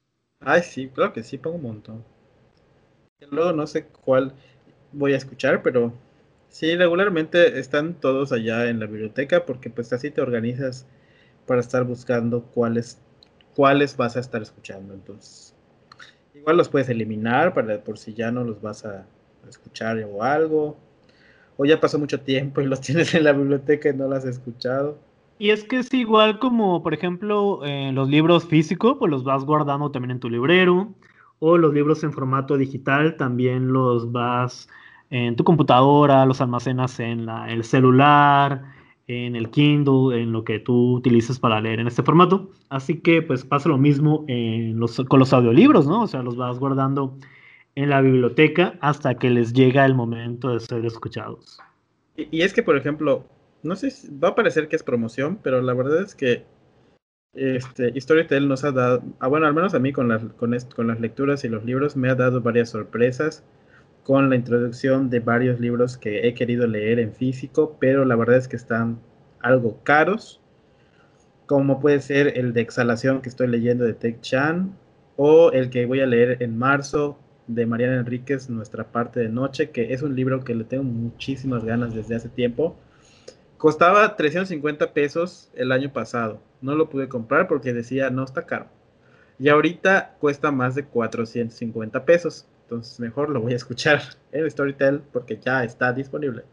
Ay, 0.41 0.61
sí, 0.61 0.89
claro 0.89 1.11
que 1.11 1.23
sí, 1.23 1.39
pongo 1.39 1.55
un 1.55 1.63
montón. 1.63 2.03
Luego 3.31 3.51
no 3.51 3.65
sé 3.65 3.87
cuál 3.87 4.31
voy 4.91 5.13
a 5.13 5.17
escuchar, 5.17 5.63
pero 5.63 5.91
sí, 6.49 6.75
regularmente 6.75 7.57
están 7.57 7.95
todos 7.95 8.31
allá 8.31 8.69
en 8.69 8.79
la 8.79 8.85
biblioteca 8.85 9.43
porque 9.43 9.71
pues 9.71 9.91
así 9.91 10.11
te 10.11 10.21
organizas 10.21 10.85
para 11.47 11.61
estar 11.61 11.83
buscando 11.83 12.43
cuáles 12.43 13.01
cuáles 13.55 13.95
vas 13.97 14.15
a 14.17 14.19
estar 14.19 14.41
escuchando. 14.41 14.93
Entonces, 14.93 15.55
igual 16.33 16.57
los 16.57 16.69
puedes 16.69 16.89
eliminar 16.89 17.53
para 17.53 17.83
por 17.83 17.97
si 17.97 18.13
ya 18.13 18.31
no 18.31 18.43
los 18.43 18.61
vas 18.61 18.85
a, 18.85 19.05
escuchar 19.47 19.97
o 20.11 20.23
algo. 20.23 20.75
O 21.57 21.65
ya 21.65 21.79
pasó 21.79 21.99
mucho 21.99 22.19
tiempo 22.19 22.61
y 22.61 22.65
los 22.65 22.81
tienes 22.81 23.13
en 23.13 23.23
la 23.23 23.31
biblioteca 23.31 23.89
y 23.89 23.93
no 23.93 24.07
los 24.07 24.19
has 24.19 24.25
escuchado. 24.25 24.97
Y 25.37 25.49
es 25.51 25.63
que 25.63 25.79
es 25.79 25.93
igual 25.93 26.39
como, 26.39 26.81
por 26.81 26.93
ejemplo, 26.93 27.61
los 27.91 28.09
libros 28.09 28.45
físicos, 28.45 28.95
pues 28.97 29.11
los 29.11 29.23
vas 29.23 29.43
guardando 29.43 29.91
también 29.91 30.11
en 30.11 30.19
tu 30.19 30.29
librero. 30.29 30.93
O 31.39 31.57
los 31.57 31.73
libros 31.73 32.03
en 32.03 32.13
formato 32.13 32.57
digital 32.57 33.17
también 33.17 33.73
los 33.73 34.11
vas 34.11 34.69
en 35.09 35.35
tu 35.35 35.43
computadora, 35.43 36.25
los 36.25 36.41
almacenas 36.41 36.99
en 36.99 37.25
la, 37.25 37.49
el 37.49 37.63
celular, 37.63 38.63
en 39.07 39.35
el 39.35 39.49
Kindle, 39.49 40.19
en 40.19 40.31
lo 40.31 40.43
que 40.43 40.59
tú 40.59 40.95
utilices 40.95 41.39
para 41.39 41.61
leer 41.61 41.79
en 41.79 41.87
este 41.87 42.03
formato. 42.03 42.51
Así 42.69 42.99
que 42.99 43.21
pues 43.21 43.45
pasa 43.45 43.69
lo 43.69 43.77
mismo 43.77 44.25
en 44.27 44.79
los, 44.79 45.01
con 45.07 45.19
los 45.19 45.33
audiolibros, 45.33 45.87
¿no? 45.87 46.03
O 46.03 46.07
sea, 46.07 46.23
los 46.23 46.35
vas 46.35 46.59
guardando 46.59 47.15
en 47.75 47.89
la 47.89 48.01
biblioteca 48.01 48.75
hasta 48.81 49.15
que 49.15 49.29
les 49.29 49.53
llega 49.53 49.85
el 49.85 49.93
momento 49.93 50.49
de 50.49 50.59
ser 50.59 50.85
escuchados. 50.85 51.59
Y, 52.15 52.41
es 52.41 52.53
que, 52.53 52.63
por 52.63 52.77
ejemplo, 52.77 53.25
no 53.61 53.75
sé 53.75 53.91
si 53.91 54.09
va 54.17 54.29
a 54.29 54.35
parecer 54.35 54.69
que 54.69 54.75
es 54.75 54.83
promoción, 54.83 55.39
pero 55.43 55.61
la 55.61 55.73
verdad 55.73 56.01
es 56.01 56.15
que 56.15 56.45
este, 57.33 57.99
Storytel 57.99 58.47
nos 58.47 58.63
ha 58.63 58.71
dado, 58.71 59.03
ah, 59.19 59.27
bueno, 59.27 59.45
al 59.45 59.53
menos 59.53 59.73
a 59.73 59.79
mí 59.79 59.91
con 59.91 60.07
las, 60.07 60.23
con, 60.23 60.55
con 60.73 60.87
las 60.87 60.99
lecturas 61.01 61.43
y 61.43 61.49
los 61.49 61.65
libros 61.65 61.97
me 61.97 62.09
ha 62.09 62.15
dado 62.15 62.41
varias 62.41 62.69
sorpresas 62.69 63.43
con 64.05 64.29
la 64.29 64.35
introducción 64.35 65.09
de 65.09 65.19
varios 65.19 65.59
libros 65.59 65.97
que 65.97 66.27
he 66.27 66.35
querido 66.35 66.67
leer 66.67 66.99
en 66.99 67.11
físico, 67.11 67.75
pero 67.79 68.05
la 68.05 68.15
verdad 68.15 68.37
es 68.37 68.47
que 68.47 68.55
están 68.55 68.99
algo 69.41 69.79
caros, 69.83 70.43
como 71.47 71.79
puede 71.79 71.99
ser 72.01 72.37
el 72.37 72.53
de 72.53 72.61
Exhalación 72.61 73.23
que 73.23 73.29
estoy 73.29 73.47
leyendo 73.47 73.83
de 73.83 73.95
Tech 73.95 74.21
Chan, 74.21 74.77
o 75.15 75.51
el 75.51 75.71
que 75.71 75.87
voy 75.87 76.01
a 76.01 76.05
leer 76.05 76.43
en 76.43 76.55
marzo 76.55 77.17
de 77.47 77.65
Mariana 77.65 77.95
Enríquez, 77.95 78.47
Nuestra 78.47 78.91
parte 78.91 79.21
de 79.21 79.29
noche, 79.29 79.71
que 79.71 79.91
es 79.91 80.03
un 80.03 80.15
libro 80.15 80.43
que 80.43 80.53
le 80.53 80.65
tengo 80.65 80.83
muchísimas 80.83 81.65
ganas 81.65 81.95
desde 81.95 82.15
hace 82.15 82.29
tiempo. 82.29 82.75
Costaba 83.57 84.15
350 84.15 84.93
pesos 84.93 85.49
el 85.55 85.71
año 85.71 85.91
pasado. 85.91 86.43
No 86.61 86.75
lo 86.75 86.91
pude 86.91 87.09
comprar 87.09 87.47
porque 87.47 87.73
decía 87.73 88.11
no 88.11 88.23
está 88.23 88.45
caro. 88.45 88.67
Y 89.39 89.49
ahorita 89.49 90.15
cuesta 90.19 90.51
más 90.51 90.75
de 90.75 90.85
450 90.85 92.05
pesos. 92.05 92.47
Entonces 92.65 92.99
mejor 92.99 93.29
lo 93.29 93.41
voy 93.41 93.53
a 93.53 93.57
escuchar 93.57 94.01
en 94.31 94.49
Storytel 94.49 95.01
porque 95.13 95.39
ya 95.39 95.63
está 95.63 95.93
disponible. 95.93 96.43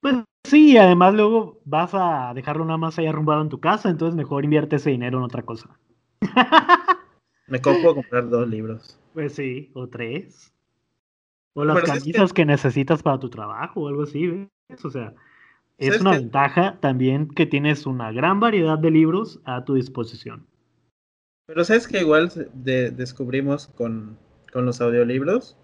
Pues 0.00 0.16
sí, 0.44 0.76
además 0.76 1.14
luego 1.14 1.60
vas 1.64 1.90
a 1.94 2.32
dejarlo 2.34 2.64
nada 2.64 2.78
más 2.78 2.98
ahí 2.98 3.06
arrumbado 3.06 3.42
en 3.42 3.48
tu 3.48 3.60
casa, 3.60 3.88
entonces 3.88 4.16
mejor 4.16 4.44
invierte 4.44 4.76
ese 4.76 4.90
dinero 4.90 5.18
en 5.18 5.24
otra 5.24 5.42
cosa. 5.42 5.78
Me 7.46 7.60
compro 7.60 7.94
comprar 7.94 8.28
dos 8.28 8.48
libros. 8.48 8.98
Pues 9.14 9.34
sí, 9.34 9.70
o 9.74 9.88
tres. 9.88 10.52
O 11.54 11.64
las 11.64 11.82
camisas 11.84 12.32
que... 12.32 12.44
necesitas 12.44 13.02
para 13.02 13.18
tu 13.18 13.30
trabajo 13.30 13.82
o 13.82 13.88
algo 13.88 14.02
así, 14.02 14.26
¿ves? 14.26 14.84
O 14.84 14.90
sea, 14.90 15.14
es 15.78 16.00
una 16.00 16.12
ventaja 16.12 16.78
también 16.80 17.28
que 17.28 17.46
tienes 17.46 17.86
una 17.86 18.10
gran 18.10 18.40
variedad 18.40 18.78
de 18.78 18.90
libros 18.90 19.40
a 19.44 19.64
tu 19.64 19.74
disposición. 19.74 20.46
Pero 21.46 21.64
sabes 21.64 21.86
que 21.86 22.00
igual 22.00 22.30
descubrimos 22.54 23.68
con, 23.68 24.18
con, 24.56 24.66
los 24.66 24.80
audiolibros 24.80 25.56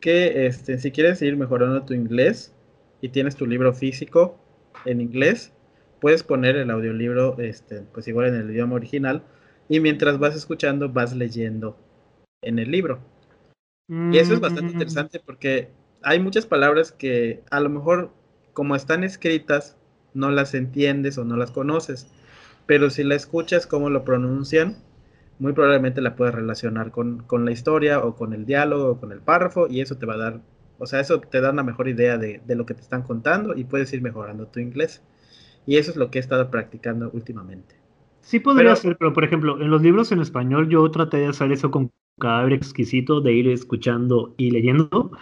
que 0.00 0.46
este, 0.46 0.78
si 0.78 0.90
quieres 0.92 1.22
ir 1.22 1.36
mejorando 1.36 1.84
tu 1.84 1.94
inglés 1.94 2.54
y 3.00 3.08
tienes 3.08 3.36
tu 3.36 3.46
libro 3.46 3.72
físico 3.72 4.38
en 4.84 5.00
inglés, 5.00 5.52
puedes 6.00 6.22
poner 6.22 6.56
el 6.56 6.70
audiolibro 6.70 7.38
este, 7.38 7.82
pues 7.92 8.06
igual 8.08 8.28
en 8.28 8.34
el 8.34 8.50
idioma 8.50 8.76
original 8.76 9.22
y 9.68 9.80
mientras 9.80 10.18
vas 10.18 10.36
escuchando 10.36 10.88
vas 10.88 11.14
leyendo 11.14 11.76
en 12.42 12.58
el 12.58 12.70
libro. 12.70 13.00
Y 13.88 14.18
eso 14.18 14.34
es 14.34 14.40
bastante 14.40 14.70
mm. 14.70 14.74
interesante 14.74 15.20
porque 15.24 15.70
hay 16.02 16.20
muchas 16.20 16.46
palabras 16.46 16.92
que 16.92 17.42
a 17.50 17.60
lo 17.60 17.70
mejor 17.70 18.12
como 18.52 18.76
están 18.76 19.02
escritas 19.02 19.76
no 20.14 20.30
las 20.30 20.54
entiendes 20.54 21.16
o 21.18 21.24
no 21.24 21.36
las 21.36 21.50
conoces, 21.50 22.08
pero 22.66 22.90
si 22.90 23.02
la 23.04 23.14
escuchas 23.14 23.66
cómo 23.66 23.88
lo 23.88 24.04
pronuncian, 24.04 24.76
muy 25.38 25.52
probablemente 25.52 26.00
la 26.00 26.16
puedes 26.16 26.34
relacionar 26.34 26.90
con, 26.90 27.22
con, 27.22 27.44
la 27.44 27.52
historia 27.52 28.00
o 28.00 28.16
con 28.16 28.32
el 28.32 28.44
diálogo 28.44 28.90
o 28.92 29.00
con 29.00 29.12
el 29.12 29.20
párrafo 29.20 29.66
y 29.68 29.80
eso 29.80 29.96
te 29.96 30.06
va 30.06 30.14
a 30.14 30.18
dar, 30.18 30.40
o 30.78 30.86
sea, 30.86 31.00
eso 31.00 31.20
te 31.20 31.40
da 31.40 31.50
una 31.50 31.62
mejor 31.62 31.88
idea 31.88 32.18
de, 32.18 32.40
de 32.44 32.56
lo 32.56 32.66
que 32.66 32.74
te 32.74 32.80
están 32.80 33.02
contando 33.02 33.54
y 33.56 33.64
puedes 33.64 33.92
ir 33.92 34.02
mejorando 34.02 34.46
tu 34.46 34.60
inglés. 34.60 35.02
Y 35.66 35.76
eso 35.76 35.90
es 35.90 35.96
lo 35.96 36.10
que 36.10 36.18
he 36.18 36.20
estado 36.20 36.50
practicando 36.50 37.10
últimamente. 37.12 37.76
Sí 38.20 38.40
podría 38.40 38.74
ser, 38.76 38.96
pero 38.98 39.12
por 39.12 39.24
ejemplo, 39.24 39.60
en 39.60 39.70
los 39.70 39.82
libros 39.82 40.12
en 40.12 40.20
español 40.20 40.68
yo 40.68 40.90
traté 40.90 41.18
de 41.18 41.26
hacer 41.26 41.52
eso 41.52 41.70
con 41.70 41.90
cadáver 42.18 42.54
exquisito 42.54 43.20
de 43.20 43.32
ir 43.32 43.48
escuchando 43.48 44.34
y 44.36 44.50
leyendo, 44.50 45.12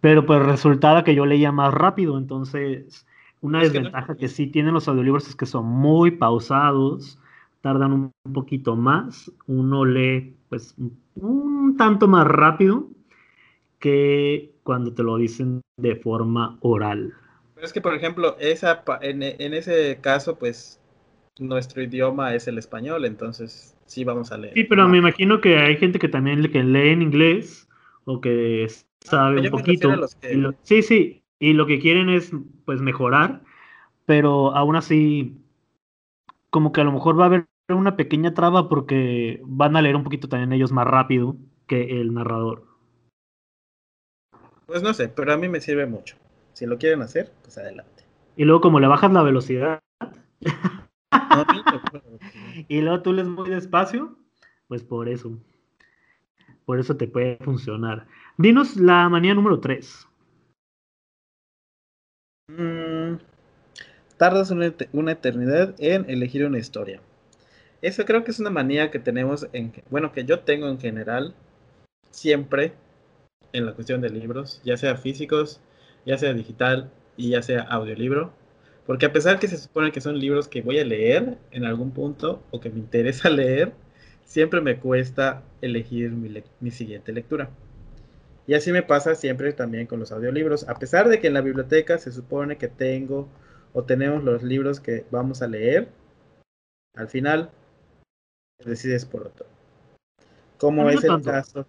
pero 0.00 0.26
pues 0.26 0.44
resultaba 0.44 1.04
que 1.04 1.14
yo 1.14 1.26
leía 1.26 1.52
más 1.52 1.72
rápido, 1.72 2.18
entonces 2.18 3.06
una 3.40 3.60
desventaja 3.60 4.16
que, 4.16 4.28
sí 4.28 4.46
tienen 4.46 4.74
los 4.74 4.88
audiolibros 4.88 5.28
es 5.28 5.36
que 5.36 5.46
son 5.46 5.64
muy 5.66 6.10
pausados, 6.10 7.19
tardan 7.60 7.92
un 7.92 8.32
poquito 8.32 8.76
más, 8.76 9.30
uno 9.46 9.84
lee 9.84 10.36
pues 10.48 10.74
un 11.14 11.76
tanto 11.76 12.08
más 12.08 12.26
rápido 12.26 12.88
que 13.78 14.52
cuando 14.62 14.92
te 14.92 15.02
lo 15.02 15.16
dicen 15.16 15.60
de 15.76 15.96
forma 15.96 16.58
oral. 16.60 17.14
Pero 17.54 17.66
es 17.66 17.72
que, 17.72 17.80
por 17.80 17.94
ejemplo, 17.94 18.36
esa, 18.38 18.82
en, 19.02 19.22
en 19.22 19.54
ese 19.54 19.98
caso, 20.00 20.38
pues 20.38 20.80
nuestro 21.38 21.82
idioma 21.82 22.34
es 22.34 22.46
el 22.48 22.58
español, 22.58 23.04
entonces 23.04 23.76
sí 23.86 24.04
vamos 24.04 24.32
a 24.32 24.38
leer. 24.38 24.54
Sí, 24.54 24.64
pero 24.64 24.86
me 24.88 24.98
imagino 24.98 25.40
que 25.40 25.58
hay 25.58 25.76
gente 25.76 25.98
que 25.98 26.08
también 26.08 26.42
que 26.50 26.62
lee 26.62 26.90
en 26.90 27.02
inglés 27.02 27.68
o 28.04 28.20
que 28.20 28.66
sabe 29.00 29.40
un 29.40 29.50
poquito. 29.50 29.90
sí, 30.62 30.82
sí, 30.82 31.22
y 31.38 31.54
lo 31.54 31.66
que 31.66 31.80
quieren 31.80 32.08
es 32.10 32.32
pues 32.64 32.80
mejorar, 32.80 33.42
pero 34.06 34.54
aún 34.54 34.76
así 34.76 35.39
como 36.50 36.72
que 36.72 36.80
a 36.80 36.84
lo 36.84 36.92
mejor 36.92 37.18
va 37.18 37.24
a 37.24 37.26
haber 37.26 37.46
una 37.68 37.96
pequeña 37.96 38.34
traba 38.34 38.68
porque 38.68 39.40
van 39.44 39.76
a 39.76 39.82
leer 39.82 39.96
un 39.96 40.04
poquito 40.04 40.28
también 40.28 40.52
ellos 40.52 40.72
más 40.72 40.86
rápido 40.86 41.36
que 41.66 42.00
el 42.00 42.12
narrador. 42.12 42.66
Pues 44.66 44.82
no 44.82 44.94
sé, 44.94 45.08
pero 45.08 45.32
a 45.32 45.36
mí 45.36 45.48
me 45.48 45.60
sirve 45.60 45.86
mucho. 45.86 46.16
Si 46.52 46.66
lo 46.66 46.78
quieren 46.78 47.02
hacer, 47.02 47.32
pues 47.42 47.58
adelante. 47.58 48.04
Y 48.36 48.44
luego 48.44 48.60
como 48.60 48.80
le 48.80 48.86
bajas 48.86 49.12
la 49.12 49.22
velocidad 49.22 49.80
y 52.68 52.80
luego 52.80 53.02
tú 53.02 53.12
lees 53.12 53.28
muy 53.28 53.50
despacio, 53.50 54.16
pues 54.68 54.82
por 54.82 55.08
eso. 55.08 55.38
Por 56.64 56.78
eso 56.78 56.96
te 56.96 57.08
puede 57.08 57.36
funcionar. 57.38 58.06
Dinos 58.36 58.76
la 58.76 59.08
manía 59.08 59.34
número 59.34 59.60
3. 59.60 60.06
Mm, 62.48 63.16
tardas 64.20 64.50
una, 64.50 64.66
eternidad 65.12 65.74
en 65.78 66.04
elegir 66.10 66.44
una 66.44 66.58
historia. 66.58 67.00
Eso 67.80 68.04
creo 68.04 68.22
que 68.22 68.32
es 68.32 68.38
una 68.38 68.50
manía 68.50 68.90
que 68.90 68.98
tenemos, 68.98 69.48
en, 69.54 69.72
bueno, 69.88 70.12
que 70.12 70.26
yo 70.26 70.40
tengo 70.40 70.68
en 70.68 70.78
general, 70.78 71.34
siempre 72.10 72.74
en 73.54 73.64
la 73.64 73.72
cuestión 73.72 74.02
de 74.02 74.10
libros, 74.10 74.60
ya 74.62 74.76
sea 74.76 74.96
físicos, 74.96 75.62
ya 76.04 76.18
sea 76.18 76.34
digital 76.34 76.90
y 77.16 77.30
ya 77.30 77.40
sea 77.40 77.62
audiolibro. 77.62 78.30
Porque 78.84 79.06
a 79.06 79.12
pesar 79.14 79.38
que 79.38 79.48
se 79.48 79.56
supone 79.56 79.90
que 79.90 80.02
son 80.02 80.18
libros 80.18 80.48
que 80.48 80.60
voy 80.60 80.78
a 80.80 80.84
leer 80.84 81.38
en 81.50 81.64
algún 81.64 81.92
punto 81.92 82.42
o 82.50 82.60
que 82.60 82.68
me 82.68 82.78
interesa 82.78 83.30
leer, 83.30 83.72
siempre 84.24 84.60
me 84.60 84.80
cuesta 84.80 85.42
elegir 85.62 86.10
mi, 86.10 86.70
siguiente 86.70 87.14
lectura. 87.14 87.48
Y 88.46 88.52
así 88.52 88.70
me 88.70 88.82
pasa 88.82 89.14
siempre 89.14 89.54
también 89.54 89.86
con 89.86 89.98
los 89.98 90.12
audiolibros. 90.12 90.68
A 90.68 90.74
pesar 90.74 91.08
de 91.08 91.20
que 91.20 91.28
en 91.28 91.32
la 91.34 91.40
biblioteca 91.40 91.96
se 91.96 92.12
supone 92.12 92.58
que 92.58 92.68
tengo 92.68 93.26
o 93.72 93.84
tenemos 93.84 94.24
los 94.24 94.42
libros 94.42 94.80
que 94.80 95.04
vamos 95.10 95.42
a 95.42 95.48
leer, 95.48 95.88
al 96.94 97.08
final 97.08 97.50
decides 98.64 99.04
por 99.04 99.28
otro. 99.28 99.46
Como 100.58 100.88
es 100.90 101.02
el 101.04 101.22
caso 101.22 101.66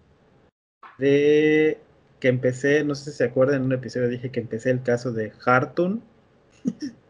de 0.98 1.80
que 2.20 2.28
empecé, 2.28 2.84
no 2.84 2.96
sé 2.96 3.12
si 3.12 3.18
se 3.18 3.24
acuerdan, 3.24 3.58
en 3.58 3.64
un 3.64 3.74
episodio 3.74 4.08
dije 4.08 4.32
que 4.32 4.40
empecé 4.40 4.70
el 4.72 4.84
caso 4.84 5.12
de 5.12 5.34
Hartun. 5.46 6.04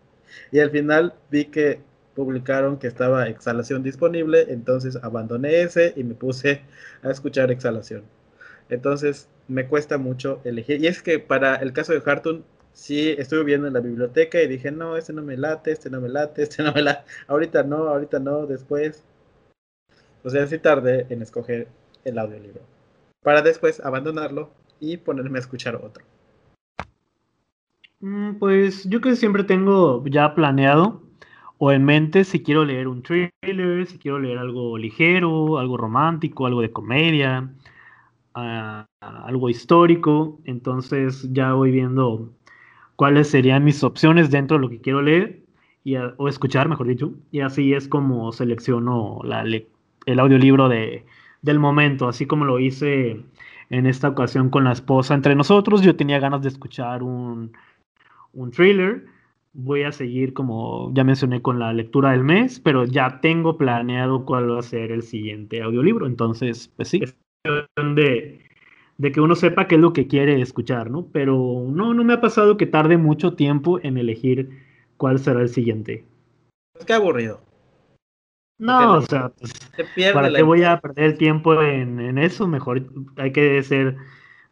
Y 0.50 0.60
al 0.60 0.72
final 0.72 1.14
vi 1.30 1.46
que 1.46 1.82
publicaron 2.16 2.78
que 2.78 2.88
estaba 2.88 3.28
exhalación 3.28 3.84
disponible, 3.84 4.46
entonces 4.50 4.98
abandoné 5.02 5.62
ese 5.62 5.94
y 5.98 6.06
me 6.06 6.14
puse 6.14 6.62
a 7.04 7.12
escuchar 7.12 7.52
exhalación. 7.52 8.04
Entonces 8.70 9.28
me 9.48 9.68
cuesta 9.68 9.98
mucho 9.98 10.39
elegir. 10.46 10.82
Y 10.82 10.88
es 10.88 11.02
que 11.02 11.20
para 11.20 11.56
el 11.58 11.74
caso 11.74 11.92
de 11.94 12.02
Hartun, 12.06 12.46
sí 12.74 13.15
estuve 13.17 13.43
viendo 13.43 13.67
en 13.67 13.74
la 13.74 13.80
biblioteca 13.80 14.41
y 14.41 14.47
dije, 14.47 14.72
no, 14.72 14.97
este 14.97 15.13
no 15.13 15.22
me 15.22 15.38
late, 15.38 15.72
este 15.72 15.89
no 15.89 16.01
me 16.01 16.09
late, 16.09 16.43
este 16.43 16.63
no 16.63 16.74
me 16.74 16.82
late. 16.82 17.03
Ahorita 17.28 17.63
no, 17.63 17.88
ahorita 17.88 18.19
no, 18.19 18.45
después. 18.45 19.03
O 20.24 20.30
sea, 20.30 20.45
sí 20.47 20.59
tardé 20.59 21.07
en 21.09 21.22
escoger 21.22 21.67
el 22.03 22.17
audiolibro. 22.17 22.61
Para 23.24 23.41
después 23.41 23.80
abandonarlo 23.80 24.51
y 24.80 24.97
ponerme 24.97 25.39
a 25.39 25.41
escuchar 25.41 25.76
otro. 25.76 26.03
Mm, 27.99 28.39
pues 28.39 28.84
yo 28.86 28.99
que 28.99 29.15
siempre 29.15 29.43
tengo 29.43 30.03
ya 30.05 30.34
planeado 30.34 31.03
o 31.59 31.72
en 31.72 31.86
mente 31.86 32.24
si 32.24 32.41
quiero 32.41 32.65
leer 32.65 32.88
un 32.88 33.03
thriller, 33.03 33.86
si 33.86 33.99
quiero 33.99 34.17
leer 34.19 34.39
algo 34.39 34.78
ligero, 34.78 35.59
algo 35.59 35.78
romántico, 35.78 36.47
algo 36.47 36.61
de 36.61 36.72
comedia, 36.72 37.53
ah, 38.34 38.88
algo 38.99 39.49
histórico. 39.49 40.39
Entonces 40.45 41.32
ya 41.32 41.53
voy 41.53 41.69
viendo 41.69 42.34
cuáles 43.02 43.30
serían 43.30 43.64
mis 43.64 43.84
opciones 43.84 44.30
dentro 44.30 44.58
de 44.58 44.62
lo 44.62 44.70
que 44.70 44.80
quiero 44.80 45.02
leer 45.02 45.41
y, 45.84 45.95
o 45.95 46.28
escuchar, 46.28 46.70
mejor 46.70 46.86
dicho. 46.86 47.16
Y 47.32 47.39
así 47.39 47.74
es 47.74 47.88
como 47.88 48.32
selecciono 48.32 49.22
la, 49.24 49.43
el 49.43 50.20
audiolibro 50.20 50.70
de, 50.70 51.04
del 51.41 51.58
momento, 51.58 52.08
así 52.08 52.28
como 52.28 52.45
lo 52.45 52.60
hice 52.60 53.20
en 53.72 53.88
esta 53.88 54.08
ocasión 54.08 54.52
con 54.52 54.66
la 54.66 54.74
esposa 54.74 55.16
entre 55.16 55.34
nosotros. 55.34 55.82
Yo 55.82 55.95
tenía 55.95 56.20
ganas 56.20 56.43
de 56.43 56.49
escuchar 56.49 57.02
un 57.02 57.54
un 58.34 58.52
thriller. 58.52 59.08
Voy 59.54 59.82
a 59.82 59.91
seguir, 59.91 60.36
como 60.36 60.93
ya 60.93 61.04
mencioné, 61.04 61.41
con 61.41 61.58
la 61.58 61.74
lectura 61.74 62.12
del 62.12 62.24
mes, 62.24 62.60
pero 62.60 62.86
ya 62.86 63.20
tengo 63.20 63.58
planeado 63.58 64.26
cuál 64.26 64.52
va 64.52 64.60
a 64.60 64.62
ser 64.62 64.91
el 64.91 65.02
siguiente 65.02 65.64
audiolibro. 65.64 66.06
Entonces, 66.06 66.72
pues 66.78 66.89
sí, 66.89 67.02
de, 67.95 68.41
de 69.02 69.12
que 69.12 69.20
uno 69.20 69.34
sepa 69.34 69.68
qué 69.68 69.76
es 69.76 69.82
lo 69.82 69.93
que 69.93 70.06
quiere 70.06 70.39
escuchar, 70.39 70.91
¿no? 70.91 71.08
Pero 71.12 71.66
no, 71.68 71.95
no 71.95 72.04
me 72.04 72.14
ha 72.14 72.22
pasado 72.22 72.56
que 72.56 72.68
tarde 72.68 72.97
mucho 72.97 73.34
tiempo 73.34 73.80
en 73.82 73.97
elegir 73.97 74.52
cuál 74.95 75.18
será 75.18 75.41
el 75.41 75.49
siguiente. 75.49 76.06
Es 76.80 76.86
que 76.86 76.93
aburrido. 76.93 77.41
No, 78.60 78.97
o 78.97 79.02
sea, 79.02 79.30
pues, 79.30 79.54
¿para 80.14 80.32
qué 80.32 80.43
voy 80.43 80.62
a 80.62 80.80
perder 80.80 81.06
el 81.06 81.18
tiempo 81.18 81.60
en, 81.64 81.99
en, 81.99 82.20
eso? 82.20 82.47
Mejor 82.47 82.84
hay 83.18 83.32
que 83.32 83.64
ser 83.64 83.97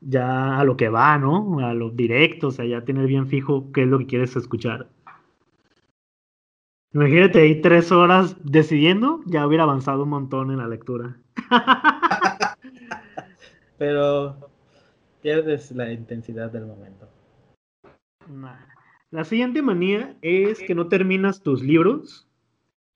ya 0.02 0.60
a 0.60 0.64
lo 0.64 0.78
que 0.78 0.90
va, 0.90 1.20
¿no? 1.20 1.60
A 1.60 1.76
lo 1.76 1.92
directo, 1.92 2.48
o 2.48 2.52
sea, 2.52 2.66
ya 2.66 2.84
tener 2.84 3.06
bien 3.06 3.28
fijo 3.28 3.72
qué 3.72 3.84
es 3.84 3.88
lo 3.88 4.00
que 4.00 4.08
quieres 4.08 4.36
escuchar. 4.36 4.88
Imagínate 6.92 7.42
ahí 7.42 7.62
tres 7.62 7.92
horas 7.92 8.36
decidiendo, 8.44 9.22
ya 9.28 9.46
hubiera 9.46 9.66
avanzado 9.66 10.06
un 10.06 10.10
montón 10.10 10.50
en 10.50 10.58
la 10.58 10.68
lectura. 10.68 11.18
Pero 13.80 14.52
pierdes 15.22 15.72
la 15.72 15.92
intensidad 15.92 16.52
del 16.52 16.66
momento. 16.66 17.10
La 19.10 19.24
siguiente 19.24 19.62
manía 19.62 20.16
es 20.22 20.60
que 20.60 20.76
no 20.76 20.88
terminas 20.88 21.42
tus 21.42 21.64
libros, 21.64 22.30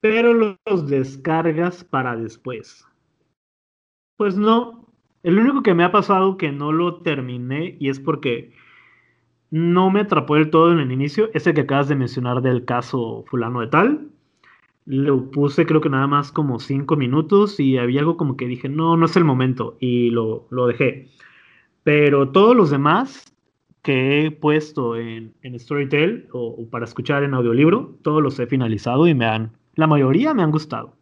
pero 0.02 0.34
los 0.34 0.88
descargas 0.88 1.84
para 1.84 2.16
después. 2.16 2.86
Pues 4.18 4.38
no. 4.38 4.88
El 5.24 5.40
único 5.40 5.64
que 5.64 5.74
me 5.74 5.86
ha 5.86 5.92
pasado 5.92 6.38
que 6.38 6.52
no 6.52 6.72
lo 6.74 7.02
terminé 7.02 7.78
y 7.80 7.90
es 7.90 8.00
porque 8.00 8.52
no 9.50 9.90
me 9.90 10.02
atrapó 10.02 10.36
del 10.36 10.50
todo 10.50 10.74
en 10.74 10.80
el 10.80 10.92
inicio, 10.92 11.30
ese 11.34 11.54
que 11.54 11.62
acabas 11.62 11.88
de 11.88 11.96
mencionar 11.96 12.42
del 12.42 12.66
caso 12.66 13.24
fulano 13.28 13.62
de 13.62 13.68
tal. 13.68 14.13
Lo 14.86 15.32
puse 15.32 15.66
creo 15.66 15.82
que 15.82 15.90
nada 15.90 16.08
más 16.08 16.32
como 16.32 16.60
cinco 16.60 16.96
minutos 16.96 17.60
y 17.60 17.78
había 17.78 18.02
algo 18.02 18.18
como 18.18 18.36
que 18.36 18.48
dije, 18.48 18.68
no, 18.68 18.98
no 18.98 19.06
es 19.06 19.16
el 19.16 19.24
momento 19.24 19.78
y 19.80 20.10
lo, 20.10 20.48
dejé. 20.68 21.10
Pero 21.84 22.30
todos 22.30 22.56
los 22.56 22.70
demás 22.70 23.34
que 23.82 24.26
he 24.26 24.32
puesto 24.32 24.96
en, 24.98 25.34
en 25.42 25.60
Storytel 25.60 26.28
o, 26.32 26.66
para 26.70 26.86
escuchar 26.86 27.24
en 27.24 27.34
audiolibro, 27.34 27.98
todos 28.02 28.22
los 28.22 28.40
he 28.40 28.48
finalizado 28.48 29.08
y 29.08 29.14
me 29.14 29.26
han, 29.26 29.52
la 29.76 29.88
mayoría 29.88 30.34
me 30.34 30.44
han 30.44 30.52
gustado. 30.52 30.96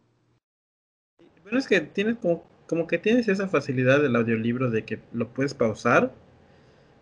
Bueno, 1.44 1.60
es 1.60 1.68
que 1.68 1.82
tienes 1.82 2.18
como, 2.18 2.44
como 2.68 2.88
que 2.88 2.98
tienes 2.98 3.28
esa 3.28 3.48
facilidad 3.48 4.02
del 4.02 4.16
audiolibro 4.16 4.72
de 4.72 4.86
que 4.86 5.00
lo 5.12 5.28
puedes 5.28 5.54
pausar 5.54 6.14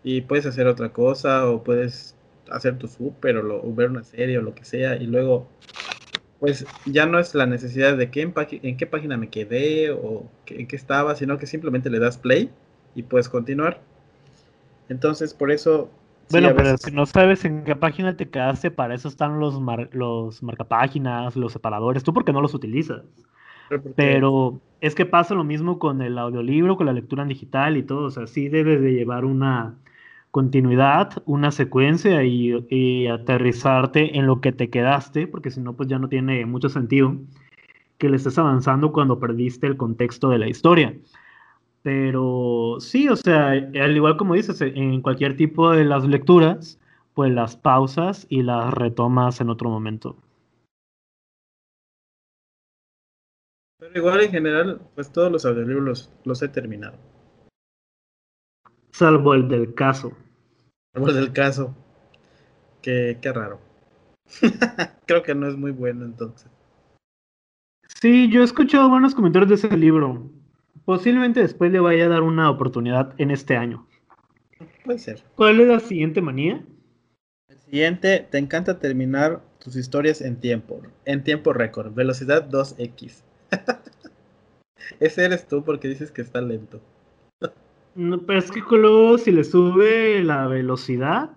y 0.02 0.22
puedes 0.22 0.46
hacer 0.46 0.66
otra 0.66 0.92
cosa 0.92 1.48
o 1.48 1.62
puedes 1.62 2.16
hacer 2.50 2.78
tu 2.78 2.88
súper 2.88 3.36
o, 3.36 3.74
ver 3.74 3.90
una 3.90 4.02
serie 4.02 4.38
o 4.38 4.42
lo 4.42 4.54
que 4.54 4.64
sea 4.64 4.96
y 4.96 5.06
luego 5.06 5.48
pues 6.40 6.66
ya 6.86 7.04
no 7.04 7.18
es 7.18 7.34
la 7.34 7.46
necesidad 7.46 7.96
de 7.96 8.10
qué 8.10 8.22
en, 8.22 8.76
qué 8.78 8.86
página 8.86 9.18
me 9.18 9.28
quedé 9.28 9.90
o 9.90 10.24
en 10.46 10.66
qué 10.66 10.74
estaba, 10.74 11.14
sino 11.14 11.38
que 11.38 11.46
simplemente 11.46 11.90
le 11.90 11.98
das 11.98 12.16
play 12.16 12.50
y 12.94 13.02
puedes 13.02 13.28
continuar. 13.28 13.80
Entonces, 14.88 15.34
por 15.34 15.52
eso... 15.52 15.90
Bueno, 16.30 16.52
pero 16.56 16.78
si 16.78 16.92
no 16.92 17.06
sabes 17.06 17.44
en 17.44 17.64
qué 17.64 17.76
página 17.76 18.16
te 18.16 18.28
quedaste, 18.28 18.70
para 18.70 18.94
eso 18.94 19.08
están 19.08 19.38
los, 19.38 19.60
los 19.92 20.42
marcapáginas, 20.42 21.36
los 21.36 21.52
separadores, 21.52 22.04
tú 22.04 22.14
porque 22.14 22.32
no 22.32 22.40
los 22.40 22.54
utilizas. 22.54 23.02
Pero 23.94 24.60
es 24.80 24.94
que 24.94 25.06
pasa 25.06 25.34
lo 25.34 25.44
mismo 25.44 25.78
con 25.78 26.00
el 26.02 26.18
audiolibro, 26.18 26.76
con 26.76 26.86
la 26.86 26.92
lectura 26.92 27.22
en 27.22 27.28
digital 27.28 27.76
y 27.76 27.82
todo, 27.82 28.06
o 28.06 28.10
sea, 28.10 28.26
sí 28.26 28.48
debes 28.48 28.80
de 28.80 28.92
llevar 28.92 29.24
una 29.24 29.74
continuidad, 30.30 31.22
una 31.26 31.50
secuencia 31.50 32.22
y, 32.24 33.06
aterrizarte 33.08 34.18
en 34.18 34.26
lo 34.26 34.40
que 34.40 34.52
te 34.52 34.70
quedaste, 34.70 35.26
porque 35.26 35.50
si 35.50 35.60
no, 35.60 35.74
pues 35.74 35.88
ya 35.88 35.98
no 35.98 36.08
tiene 36.08 36.46
mucho 36.46 36.68
sentido 36.68 37.16
que 37.98 38.08
le 38.08 38.16
estés 38.16 38.38
avanzando 38.38 38.92
cuando 38.92 39.18
perdiste 39.20 39.66
el 39.66 39.76
contexto 39.76 40.30
de 40.30 40.38
la 40.38 40.48
historia. 40.48 40.94
Pero 41.82 42.76
sí, 42.80 43.08
o 43.08 43.16
sea, 43.16 43.50
al 43.50 43.96
igual 43.96 44.16
como 44.16 44.34
dices, 44.34 44.60
en 44.60 45.00
cualquier 45.02 45.36
tipo 45.36 45.70
de 45.70 45.84
las 45.84 46.04
lecturas, 46.04 46.78
pues 47.14 47.32
las 47.32 47.56
pausas 47.56 48.26
y 48.30 48.42
las 48.42 48.72
retomas 48.74 49.40
en 49.40 49.50
otro 49.50 49.70
momento. 49.70 50.16
Pero 53.78 53.98
igual 53.98 54.20
en 54.20 54.30
general, 54.30 54.80
pues 54.94 55.10
todos 55.10 55.32
los 55.32 55.44
audiolibros 55.44 56.12
los 56.24 56.42
he 56.42 56.48
terminado. 56.48 56.98
Salvo 59.00 59.32
el 59.32 59.48
del 59.48 59.72
caso. 59.72 60.12
Salvo 60.92 61.08
el 61.08 61.14
del 61.14 61.32
caso. 61.32 61.74
Qué, 62.82 63.16
qué 63.22 63.32
raro. 63.32 63.58
Creo 65.06 65.22
que 65.22 65.34
no 65.34 65.48
es 65.48 65.56
muy 65.56 65.70
bueno 65.70 66.04
entonces. 66.04 66.50
Sí, 67.98 68.30
yo 68.30 68.42
he 68.42 68.44
escuchado 68.44 68.90
buenos 68.90 69.14
comentarios 69.14 69.48
de 69.48 69.54
ese 69.54 69.74
libro. 69.74 70.30
Posiblemente 70.84 71.40
después 71.40 71.72
le 71.72 71.80
vaya 71.80 72.04
a 72.04 72.08
dar 72.08 72.20
una 72.20 72.50
oportunidad 72.50 73.14
en 73.16 73.30
este 73.30 73.56
año. 73.56 73.88
Puede 74.84 74.98
ser. 74.98 75.24
¿Cuál 75.34 75.62
es 75.62 75.68
la 75.68 75.80
siguiente 75.80 76.20
manía? 76.20 76.62
El 77.48 77.58
siguiente, 77.58 78.28
te 78.30 78.36
encanta 78.36 78.80
terminar 78.80 79.40
tus 79.60 79.76
historias 79.76 80.20
en 80.20 80.36
tiempo, 80.36 80.82
en 81.06 81.24
tiempo 81.24 81.54
récord, 81.54 81.94
velocidad 81.94 82.50
2x. 82.50 83.22
Ese 85.00 85.24
eres 85.24 85.48
tú 85.48 85.64
porque 85.64 85.88
dices 85.88 86.12
que 86.12 86.20
está 86.20 86.42
lento. 86.42 86.82
No, 87.94 88.18
pero 88.22 88.38
es 88.38 88.50
que 88.50 88.60
luego 88.70 89.18
si 89.18 89.32
le 89.32 89.44
sube 89.44 90.22
la 90.22 90.46
velocidad, 90.46 91.30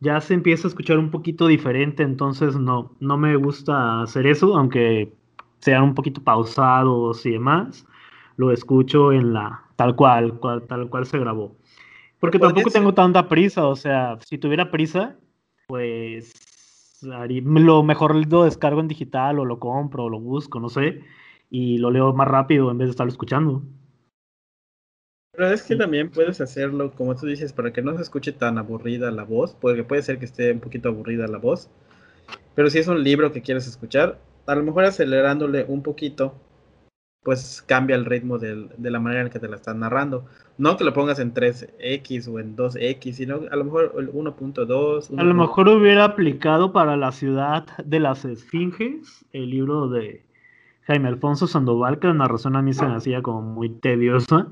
ya 0.00 0.20
se 0.20 0.34
empieza 0.34 0.66
a 0.66 0.70
escuchar 0.70 0.98
un 0.98 1.10
poquito 1.10 1.46
diferente, 1.46 2.02
entonces 2.02 2.56
no, 2.56 2.92
no 3.00 3.16
me 3.16 3.36
gusta 3.36 4.02
hacer 4.02 4.26
eso, 4.26 4.56
aunque 4.56 5.12
sean 5.60 5.82
un 5.82 5.94
poquito 5.94 6.22
pausados 6.22 7.24
y 7.24 7.32
demás, 7.32 7.86
lo 8.36 8.52
escucho 8.52 9.12
en 9.12 9.32
la 9.32 9.62
tal 9.76 9.96
cual, 9.96 10.38
tal 10.68 10.88
cual 10.88 11.06
se 11.06 11.18
grabó. 11.18 11.56
Porque 12.20 12.38
tampoco 12.38 12.70
tengo 12.70 12.94
tanta 12.94 13.28
prisa, 13.28 13.66
o 13.66 13.76
sea, 13.76 14.18
si 14.24 14.38
tuviera 14.38 14.70
prisa, 14.70 15.16
pues 15.66 16.32
lo 17.02 17.82
mejor 17.82 18.14
lo 18.30 18.44
descargo 18.44 18.80
en 18.80 18.88
digital 18.88 19.38
o 19.38 19.44
lo 19.44 19.58
compro 19.58 20.04
o 20.04 20.08
lo 20.08 20.20
busco, 20.20 20.60
no 20.60 20.68
sé, 20.68 21.02
y 21.50 21.78
lo 21.78 21.90
leo 21.90 22.12
más 22.12 22.28
rápido 22.28 22.70
en 22.70 22.78
vez 22.78 22.88
de 22.88 22.90
estarlo 22.90 23.10
escuchando. 23.10 23.62
Pero 25.36 25.50
es 25.50 25.62
que 25.62 25.74
también 25.74 26.10
puedes 26.10 26.40
hacerlo, 26.40 26.92
como 26.92 27.16
tú 27.16 27.26
dices, 27.26 27.52
para 27.52 27.72
que 27.72 27.82
no 27.82 27.96
se 27.96 28.02
escuche 28.02 28.32
tan 28.32 28.56
aburrida 28.56 29.10
la 29.10 29.24
voz, 29.24 29.56
porque 29.60 29.82
puede 29.82 30.02
ser 30.02 30.18
que 30.18 30.26
esté 30.26 30.52
un 30.52 30.60
poquito 30.60 30.88
aburrida 30.88 31.26
la 31.26 31.38
voz. 31.38 31.68
Pero 32.54 32.70
si 32.70 32.78
es 32.78 32.86
un 32.86 33.02
libro 33.02 33.32
que 33.32 33.42
quieres 33.42 33.66
escuchar, 33.66 34.18
a 34.46 34.54
lo 34.54 34.62
mejor 34.62 34.84
acelerándole 34.84 35.64
un 35.66 35.82
poquito, 35.82 36.34
pues 37.24 37.64
cambia 37.66 37.96
el 37.96 38.04
ritmo 38.04 38.38
de 38.38 38.68
la 38.78 39.00
manera 39.00 39.22
en 39.22 39.30
que 39.30 39.40
te 39.40 39.48
la 39.48 39.56
están 39.56 39.80
narrando. 39.80 40.26
No 40.56 40.76
que 40.76 40.84
lo 40.84 40.92
pongas 40.92 41.18
en 41.18 41.34
3X 41.34 42.28
o 42.28 42.38
en 42.38 42.54
2X, 42.54 43.12
sino 43.14 43.40
a 43.50 43.56
lo 43.56 43.64
mejor 43.64 43.92
el 43.98 44.12
1.2. 44.12 45.18
A 45.18 45.24
lo 45.24 45.34
mejor 45.34 45.68
hubiera 45.68 46.04
aplicado 46.04 46.72
para 46.72 46.96
la 46.96 47.10
ciudad 47.10 47.66
de 47.84 47.98
las 47.98 48.24
esfinges, 48.24 49.24
el 49.32 49.50
libro 49.50 49.88
de 49.88 50.24
Jaime 50.82 51.08
Alfonso 51.08 51.48
Sandoval, 51.48 51.98
que 51.98 52.06
la 52.06 52.14
narración 52.14 52.54
a 52.54 52.62
mí 52.62 52.72
se 52.72 52.86
me 52.86 52.94
hacía 52.94 53.22
como 53.22 53.40
muy 53.40 53.70
tediosa 53.70 54.48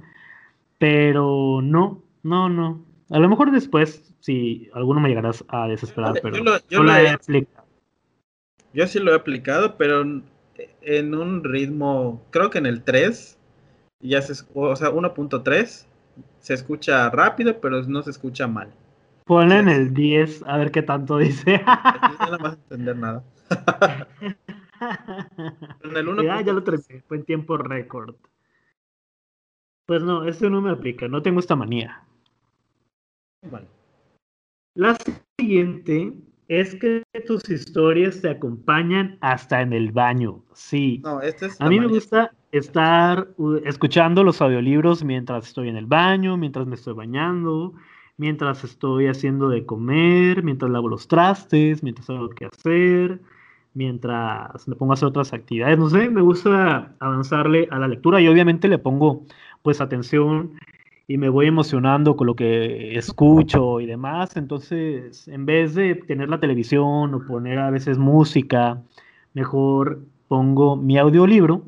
pero 0.83 1.61
no, 1.63 2.03
no, 2.25 2.49
no. 2.49 2.85
A 3.09 3.21
lo 3.21 3.29
mejor 3.29 3.53
después, 3.53 4.03
si 4.19 4.69
alguno 4.75 5.01
me 5.01 5.09
llegarás 5.09 5.45
a 5.47 5.69
desesperar, 5.69 6.19
pero 6.21 6.39
yo, 6.69 6.83
no 6.83 6.97
he 6.97 7.09
aplicado. 7.09 7.69
Yo 8.75 8.89
sí 8.89 8.99
lo 8.99 9.13
he 9.13 9.15
aplicado, 9.15 9.77
pero 9.77 10.03
en 10.81 11.15
un 11.15 11.45
ritmo, 11.45 12.27
creo 12.31 12.51
que 12.51 12.59
en 12.59 12.67
el 12.67 12.83
3, 12.83 13.39
ya 14.01 14.23
se, 14.23 14.45
o 14.55 14.75
sea, 14.75 14.91
1.3, 14.91 15.87
se 16.41 16.53
escucha 16.53 17.09
rápido, 17.11 17.61
pero 17.61 17.81
no 17.85 18.03
se 18.03 18.11
escucha 18.11 18.49
mal. 18.49 18.75
Ponle 19.25 19.61
en 19.61 19.69
el 19.69 19.95
10, 19.95 20.43
a 20.49 20.57
ver 20.57 20.73
qué 20.73 20.83
tanto 20.83 21.17
dice. 21.19 21.63
no 22.29 22.39
vas 22.39 22.55
a 22.55 22.59
entender 22.61 22.97
nada. 22.97 23.23
en 25.85 25.97
el 25.97 26.09
1. 26.09 26.25
Ya, 26.25 26.41
ya 26.41 26.53
lo 26.53 26.65
terminé, 26.65 27.05
fue 27.07 27.19
en 27.19 27.25
tiempo 27.25 27.57
récord. 27.57 28.17
Pues 29.87 30.03
no, 30.03 30.25
eso 30.25 30.49
no 30.49 30.61
me 30.61 30.71
aplica, 30.71 31.09
no 31.09 31.23
tengo 31.23 31.41
esta 31.41 31.57
manía. 31.57 32.05
Vale. 33.51 33.67
La 34.75 34.97
siguiente 35.39 36.15
es 36.49 36.75
que 36.77 37.03
tus 37.27 37.49
historias 37.49 38.21
te 38.21 38.31
acompañan 38.31 39.19
hasta 39.21 39.61
en 39.61 39.73
el 39.73 39.93
baño. 39.93 40.43
Sí. 40.55 41.01
No, 41.05 41.21
este 41.21 41.47
es 41.47 41.61
A 41.61 41.69
mí 41.69 41.81
me 41.81 41.87
gusta 41.87 42.33
estar 42.53 43.29
escuchando 43.65 44.23
los 44.23 44.41
audiolibros 44.41 45.03
mientras 45.03 45.49
estoy 45.49 45.69
en 45.69 45.77
el 45.77 45.87
baño, 45.87 46.37
mientras 46.37 46.67
me 46.67 46.75
estoy 46.75 46.95
bañando, 46.95 47.75
mientras 48.19 48.65
estoy 48.65 49.07
haciendo 49.07 49.49
de 49.49 49.65
comer, 49.65 50.43
mientras 50.43 50.71
lavo 50.71 50.89
los 50.89 51.09
trastes, 51.09 51.83
mientras 51.83 52.09
hago 52.11 52.29
que 52.29 52.47
hacer, 52.47 53.21
mientras 53.75 54.69
me 54.69 54.77
pongo 54.77 54.93
a 54.93 54.95
hacer 54.95 55.09
otras 55.09 55.33
actividades. 55.33 55.79
No 55.79 55.89
sé, 55.89 56.11
me 56.11 56.21
gusta 56.21 56.95
avanzarle 57.01 57.69
a 57.71 57.79
la 57.79 57.89
lectura 57.89 58.21
y 58.21 58.29
obviamente 58.29 58.69
le 58.69 58.79
pongo 58.79 59.25
pues 59.63 59.81
atención 59.81 60.59
y 61.07 61.19
me 61.19 61.29
voy 61.29 61.47
emocionando 61.47 62.17
con 62.17 62.27
lo 62.27 62.35
que 62.35 62.97
escucho 62.97 63.81
y 63.81 63.87
demás. 63.87 64.37
Entonces, 64.37 65.29
en 65.29 65.47
vez 65.47 65.75
de 65.75 65.95
tener 65.95 66.29
la 66.29 66.41
televisión 66.41 67.15
o 67.15 67.27
poner 67.27 67.59
a 67.59 67.71
veces 67.71 67.99
música, 67.99 68.83
mejor 69.35 70.01
pongo 70.29 70.77
mi 70.77 70.99
audiolibro, 70.99 71.63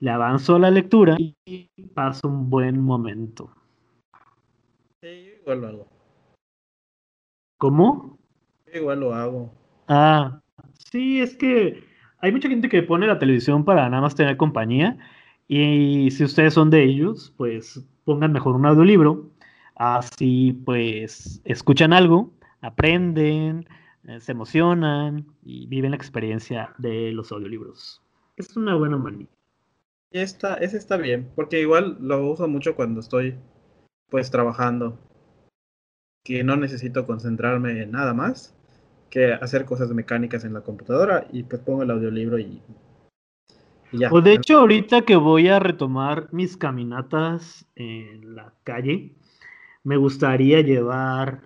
le 0.00 0.10
avanzo 0.10 0.56
a 0.56 0.58
la 0.60 0.70
lectura 0.70 1.16
y 1.18 1.68
paso 1.94 2.28
un 2.28 2.50
buen 2.50 2.80
momento. 2.80 3.50
igual 5.02 5.60
lo 5.60 5.66
hago. 5.68 5.88
¿Cómo? 7.58 8.18
igual 8.72 9.00
lo 9.00 9.14
hago. 9.14 9.50
Ah, 9.88 10.40
sí, 10.92 11.20
es 11.20 11.34
que 11.36 11.82
hay 12.20 12.32
mucha 12.32 12.48
gente 12.48 12.68
que 12.68 12.82
pone 12.82 13.06
la 13.06 13.18
televisión 13.18 13.64
para 13.64 13.88
nada 13.88 14.02
más 14.02 14.14
tener 14.14 14.36
compañía. 14.36 14.96
Y 15.48 16.10
si 16.10 16.24
ustedes 16.24 16.54
son 16.54 16.68
de 16.68 16.84
ellos, 16.84 17.32
pues 17.36 17.82
pongan 18.04 18.32
mejor 18.32 18.54
un 18.54 18.66
audiolibro. 18.66 19.30
Así 19.74 20.52
pues 20.64 21.40
escuchan 21.44 21.92
algo, 21.92 22.32
aprenden, 22.60 23.66
eh, 24.04 24.20
se 24.20 24.32
emocionan 24.32 25.26
y 25.42 25.66
viven 25.66 25.92
la 25.92 25.96
experiencia 25.96 26.74
de 26.78 27.12
los 27.12 27.32
audiolibros. 27.32 28.02
Es 28.36 28.56
una 28.56 28.74
buena 28.74 28.98
manía. 28.98 29.28
Esta, 30.10 30.54
ese 30.54 30.78
está 30.78 30.96
bien, 30.96 31.30
porque 31.34 31.60
igual 31.60 31.96
lo 32.00 32.30
uso 32.30 32.48
mucho 32.48 32.74
cuando 32.74 33.00
estoy 33.00 33.36
pues 34.08 34.30
trabajando, 34.30 34.98
que 36.24 36.44
no 36.44 36.56
necesito 36.56 37.06
concentrarme 37.06 37.82
en 37.82 37.90
nada 37.90 38.14
más 38.14 38.54
que 39.10 39.32
hacer 39.32 39.64
cosas 39.64 39.90
mecánicas 39.90 40.44
en 40.44 40.54
la 40.54 40.60
computadora 40.62 41.26
y 41.32 41.42
pues 41.42 41.62
pongo 41.62 41.82
el 41.82 41.90
audiolibro 41.90 42.38
y 42.38 42.62
ya. 43.92 44.10
Pues 44.10 44.24
de 44.24 44.34
hecho 44.34 44.58
ahorita 44.58 45.02
que 45.02 45.16
voy 45.16 45.48
a 45.48 45.58
retomar 45.58 46.28
mis 46.32 46.56
caminatas 46.56 47.66
en 47.76 48.34
la 48.34 48.52
calle, 48.64 49.14
me 49.84 49.96
gustaría 49.96 50.60
llevar 50.60 51.42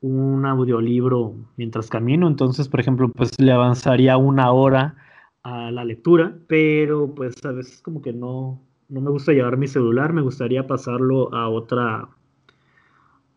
un 0.00 0.44
audiolibro 0.44 1.34
mientras 1.56 1.88
camino, 1.88 2.26
entonces 2.26 2.68
por 2.68 2.80
ejemplo 2.80 3.08
pues 3.08 3.38
le 3.40 3.52
avanzaría 3.52 4.16
una 4.16 4.50
hora 4.50 4.96
a 5.42 5.70
la 5.70 5.84
lectura, 5.84 6.36
pero 6.48 7.14
pues 7.14 7.34
a 7.44 7.52
veces 7.52 7.80
como 7.82 8.02
que 8.02 8.12
no, 8.12 8.60
no 8.88 9.00
me 9.00 9.10
gusta 9.10 9.32
llevar 9.32 9.56
mi 9.56 9.68
celular, 9.68 10.12
me 10.12 10.22
gustaría 10.22 10.66
pasarlo 10.66 11.32
a 11.34 11.48
otra, 11.48 12.08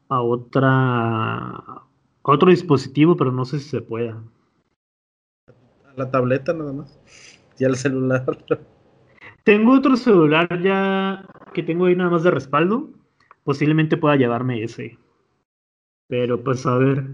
a 0.09 0.21
otra, 0.21 0.67
a 0.67 1.83
otro 2.23 2.49
dispositivo, 2.49 3.15
pero 3.15 3.31
no 3.31 3.45
sé 3.45 3.59
si 3.59 3.69
se 3.69 3.81
pueda. 3.81 4.21
A 5.47 5.93
la 5.95 6.11
tableta 6.11 6.53
nada 6.53 6.73
más, 6.73 6.99
y 7.57 7.65
al 7.65 7.75
celular. 7.75 8.25
Tengo 9.43 9.73
otro 9.73 9.95
celular 9.95 10.61
ya 10.61 11.25
que 11.53 11.63
tengo 11.63 11.85
ahí 11.85 11.95
nada 11.95 12.09
más 12.09 12.23
de 12.23 12.31
respaldo, 12.31 12.89
posiblemente 13.43 13.97
pueda 13.97 14.15
llevarme 14.15 14.63
ese. 14.63 14.97
Pero 16.07 16.43
pues 16.43 16.65
a 16.65 16.77
ver, 16.77 17.05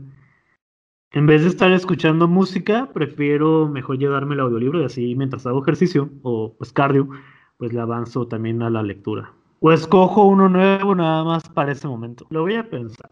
en 1.12 1.26
vez 1.26 1.42
de 1.42 1.50
estar 1.50 1.72
escuchando 1.72 2.28
música, 2.28 2.90
prefiero 2.94 3.68
mejor 3.68 3.98
llevarme 3.98 4.36
el 4.36 4.40
audiolibro 4.40 4.82
y 4.82 4.86
así 4.86 5.16
mientras 5.16 5.46
hago 5.46 5.62
ejercicio 5.62 6.10
o 6.24 6.56
pues 6.58 6.72
cardio, 6.72 7.10
pues 7.58 7.74
le 7.74 7.82
avanzo 7.82 8.28
también 8.28 8.62
a 8.62 8.70
la 8.70 8.82
lectura. 8.82 9.34
O 9.60 9.72
escojo 9.72 10.26
uno 10.26 10.50
nuevo 10.50 10.96
nada 10.96 11.24
más 11.24 11.48
para 11.50 11.74
ese 11.74 11.88
momento. 11.88 12.26
Lo 12.30 12.42
voy 12.42 12.56
a 12.56 12.70
pensar. 12.70 13.10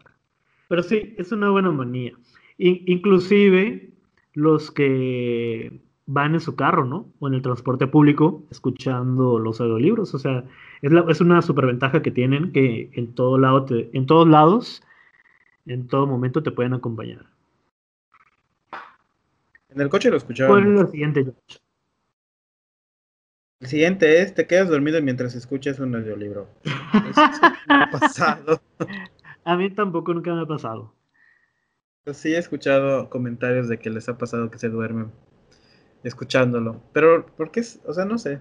Pero 0.68 0.82
sí, 0.82 1.14
es 1.18 1.30
una 1.30 1.50
buena 1.50 1.70
manía. 1.70 2.12
inclusive 2.58 3.92
los 4.32 4.70
que 4.70 5.80
van 6.12 6.34
en 6.34 6.40
su 6.40 6.56
carro, 6.56 6.84
¿no? 6.84 7.06
O 7.20 7.28
en 7.28 7.34
el 7.34 7.42
transporte 7.42 7.86
público 7.86 8.42
escuchando 8.50 9.38
los 9.38 9.60
audiolibros. 9.60 10.12
O 10.14 10.18
sea, 10.18 10.44
es, 10.82 10.90
es 11.08 11.20
una 11.20 11.40
superventaja 11.40 12.02
que 12.02 12.10
tienen 12.10 12.52
que 12.52 12.90
en, 12.94 13.14
todo 13.14 13.38
lado 13.38 13.64
en 13.70 14.06
todos 14.06 14.26
lados, 14.26 14.82
en 15.66 15.86
todo 15.86 16.08
momento 16.08 16.42
te 16.42 16.50
pueden 16.50 16.74
acompañar. 16.74 17.26
En 19.68 19.80
el 19.80 19.88
coche 19.88 20.10
lo 20.10 20.16
escuchaba. 20.16 20.50
¿Cuál 20.50 20.74
es 20.74 20.80
el 20.80 20.88
siguiente, 20.88 21.32
El 23.60 23.68
siguiente 23.68 24.20
es, 24.20 24.34
te 24.34 24.48
quedas 24.48 24.68
dormido 24.68 25.00
mientras 25.00 25.36
escuchas 25.36 25.78
un 25.78 25.94
audiolibro. 25.94 26.48
Eso 26.64 27.20
me 27.68 27.74
ha 27.74 27.90
pasado. 27.90 28.60
A 29.44 29.56
mí 29.56 29.70
tampoco 29.70 30.12
nunca 30.12 30.34
me 30.34 30.42
ha 30.42 30.46
pasado. 30.46 30.92
Sí 32.12 32.34
he 32.34 32.38
escuchado 32.38 33.08
comentarios 33.08 33.68
de 33.68 33.78
que 33.78 33.90
les 33.90 34.08
ha 34.08 34.18
pasado 34.18 34.50
que 34.50 34.58
se 34.58 34.68
duermen 34.68 35.12
escuchándolo. 36.04 36.80
Pero, 36.92 37.26
¿por 37.36 37.50
qué? 37.50 37.62
O 37.86 37.92
sea, 37.92 38.04
no 38.04 38.18
sé. 38.18 38.40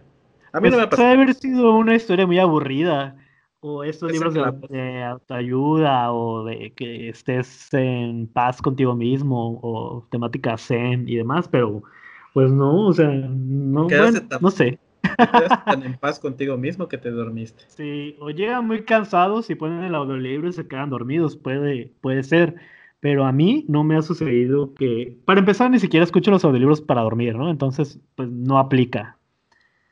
A 0.51 0.59
mí 0.59 0.69
no 0.69 0.71
pues 0.71 0.77
me 0.77 0.81
ha 0.81 0.89
pasado. 0.89 1.09
Puede 1.09 1.23
haber 1.23 1.33
sido 1.35 1.75
una 1.75 1.95
historia 1.95 2.25
muy 2.25 2.39
aburrida. 2.39 3.15
O 3.61 3.83
estos 3.83 4.11
libros 4.13 4.33
de, 4.33 5.03
autoayuda 5.03 6.13
o 6.13 6.45
de 6.45 6.71
que 6.77 7.09
estés 7.09 7.67
en 7.73 8.27
paz 8.27 8.61
contigo 8.61 8.95
mismo 8.95 9.59
o 9.61 10.07
temática 10.09 10.57
zen 10.57 11.09
y 11.09 11.17
demás, 11.17 11.49
pero 11.49 11.83
pues 12.33 12.49
no, 12.51 12.87
o 12.87 12.93
sea, 12.93 13.09
no, 13.09 13.87
no 14.39 14.51
sé. 14.51 14.79
tan 15.65 15.83
en 15.83 15.97
paz 15.99 16.19
contigo 16.19 16.55
mismo 16.55 16.87
que 16.87 16.97
te 16.97 17.11
dormiste. 17.11 17.63
Sí, 17.67 18.15
o 18.21 18.29
llegan 18.29 18.65
muy 18.65 18.83
cansados 18.83 19.49
y 19.49 19.55
ponen 19.55 19.83
el 19.83 19.95
audiolibro 19.95 20.47
y 20.47 20.53
se 20.53 20.65
quedan 20.65 20.89
dormidos, 20.89 21.35
puede, 21.35 21.91
puede 21.99 22.23
ser. 22.23 22.55
Pero 23.01 23.25
a 23.25 23.31
mí 23.31 23.65
no 23.67 23.83
me 23.83 23.95
ha 23.95 24.01
sucedido 24.01 24.73
que, 24.73 25.17
para 25.25 25.39
empezar, 25.39 25.71
ni 25.71 25.79
siquiera 25.79 26.03
escucho 26.03 26.31
los 26.31 26.43
audiolibros 26.43 26.81
para 26.81 27.01
dormir, 27.01 27.35
¿no? 27.35 27.49
Entonces, 27.49 27.99
pues 28.15 28.29
no 28.29 28.59
aplica. 28.59 29.17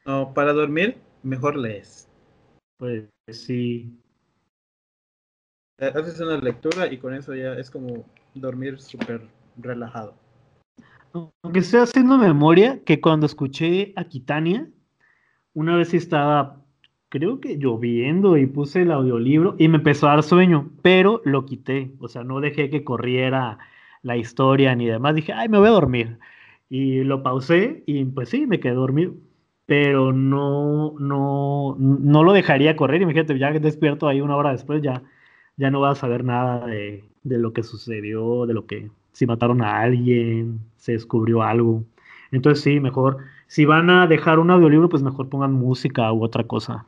No, 0.05 0.33
para 0.33 0.53
dormir, 0.53 0.97
mejor 1.23 1.55
lees. 1.55 2.09
Pues 2.77 3.09
sí. 3.29 3.97
Haces 5.79 6.19
una 6.19 6.37
lectura 6.37 6.91
y 6.91 6.97
con 6.97 7.13
eso 7.13 7.35
ya 7.35 7.53
es 7.53 7.69
como 7.69 8.05
dormir 8.33 8.79
súper 8.79 9.27
relajado. 9.57 10.15
Aunque 11.43 11.59
estoy 11.59 11.79
haciendo 11.79 12.17
memoria 12.17 12.83
que 12.83 13.01
cuando 13.01 13.25
escuché 13.25 13.93
a 13.95 14.03
Kitania, 14.05 14.69
una 15.53 15.75
vez 15.75 15.93
estaba, 15.93 16.61
creo 17.09 17.39
que 17.39 17.57
lloviendo 17.57 18.37
y 18.37 18.47
puse 18.47 18.81
el 18.83 18.91
audiolibro 18.91 19.55
y 19.57 19.67
me 19.69 19.77
empezó 19.77 20.07
a 20.07 20.11
dar 20.11 20.23
sueño, 20.23 20.71
pero 20.81 21.21
lo 21.25 21.45
quité. 21.45 21.91
O 21.99 22.07
sea, 22.07 22.23
no 22.23 22.39
dejé 22.41 22.69
que 22.69 22.83
corriera 22.83 23.59
la 24.03 24.17
historia 24.17 24.75
ni 24.75 24.85
demás. 24.87 25.15
Dije, 25.15 25.33
ay, 25.33 25.49
me 25.49 25.59
voy 25.59 25.67
a 25.67 25.71
dormir. 25.71 26.19
Y 26.69 27.03
lo 27.03 27.23
pausé 27.23 27.83
y 27.85 28.05
pues 28.05 28.29
sí, 28.29 28.47
me 28.47 28.59
quedé 28.59 28.73
dormido 28.73 29.13
pero 29.67 30.13
no, 30.13 30.95
no, 30.97 31.75
no 31.77 32.23
lo 32.23 32.33
dejaría 32.33 32.77
correr. 32.77 33.01
Imagínate, 33.01 33.37
ya 33.37 33.51
despierto 33.51 34.07
ahí 34.07 34.21
una 34.21 34.37
hora 34.37 34.51
después, 34.53 34.81
ya, 34.81 35.03
ya 35.57 35.69
no 35.69 35.81
vas 35.81 35.97
a 35.99 36.01
saber 36.01 36.23
nada 36.23 36.65
de, 36.65 37.03
de, 37.23 37.37
lo 37.37 37.53
que 37.53 37.63
sucedió, 37.63 38.45
de 38.45 38.53
lo 38.53 38.65
que, 38.65 38.89
si 39.11 39.27
mataron 39.27 39.61
a 39.61 39.81
alguien, 39.81 40.61
se 40.77 40.93
descubrió 40.93 41.43
algo. 41.43 41.83
Entonces 42.31 42.63
sí, 42.63 42.79
mejor, 42.79 43.17
si 43.47 43.65
van 43.65 43.89
a 43.89 44.07
dejar 44.07 44.39
un 44.39 44.51
audiolibro, 44.51 44.89
pues 44.89 45.03
mejor 45.03 45.29
pongan 45.29 45.51
música 45.53 46.11
u 46.13 46.23
otra 46.23 46.45
cosa. 46.45 46.85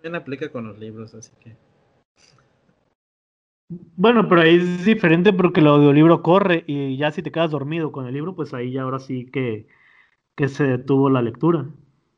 También 0.00 0.14
aplica 0.14 0.48
con 0.52 0.64
los 0.64 0.78
libros, 0.78 1.12
así 1.14 1.32
que... 1.40 1.56
Bueno, 3.96 4.28
pero 4.28 4.42
ahí 4.42 4.56
es 4.56 4.84
diferente 4.84 5.32
porque 5.32 5.58
el 5.58 5.66
audiolibro 5.66 6.22
corre 6.22 6.62
y 6.68 6.96
ya 6.96 7.10
si 7.10 7.20
te 7.20 7.32
quedas 7.32 7.50
dormido 7.50 7.90
con 7.90 8.06
el 8.06 8.14
libro, 8.14 8.36
pues 8.36 8.54
ahí 8.54 8.70
ya 8.70 8.82
ahora 8.82 9.00
sí 9.00 9.26
que, 9.26 9.66
que 10.36 10.46
se 10.46 10.62
detuvo 10.64 11.10
la 11.10 11.20
lectura. 11.20 11.66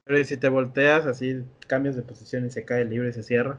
Pero 0.04 0.22
si 0.24 0.36
te 0.36 0.50
volteas 0.50 1.06
así, 1.06 1.42
cambias 1.66 1.96
de 1.96 2.02
posición 2.02 2.44
y 2.44 2.50
se 2.50 2.66
cae 2.66 2.82
el 2.82 2.90
libro 2.90 3.08
y 3.08 3.14
se 3.14 3.22
cierra. 3.22 3.58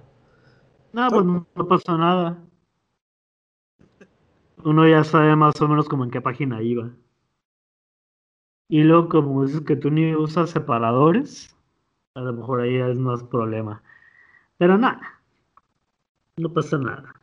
No, 0.93 1.09
pues 1.09 1.26
no, 1.26 1.67
pasa 1.67 1.97
nada. 1.97 2.38
Uno 4.63 4.88
ya 4.88 5.03
sabe 5.03 5.36
más 5.36 5.59
o 5.59 5.67
menos 5.67 5.89
como 5.89 6.03
en 6.03 6.11
qué 6.11 6.22
página 6.22 6.61
iba. 6.61 6.91
Y 8.69 8.84
luego, 8.84 9.09
como 9.09 9.45
dices 9.45 9.61
que 9.61 9.76
tú 9.76 9.89
ni 9.89 10.13
usas 10.13 10.51
separadores, 10.51 11.57
a 12.13 12.22
lo 12.22 12.34
mejor 12.34 12.61
ahí 12.61 12.76
es 12.76 12.99
más 12.99 13.24
problema. 13.24 13.82
Pero 14.62 14.78
nada, 14.78 15.20
no 16.38 16.53
pasa 16.53 16.78
nada. 16.78 17.16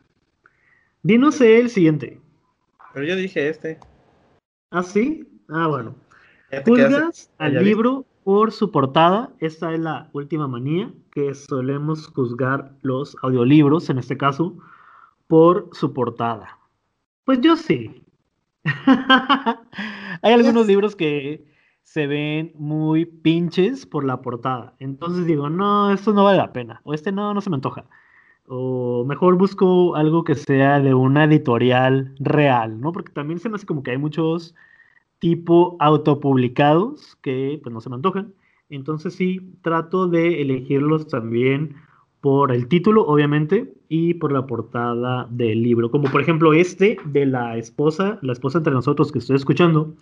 Dinos 1.03 1.39
el 1.39 1.69
siguiente. 1.69 2.19
Pero 2.93 3.05
yo 3.05 3.15
dije 3.15 3.47
este. 3.47 3.79
¿Ah, 4.71 4.83
sí? 4.83 5.25
Ah, 5.47 5.67
bueno. 5.67 5.95
Juzgas 6.65 7.31
al 7.37 7.63
libro 7.63 8.05
por 8.25 8.51
su 8.51 8.71
portada. 8.71 9.31
Esta 9.39 9.73
es 9.73 9.79
la 9.79 10.09
última 10.11 10.49
manía 10.49 10.91
que 11.13 11.33
solemos 11.33 12.07
juzgar 12.07 12.73
los 12.81 13.15
audiolibros, 13.21 13.89
en 13.89 13.99
este 13.99 14.17
caso, 14.17 14.57
por 15.27 15.69
su 15.71 15.93
portada. 15.93 16.59
Pues 17.23 17.39
yo 17.39 17.55
sí. 17.55 18.03
Hay 20.21 20.33
algunos 20.33 20.67
libros 20.67 20.93
que 20.93 21.48
se 21.89 22.05
ven 22.05 22.51
muy 22.53 23.05
pinches 23.05 23.87
por 23.87 24.03
la 24.05 24.21
portada. 24.21 24.75
Entonces 24.77 25.25
digo, 25.25 25.49
no, 25.49 25.91
esto 25.91 26.13
no 26.13 26.23
vale 26.23 26.37
la 26.37 26.53
pena. 26.53 26.81
O 26.83 26.93
este 26.93 27.11
no, 27.11 27.33
no 27.33 27.41
se 27.41 27.49
me 27.49 27.55
antoja. 27.55 27.85
O 28.47 29.05
mejor 29.07 29.39
busco 29.39 29.95
algo 29.95 30.23
que 30.23 30.35
sea 30.35 30.79
de 30.81 30.93
una 30.93 31.23
editorial 31.23 32.13
real, 32.19 32.79
¿no? 32.79 32.91
Porque 32.91 33.11
también 33.11 33.39
se 33.39 33.49
me 33.49 33.55
hace 33.55 33.65
como 33.65 33.81
que 33.81 33.89
hay 33.89 33.97
muchos 33.97 34.53
tipo 35.17 35.77
autopublicados 35.79 37.15
que 37.23 37.59
pues 37.63 37.73
no 37.73 37.81
se 37.81 37.89
me 37.89 37.95
antojan. 37.95 38.35
Entonces 38.69 39.15
sí, 39.15 39.51
trato 39.63 40.07
de 40.07 40.43
elegirlos 40.43 41.07
también 41.07 41.75
por 42.21 42.51
el 42.51 42.67
título, 42.67 43.05
obviamente, 43.05 43.73
y 43.87 44.15
por 44.15 44.31
la 44.31 44.45
portada 44.45 45.27
del 45.29 45.63
libro. 45.63 45.89
Como 45.89 46.11
por 46.11 46.21
ejemplo 46.21 46.53
este 46.53 46.97
de 47.05 47.25
la 47.25 47.57
esposa, 47.57 48.19
la 48.21 48.33
esposa 48.33 48.57
entre 48.57 48.73
nosotros 48.73 49.11
que 49.11 49.19
estoy 49.19 49.35
escuchando. 49.35 49.93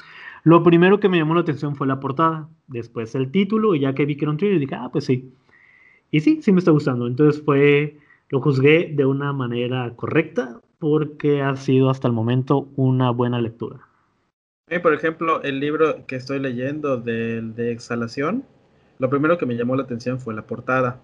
Lo 0.44 0.64
primero 0.64 1.00
que 1.00 1.10
me 1.10 1.18
llamó 1.18 1.36
la 1.36 1.42
atención 1.42 1.76
fue 1.76 1.88
la 1.88 2.00
portada, 2.00 2.50
después 2.68 3.16
el 3.16 3.32
título, 3.32 3.76
y 3.76 3.82
ya 3.82 3.94
que 3.94 4.06
vi 4.06 4.16
que 4.16 4.26
era 4.26 4.32
un 4.32 4.38
thriller, 4.38 4.60
dije, 4.60 4.76
ah, 4.76 4.90
pues 4.92 5.06
sí. 5.06 5.32
Y 6.12 6.22
sí, 6.22 6.40
sí 6.42 6.52
me 6.52 6.60
está 6.60 6.72
gustando. 6.72 7.08
Entonces 7.08 7.44
fue 7.44 7.98
lo 8.30 8.42
juzgué 8.42 8.92
de 8.94 9.06
una 9.06 9.32
manera 9.32 9.94
correcta 9.96 10.60
porque 10.80 11.42
ha 11.42 11.56
sido 11.56 11.90
hasta 11.90 12.08
el 12.08 12.14
momento 12.14 12.68
una 12.76 13.12
buena 13.12 13.40
lectura. 13.40 13.80
por 14.84 14.94
ejemplo, 14.94 15.42
el 15.44 15.60
libro 15.60 16.06
que 16.08 16.18
estoy 16.18 16.40
leyendo 16.40 16.98
de, 16.98 17.42
de 17.42 17.72
Exhalación, 17.72 18.44
lo 19.00 19.10
primero 19.10 19.38
que 19.38 19.46
me 19.46 19.56
llamó 19.56 19.76
la 19.76 19.84
atención 19.84 20.20
fue 20.20 20.34
la 20.34 20.44
portada. 20.44 21.00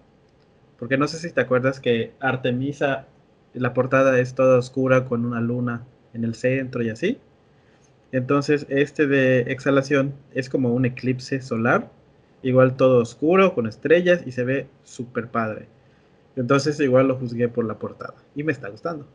Porque 0.78 0.98
no 0.98 1.06
sé 1.08 1.18
si 1.18 1.32
te 1.32 1.40
acuerdas 1.40 1.80
que 1.80 2.12
Artemisa, 2.20 3.06
la 3.52 3.74
portada 3.74 4.18
es 4.18 4.34
toda 4.34 4.58
oscura 4.58 5.04
con 5.04 5.24
una 5.24 5.40
luna 5.40 5.84
en 6.12 6.24
el 6.24 6.34
centro 6.34 6.82
y 6.82 6.90
así. 6.90 7.18
Entonces, 8.12 8.66
este 8.68 9.06
de 9.06 9.40
exhalación 9.40 10.14
es 10.32 10.48
como 10.48 10.72
un 10.72 10.84
eclipse 10.84 11.40
solar, 11.40 11.90
igual 12.42 12.76
todo 12.76 13.00
oscuro, 13.00 13.54
con 13.54 13.66
estrellas 13.66 14.22
y 14.26 14.32
se 14.32 14.44
ve 14.44 14.68
súper 14.84 15.28
padre. 15.28 15.66
Entonces, 16.36 16.78
igual 16.80 17.08
lo 17.08 17.16
juzgué 17.16 17.48
por 17.48 17.64
la 17.64 17.78
portada 17.78 18.14
y 18.34 18.42
me 18.42 18.52
está 18.52 18.68
gustando. 18.68 19.06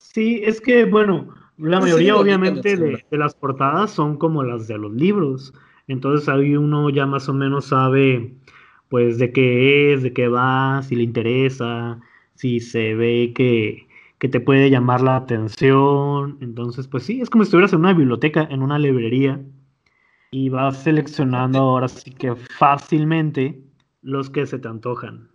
Sí, 0.00 0.42
es 0.44 0.60
que, 0.60 0.84
bueno, 0.84 1.34
la 1.56 1.80
mayoría 1.80 2.16
obviamente 2.16 2.76
de, 2.76 3.04
de, 3.10 3.18
las 3.18 3.34
portadas 3.34 3.90
son 3.90 4.16
como 4.16 4.44
las 4.44 4.68
de 4.68 4.78
los 4.78 4.92
libros. 4.92 5.52
Entonces 5.88 6.28
ahí 6.28 6.56
uno 6.56 6.88
ya 6.90 7.06
más 7.06 7.28
o 7.28 7.34
menos 7.34 7.66
sabe, 7.66 8.34
pues, 8.88 9.18
de 9.18 9.32
qué 9.32 9.92
es, 9.92 10.02
de 10.02 10.12
qué 10.12 10.28
va, 10.28 10.82
si 10.82 10.96
le 10.96 11.02
interesa, 11.02 12.00
si 12.34 12.60
se 12.60 12.94
ve 12.94 13.32
que, 13.34 13.86
que 14.18 14.28
te 14.28 14.40
puede 14.40 14.70
llamar 14.70 15.00
la 15.00 15.16
atención. 15.16 16.38
Entonces, 16.40 16.88
pues 16.88 17.04
sí, 17.04 17.20
es 17.20 17.30
como 17.30 17.44
si 17.44 17.48
estuvieras 17.48 17.72
en 17.72 17.80
una 17.80 17.92
biblioteca, 17.92 18.46
en 18.50 18.62
una 18.62 18.78
librería, 18.78 19.40
y 20.30 20.48
vas 20.48 20.82
seleccionando 20.82 21.58
ahora 21.58 21.88
sí 21.88 22.10
que 22.10 22.34
fácilmente 22.34 23.60
los 24.02 24.30
que 24.30 24.46
se 24.46 24.58
te 24.58 24.68
antojan. 24.68 25.30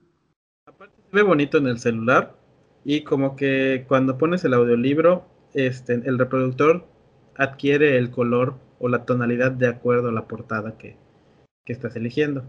Aparte 0.67 1.01
se 1.01 1.15
ve 1.15 1.23
bonito 1.23 1.57
en 1.57 1.67
el 1.67 1.79
celular 1.79 2.37
y 2.85 3.03
como 3.03 3.35
que 3.35 3.85
cuando 3.87 4.17
pones 4.17 4.43
el 4.45 4.53
audiolibro, 4.53 5.25
este, 5.53 5.93
el 5.93 6.17
reproductor 6.17 6.87
adquiere 7.35 7.97
el 7.97 8.11
color 8.11 8.55
o 8.79 8.89
la 8.89 9.05
tonalidad 9.05 9.51
de 9.51 9.67
acuerdo 9.67 10.09
a 10.09 10.11
la 10.11 10.27
portada 10.27 10.77
que, 10.77 10.97
que 11.65 11.73
estás 11.73 11.95
eligiendo. 11.95 12.43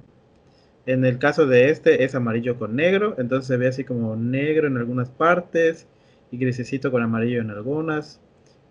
En 0.86 1.04
el 1.04 1.18
caso 1.18 1.46
de 1.46 1.70
este 1.70 2.04
es 2.04 2.14
amarillo 2.14 2.58
con 2.58 2.76
negro, 2.76 3.14
entonces 3.18 3.46
se 3.46 3.56
ve 3.56 3.68
así 3.68 3.84
como 3.84 4.16
negro 4.16 4.66
en 4.66 4.76
algunas 4.76 5.10
partes, 5.10 5.86
y 6.34 6.38
grisecito 6.38 6.90
con 6.90 7.02
amarillo 7.02 7.40
en 7.40 7.50
algunas 7.50 8.20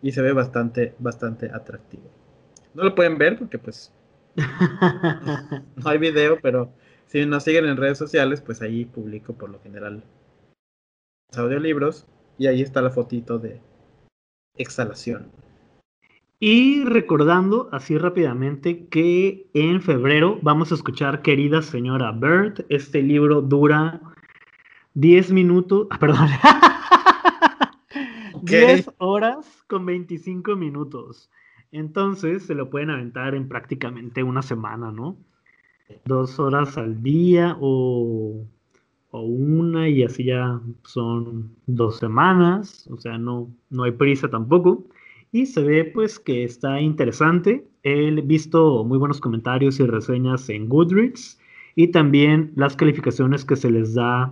y 0.02 0.12
se 0.12 0.22
ve 0.22 0.34
bastante, 0.34 0.96
bastante 1.00 1.50
atractivo. 1.52 2.04
No 2.74 2.84
lo 2.84 2.94
pueden 2.94 3.18
ver 3.18 3.38
porque 3.38 3.58
pues 3.58 3.94
no 4.36 5.90
hay 5.90 5.98
video, 5.98 6.40
pero 6.42 6.74
si 7.08 7.26
nos 7.26 7.44
siguen 7.44 7.66
en 7.66 7.78
redes 7.78 7.98
sociales, 7.98 8.42
pues 8.42 8.62
ahí 8.62 8.86
publico 8.86 9.34
por 9.34 9.50
lo 9.50 9.62
general 9.62 10.04
audiolibros 11.36 12.06
y 12.38 12.48
ahí 12.48 12.62
está 12.62 12.82
la 12.82 12.90
fotito 12.90 13.40
de 13.40 13.62
exhalación. 14.58 15.32
Y 16.46 16.84
recordando 16.84 17.70
así 17.72 17.98
rápidamente 17.98 18.86
que 18.88 19.48
en 19.54 19.82
febrero 19.82 20.40
vamos 20.42 20.74
a 20.74 20.76
escuchar 20.76 21.22
Querida 21.22 21.62
Señora 21.62 22.12
Bird. 22.12 22.66
Este 22.68 23.02
libro 23.02 23.42
dura 23.42 24.02
10 24.94 25.32
minutos, 25.32 25.88
ah, 25.90 26.00
perdón, 26.00 26.28
10 28.42 28.92
horas 28.98 29.64
con 29.68 29.86
25 29.86 30.58
minutos. 30.58 31.32
Entonces 31.72 32.44
se 32.44 32.56
lo 32.56 32.70
pueden 32.70 32.90
aventar 32.90 33.36
en 33.36 33.48
prácticamente 33.48 34.22
una 34.22 34.42
semana, 34.42 34.92
¿no? 34.92 35.16
Dos 36.04 36.42
horas 36.42 36.78
al 36.78 37.02
día 37.02 37.56
o, 37.62 38.46
o 39.12 39.22
una 39.22 39.88
y 39.88 40.04
así 40.04 40.26
ya 40.26 40.60
son 40.84 41.56
dos 41.68 42.00
semanas. 42.00 42.86
O 42.92 42.98
sea, 42.98 43.18
no, 43.18 43.48
no 43.70 43.84
hay 43.84 43.92
prisa 43.92 44.30
tampoco. 44.30 44.84
Y 45.34 45.48
se 45.48 45.64
ve 45.64 45.84
pues 45.84 46.20
que 46.20 46.44
está 46.44 46.80
interesante. 46.80 47.68
He 47.82 48.12
visto 48.22 48.84
muy 48.84 49.00
buenos 49.00 49.20
comentarios 49.20 49.80
y 49.80 49.88
reseñas 49.88 50.48
en 50.48 50.70
Goodreads 50.70 51.40
y 51.74 51.88
también 51.88 52.54
las 52.56 52.76
calificaciones 52.76 53.44
que 53.44 53.56
se 53.56 53.72
les 53.72 53.96
da 53.96 54.32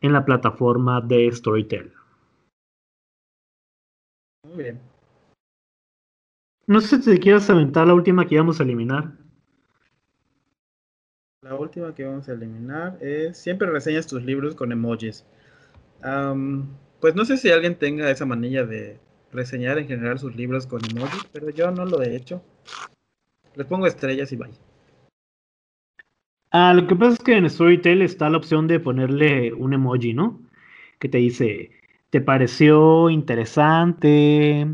en 0.00 0.14
la 0.14 0.24
plataforma 0.24 1.02
de 1.02 1.30
Storytel. 1.30 1.92
Muy 4.46 4.62
bien. 4.62 4.80
No 6.66 6.80
sé 6.80 6.96
si 6.96 7.10
te 7.10 7.20
quieras 7.20 7.50
aventar 7.50 7.86
la 7.86 7.92
última 7.92 8.26
que 8.26 8.36
íbamos 8.36 8.58
a 8.58 8.62
eliminar. 8.62 9.12
La 11.42 11.56
última 11.56 11.94
que 11.94 12.06
vamos 12.06 12.26
a 12.26 12.32
eliminar 12.32 12.96
es 13.02 13.36
siempre 13.36 13.70
reseñas 13.70 14.06
tus 14.06 14.24
libros 14.24 14.54
con 14.54 14.72
emojis. 14.72 15.26
pues 17.00 17.14
no 17.14 17.26
sé 17.26 17.36
si 17.36 17.50
alguien 17.50 17.78
tenga 17.78 18.10
esa 18.10 18.24
manilla 18.24 18.64
de 18.64 18.98
reseñar 19.32 19.78
en 19.78 19.86
general 19.86 20.18
sus 20.18 20.34
libros 20.36 20.66
con 20.66 20.80
emojis, 20.84 21.24
pero 21.32 21.50
yo 21.50 21.70
no 21.70 21.84
lo 21.84 22.02
he 22.02 22.16
hecho. 22.16 22.42
Les 23.54 23.66
pongo 23.66 23.86
estrellas 23.86 24.32
y 24.32 24.36
vaya. 24.36 24.54
Ah, 26.50 26.72
lo 26.74 26.86
que 26.86 26.96
pasa 26.96 27.12
es 27.12 27.18
que 27.18 27.36
en 27.36 27.48
Storytel 27.48 28.02
está 28.02 28.30
la 28.30 28.38
opción 28.38 28.66
de 28.66 28.80
ponerle 28.80 29.52
un 29.52 29.74
emoji, 29.74 30.14
¿no? 30.14 30.40
Que 30.98 31.08
te 31.08 31.18
dice 31.18 31.70
¿Te 32.10 32.22
pareció 32.22 33.10
interesante, 33.10 34.66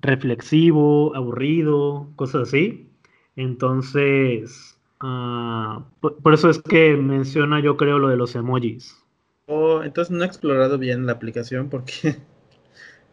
reflexivo, 0.00 1.16
aburrido, 1.16 2.12
cosas 2.14 2.42
así? 2.48 2.88
Entonces, 3.34 4.78
uh, 5.02 5.82
por, 6.00 6.32
eso 6.32 6.48
es 6.48 6.62
que 6.62 6.94
menciona 6.96 7.60
yo 7.60 7.76
creo 7.76 7.98
lo 7.98 8.08
de 8.08 8.16
los 8.16 8.36
emojis. 8.36 9.04
Oh, 9.46 9.82
entonces 9.82 10.16
no 10.16 10.22
he 10.22 10.26
explorado 10.28 10.78
bien 10.78 11.06
la 11.06 11.12
aplicación 11.12 11.68
porque 11.70 12.18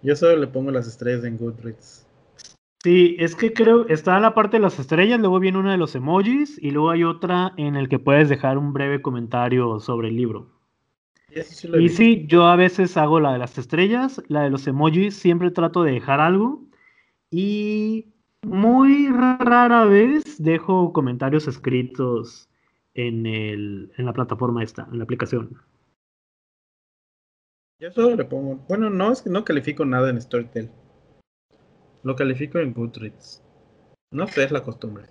yo 0.02 0.16
solo 0.16 0.38
le 0.38 0.48
pongo 0.48 0.72
las 0.72 0.88
estrellas 0.88 1.24
en 1.24 1.38
Goodreads. 1.38 2.06
Sí, 2.84 3.16
es 3.20 3.36
que 3.36 3.54
creo, 3.54 3.88
está 3.88 4.20
la 4.20 4.34
parte 4.34 4.58
de 4.58 4.62
las 4.62 4.80
estrellas, 4.80 5.20
luego 5.20 5.40
viene 5.40 5.58
una 5.58 5.72
de 5.72 5.78
los 5.78 5.96
emojis 5.96 6.58
y 6.62 6.72
luego 6.72 6.92
hay 6.92 7.04
otra 7.04 7.54
en 7.58 7.76
el 7.76 7.90
que 7.90 8.00
puedes 8.00 8.30
dejar 8.30 8.58
un 8.58 8.72
breve 8.72 9.02
comentario 9.02 9.80
sobre 9.80 10.10
el 10.10 10.16
libro. 10.16 10.48
Y 11.80 11.90
sí, 11.90 12.26
yo 12.28 12.46
a 12.46 12.56
veces 12.56 12.96
hago 12.98 13.20
la 13.20 13.34
de 13.34 13.40
las 13.40 13.58
estrellas, 13.58 14.22
la 14.28 14.44
de 14.44 14.50
los 14.50 14.66
emojis, 14.68 15.16
siempre 15.16 15.52
trato 15.52 15.84
de 15.84 15.92
dejar 15.92 16.20
algo 16.20 16.64
y 17.30 18.14
muy 18.44 19.10
rara 19.10 19.86
vez 19.86 20.42
dejo 20.42 20.94
comentarios 20.94 21.48
escritos 21.48 22.50
en, 22.94 23.26
el, 23.26 23.92
en 23.98 24.06
la 24.06 24.14
plataforma 24.14 24.64
esta, 24.64 24.88
en 24.92 25.00
la 25.00 25.04
aplicación. 25.04 25.58
Yo 27.80 27.92
solo 27.92 28.16
le 28.16 28.26
pongo, 28.26 28.60
bueno, 28.68 28.90
no 28.90 29.12
es 29.12 29.22
que 29.22 29.30
no 29.30 29.46
califico 29.46 29.86
nada 29.86 30.10
en 30.10 30.22
Storytel. 30.22 30.72
Lo 32.04 32.16
califico 32.16 32.60
en 32.60 32.74
Goodreads. 32.74 33.44
No 34.12 34.28
sé, 34.28 34.46
es 34.46 34.52
la 34.52 34.64
costumbre. 34.64 35.06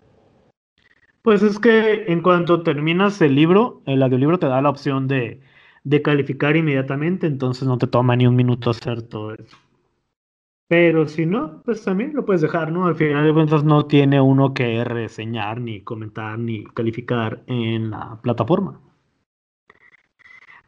Pues 1.23 1.43
es 1.43 1.59
que 1.59 2.05
en 2.11 2.23
cuanto 2.23 2.63
terminas 2.63 3.21
el 3.21 3.35
libro, 3.35 3.83
el 3.87 4.03
audiolibro 4.03 4.39
te 4.39 4.47
da 4.47 4.63
la 4.63 4.71
opción 4.71 5.09
de 5.09 5.41
de 5.87 6.03
calificar 6.03 6.57
inmediatamente, 6.57 7.29
entonces 7.29 7.69
no 7.69 7.79
te 7.79 7.87
toma 7.87 8.17
ni 8.17 8.27
un 8.27 8.35
minuto 8.35 8.71
hacer 8.71 9.03
todo 9.03 9.35
eso. 9.35 9.57
Pero 10.67 11.07
si 11.07 11.27
no, 11.27 11.63
pues 11.65 11.85
también 11.85 12.13
lo 12.13 12.25
puedes 12.25 12.43
dejar, 12.43 12.73
¿no? 12.73 12.87
Al 12.87 12.97
final 12.97 13.25
de 13.25 13.33
cuentas 13.33 13.63
no 13.63 13.87
tiene 13.87 14.21
uno 14.21 14.53
que 14.53 14.83
reseñar, 14.83 15.61
ni 15.61 15.83
comentar, 15.83 16.41
ni 16.41 16.65
calificar 16.65 17.45
en 17.47 17.91
la 17.91 18.19
plataforma. 18.21 18.81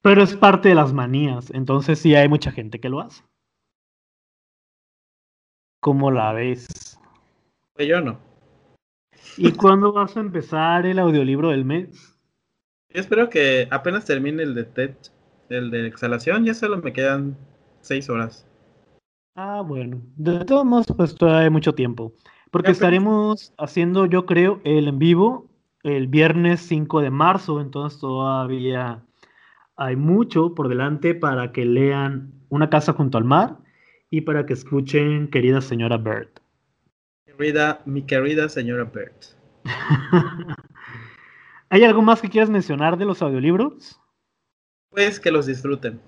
Pero 0.02 0.22
es 0.22 0.36
parte 0.36 0.68
de 0.68 0.74
las 0.74 0.92
manías, 0.92 1.50
entonces 1.50 1.98
sí 1.98 2.14
hay 2.14 2.28
mucha 2.28 2.52
gente 2.52 2.80
que 2.80 2.88
lo 2.88 3.00
hace. 3.00 3.24
¿Cómo 5.80 6.10
la 6.10 6.32
ves? 6.32 6.98
Pues 7.74 7.88
yo 7.88 8.00
no. 8.00 8.18
¿Y 9.36 9.52
cuándo 9.52 9.92
vas 9.92 10.16
a 10.16 10.20
empezar 10.20 10.86
el 10.86 10.98
audiolibro 10.98 11.50
del 11.50 11.64
mes? 11.64 12.16
Yo 12.90 13.00
espero 13.00 13.28
que 13.30 13.68
apenas 13.70 14.04
termine 14.04 14.42
el 14.42 14.54
de 14.54 14.64
TED, 14.64 14.96
el 15.48 15.70
de 15.70 15.86
exhalación, 15.86 16.44
ya 16.44 16.54
solo 16.54 16.78
me 16.78 16.92
quedan 16.92 17.36
seis 17.80 18.08
horas. 18.08 18.46
Ah, 19.34 19.62
bueno. 19.62 20.00
De 20.16 20.44
todos 20.44 20.64
modos, 20.64 20.86
pues 20.96 21.14
todavía 21.14 21.44
hay 21.44 21.50
mucho 21.50 21.74
tiempo. 21.74 22.12
Porque 22.50 22.70
estaremos 22.70 23.52
haciendo, 23.58 24.06
yo 24.06 24.26
creo, 24.26 24.60
el 24.64 24.88
en 24.88 24.98
vivo 24.98 25.48
el 25.82 26.08
viernes 26.08 26.60
5 26.60 27.00
de 27.00 27.10
marzo, 27.10 27.60
entonces 27.60 28.00
todavía 28.00 29.04
hay 29.78 29.96
mucho 29.96 30.54
por 30.54 30.68
delante 30.68 31.14
para 31.14 31.52
que 31.52 31.64
lean 31.64 32.32
Una 32.50 32.68
casa 32.68 32.92
junto 32.92 33.16
al 33.16 33.24
mar 33.24 33.56
y 34.10 34.22
para 34.22 34.44
que 34.44 34.52
escuchen 34.52 35.28
Querida 35.28 35.60
señora 35.60 35.96
Bird. 35.96 36.28
Querida, 37.24 37.80
mi 37.86 38.02
querida 38.02 38.48
señora 38.48 38.84
Bird. 38.84 39.14
¿Hay 41.70 41.84
algo 41.84 42.02
más 42.02 42.20
que 42.20 42.28
quieras 42.28 42.50
mencionar 42.50 42.96
de 42.96 43.04
los 43.04 43.22
audiolibros? 43.22 44.00
Pues 44.90 45.20
que 45.20 45.30
los 45.30 45.46
disfruten. 45.46 46.00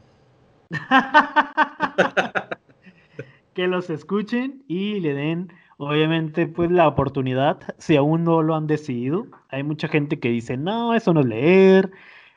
que 3.54 3.68
los 3.68 3.90
escuchen 3.90 4.64
y 4.66 5.00
le 5.00 5.12
den, 5.12 5.52
obviamente, 5.76 6.46
pues 6.46 6.70
la 6.70 6.88
oportunidad, 6.88 7.58
si 7.76 7.96
aún 7.96 8.24
no 8.24 8.42
lo 8.42 8.56
han 8.56 8.66
decidido. 8.66 9.26
Hay 9.50 9.62
mucha 9.62 9.88
gente 9.88 10.18
que 10.18 10.30
dice, 10.30 10.56
no, 10.56 10.94
eso 10.94 11.12
no 11.12 11.20
es 11.20 11.26
leer, 11.26 11.90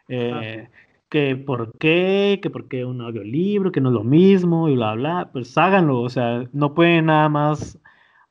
eh, 0.09 0.67
que 1.14 1.36
por 1.36 1.78
qué, 1.78 2.39
que 2.41 2.49
por 2.49 2.68
qué 2.68 2.86
un 2.86 2.99
audiolibro, 2.99 3.72
que 3.72 3.80
no 3.80 3.89
es 3.89 3.93
lo 3.93 4.03
mismo 4.03 4.68
y 4.68 4.76
bla, 4.76 4.95
bla, 4.95 5.30
pues 5.32 5.55
háganlo, 5.59 6.01
o 6.01 6.09
sea, 6.09 6.49
no 6.53 6.74
pueden 6.74 7.05
nada 7.05 7.30
más 7.30 7.78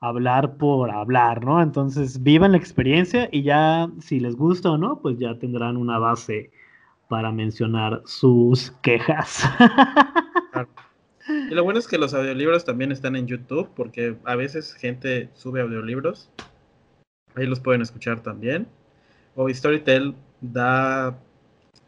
hablar 0.01 0.57
por 0.57 0.91
hablar, 0.91 1.45
¿no? 1.45 1.63
Entonces 1.63 2.21
vivan 2.25 2.51
la 2.51 2.59
experiencia 2.59 3.29
y 3.31 3.45
ya 3.45 3.89
si 4.01 4.19
les 4.19 4.35
gusta 4.35 4.73
o 4.73 4.79
no, 4.79 4.99
pues 5.01 5.17
ya 5.21 5.39
tendrán 5.39 5.77
una 5.77 6.01
base 6.01 6.51
para 7.09 7.31
mencionar 7.31 8.03
sus 8.05 8.73
quejas. 8.83 9.49
Y 11.29 11.55
lo 11.55 11.63
bueno 11.63 11.79
es 11.79 11.87
que 11.87 11.99
los 11.99 12.15
audiolibros 12.15 12.65
también 12.65 12.91
están 12.91 13.15
en 13.15 13.29
YouTube, 13.29 13.71
porque 13.77 14.17
a 14.25 14.35
veces 14.35 14.75
gente 14.75 15.31
sube 15.35 15.61
audiolibros, 15.61 16.29
ahí 17.37 17.47
los 17.47 17.61
pueden 17.61 17.81
escuchar 17.81 18.25
también. 18.25 18.67
O 19.37 19.49
Storytel 19.49 20.17
da 20.41 21.17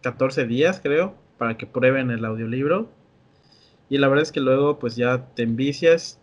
14 0.05 0.47
días, 0.47 0.81
creo, 0.83 1.15
para 1.39 1.57
que 1.57 1.67
prueben 1.67 2.11
el 2.11 2.25
audiolibro. 2.25 2.91
Y 3.89 3.99
la 3.99 4.09
verdad 4.09 4.23
es 4.23 4.33
que 4.33 4.41
luego 4.41 4.79
pues 4.79 4.97
ya 4.97 5.27
te 5.35 5.43
envicias 5.43 6.21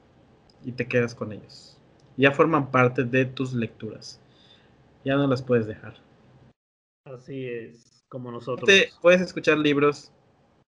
y 0.64 0.74
te 0.74 0.88
quedas 0.88 1.16
con 1.16 1.32
ellos. 1.32 1.78
Ya 2.16 2.32
forman 2.32 2.70
parte 2.72 3.04
de 3.04 3.26
tus 3.26 3.54
lecturas. 3.54 4.22
Ya 5.04 5.16
no 5.16 5.28
las 5.28 5.42
puedes 5.42 5.66
dejar. 5.66 5.96
Así 7.06 7.48
es, 7.48 8.06
como 8.08 8.32
nosotros. 8.32 8.70
puedes 9.02 9.22
escuchar 9.22 9.58
libros 9.58 10.12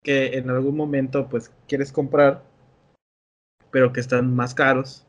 que 0.02 0.38
en 0.38 0.48
algún 0.48 0.76
momento 0.76 1.28
pues 1.28 1.52
quieres 1.68 1.92
comprar, 1.92 2.42
pero 3.70 3.92
que 3.92 4.00
están 4.00 4.34
más 4.34 4.54
caros. 4.54 5.06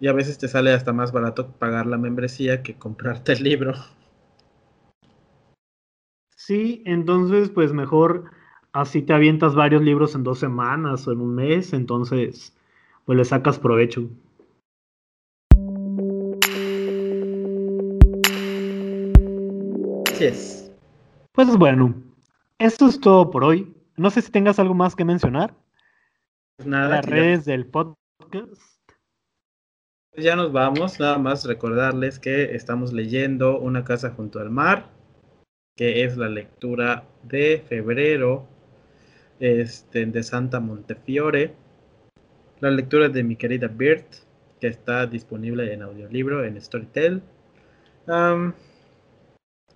Y 0.00 0.08
a 0.08 0.12
veces 0.12 0.38
te 0.38 0.48
sale 0.48 0.72
hasta 0.72 0.94
más 0.94 1.12
barato 1.12 1.48
pagar 1.52 1.86
la 1.86 1.98
membresía 1.98 2.62
que 2.62 2.74
comprarte 2.74 3.34
el 3.34 3.42
libro. 3.42 3.74
Sí, 6.46 6.80
entonces 6.86 7.50
pues 7.50 7.72
mejor 7.72 8.30
así 8.72 9.02
te 9.02 9.12
avientas 9.12 9.56
varios 9.56 9.82
libros 9.82 10.14
en 10.14 10.22
dos 10.22 10.38
semanas 10.38 11.08
o 11.08 11.10
en 11.10 11.20
un 11.20 11.34
mes, 11.34 11.72
entonces 11.72 12.56
pues 13.04 13.18
le 13.18 13.24
sacas 13.24 13.58
provecho. 13.58 14.08
Es. 20.20 20.70
Pues 21.32 21.48
bueno, 21.56 22.00
esto 22.60 22.86
es 22.86 23.00
todo 23.00 23.28
por 23.32 23.42
hoy. 23.42 23.74
No 23.96 24.10
sé 24.10 24.22
si 24.22 24.30
tengas 24.30 24.60
algo 24.60 24.74
más 24.74 24.94
que 24.94 25.04
mencionar. 25.04 25.52
Pues 26.58 26.68
nada. 26.68 26.90
Las 26.90 27.06
redes 27.06 27.44
del 27.44 27.66
podcast. 27.66 28.62
Pues 30.12 30.24
ya 30.24 30.36
nos 30.36 30.52
vamos, 30.52 31.00
nada 31.00 31.18
más 31.18 31.44
recordarles 31.44 32.20
que 32.20 32.54
estamos 32.54 32.92
leyendo 32.92 33.58
Una 33.58 33.82
casa 33.82 34.10
junto 34.10 34.38
al 34.38 34.50
mar 34.50 34.95
que 35.76 36.04
es 36.04 36.16
la 36.16 36.28
lectura 36.28 37.04
de 37.22 37.62
febrero 37.68 38.46
este, 39.38 40.06
de 40.06 40.22
Santa 40.22 40.58
Montefiore. 40.58 41.54
La 42.60 42.70
lectura 42.70 43.10
de 43.10 43.22
mi 43.22 43.36
querida 43.36 43.68
Bert, 43.68 44.06
que 44.58 44.68
está 44.68 45.06
disponible 45.06 45.72
en 45.72 45.82
audiolibro 45.82 46.44
en 46.44 46.60
Storytel. 46.60 47.22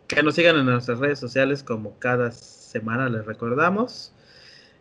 que 0.08 0.22
nos 0.22 0.34
sigan 0.34 0.56
en 0.56 0.64
nuestras 0.64 0.98
redes 0.98 1.18
sociales 1.18 1.62
como 1.62 1.98
cada 1.98 2.32
semana 2.32 3.10
les 3.10 3.26
recordamos. 3.26 4.14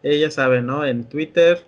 Ella 0.02 0.32
sabe, 0.32 0.62
¿no? 0.62 0.86
En 0.86 1.04
Twitter, 1.04 1.66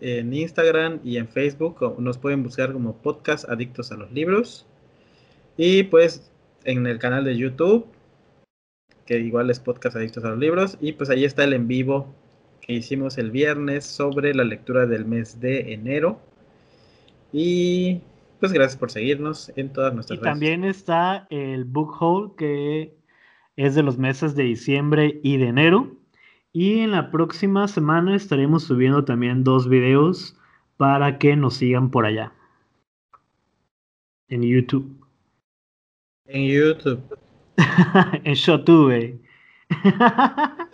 en 0.00 0.32
Instagram 0.32 1.00
y 1.02 1.16
en 1.16 1.26
Facebook 1.26 1.98
nos 1.98 2.18
pueden 2.18 2.44
buscar 2.44 2.72
como 2.72 2.96
podcast 2.96 3.48
adictos 3.48 3.90
a 3.90 3.96
los 3.96 4.12
libros. 4.12 4.64
Y 5.56 5.82
pues 5.84 6.30
en 6.64 6.86
el 6.86 7.00
canal 7.00 7.24
de 7.24 7.36
YouTube 7.36 7.86
que 9.06 9.18
igual 9.18 9.50
es 9.50 9.60
podcast 9.60 9.96
adictos 9.96 10.24
a 10.24 10.30
los 10.30 10.38
libros. 10.38 10.78
Y 10.80 10.92
pues 10.92 11.10
ahí 11.10 11.24
está 11.24 11.44
el 11.44 11.52
en 11.52 11.68
vivo 11.68 12.06
que 12.60 12.72
hicimos 12.72 13.18
el 13.18 13.30
viernes 13.30 13.84
sobre 13.84 14.34
la 14.34 14.44
lectura 14.44 14.86
del 14.86 15.04
mes 15.04 15.40
de 15.40 15.72
enero. 15.72 16.20
Y 17.32 18.00
pues 18.40 18.52
gracias 18.52 18.78
por 18.78 18.90
seguirnos 18.90 19.52
en 19.56 19.72
todas 19.72 19.94
nuestras 19.94 20.18
y 20.18 20.22
También 20.22 20.64
está 20.64 21.26
el 21.30 21.64
book 21.64 21.96
haul 22.00 22.34
que 22.36 22.94
es 23.56 23.74
de 23.74 23.82
los 23.82 23.98
meses 23.98 24.34
de 24.34 24.44
diciembre 24.44 25.20
y 25.22 25.36
de 25.36 25.48
enero. 25.48 25.96
Y 26.52 26.80
en 26.80 26.90
la 26.90 27.10
próxima 27.10 27.66
semana 27.68 28.14
estaremos 28.14 28.64
subiendo 28.64 29.04
también 29.04 29.42
dos 29.44 29.68
videos 29.68 30.36
para 30.76 31.18
que 31.18 31.36
nos 31.36 31.54
sigan 31.54 31.90
por 31.90 32.04
allá. 32.04 32.32
En 34.28 34.42
YouTube. 34.42 35.06
En 36.26 36.46
YouTube. 36.46 37.21
en 38.24 38.34
Shotube. 38.34 39.20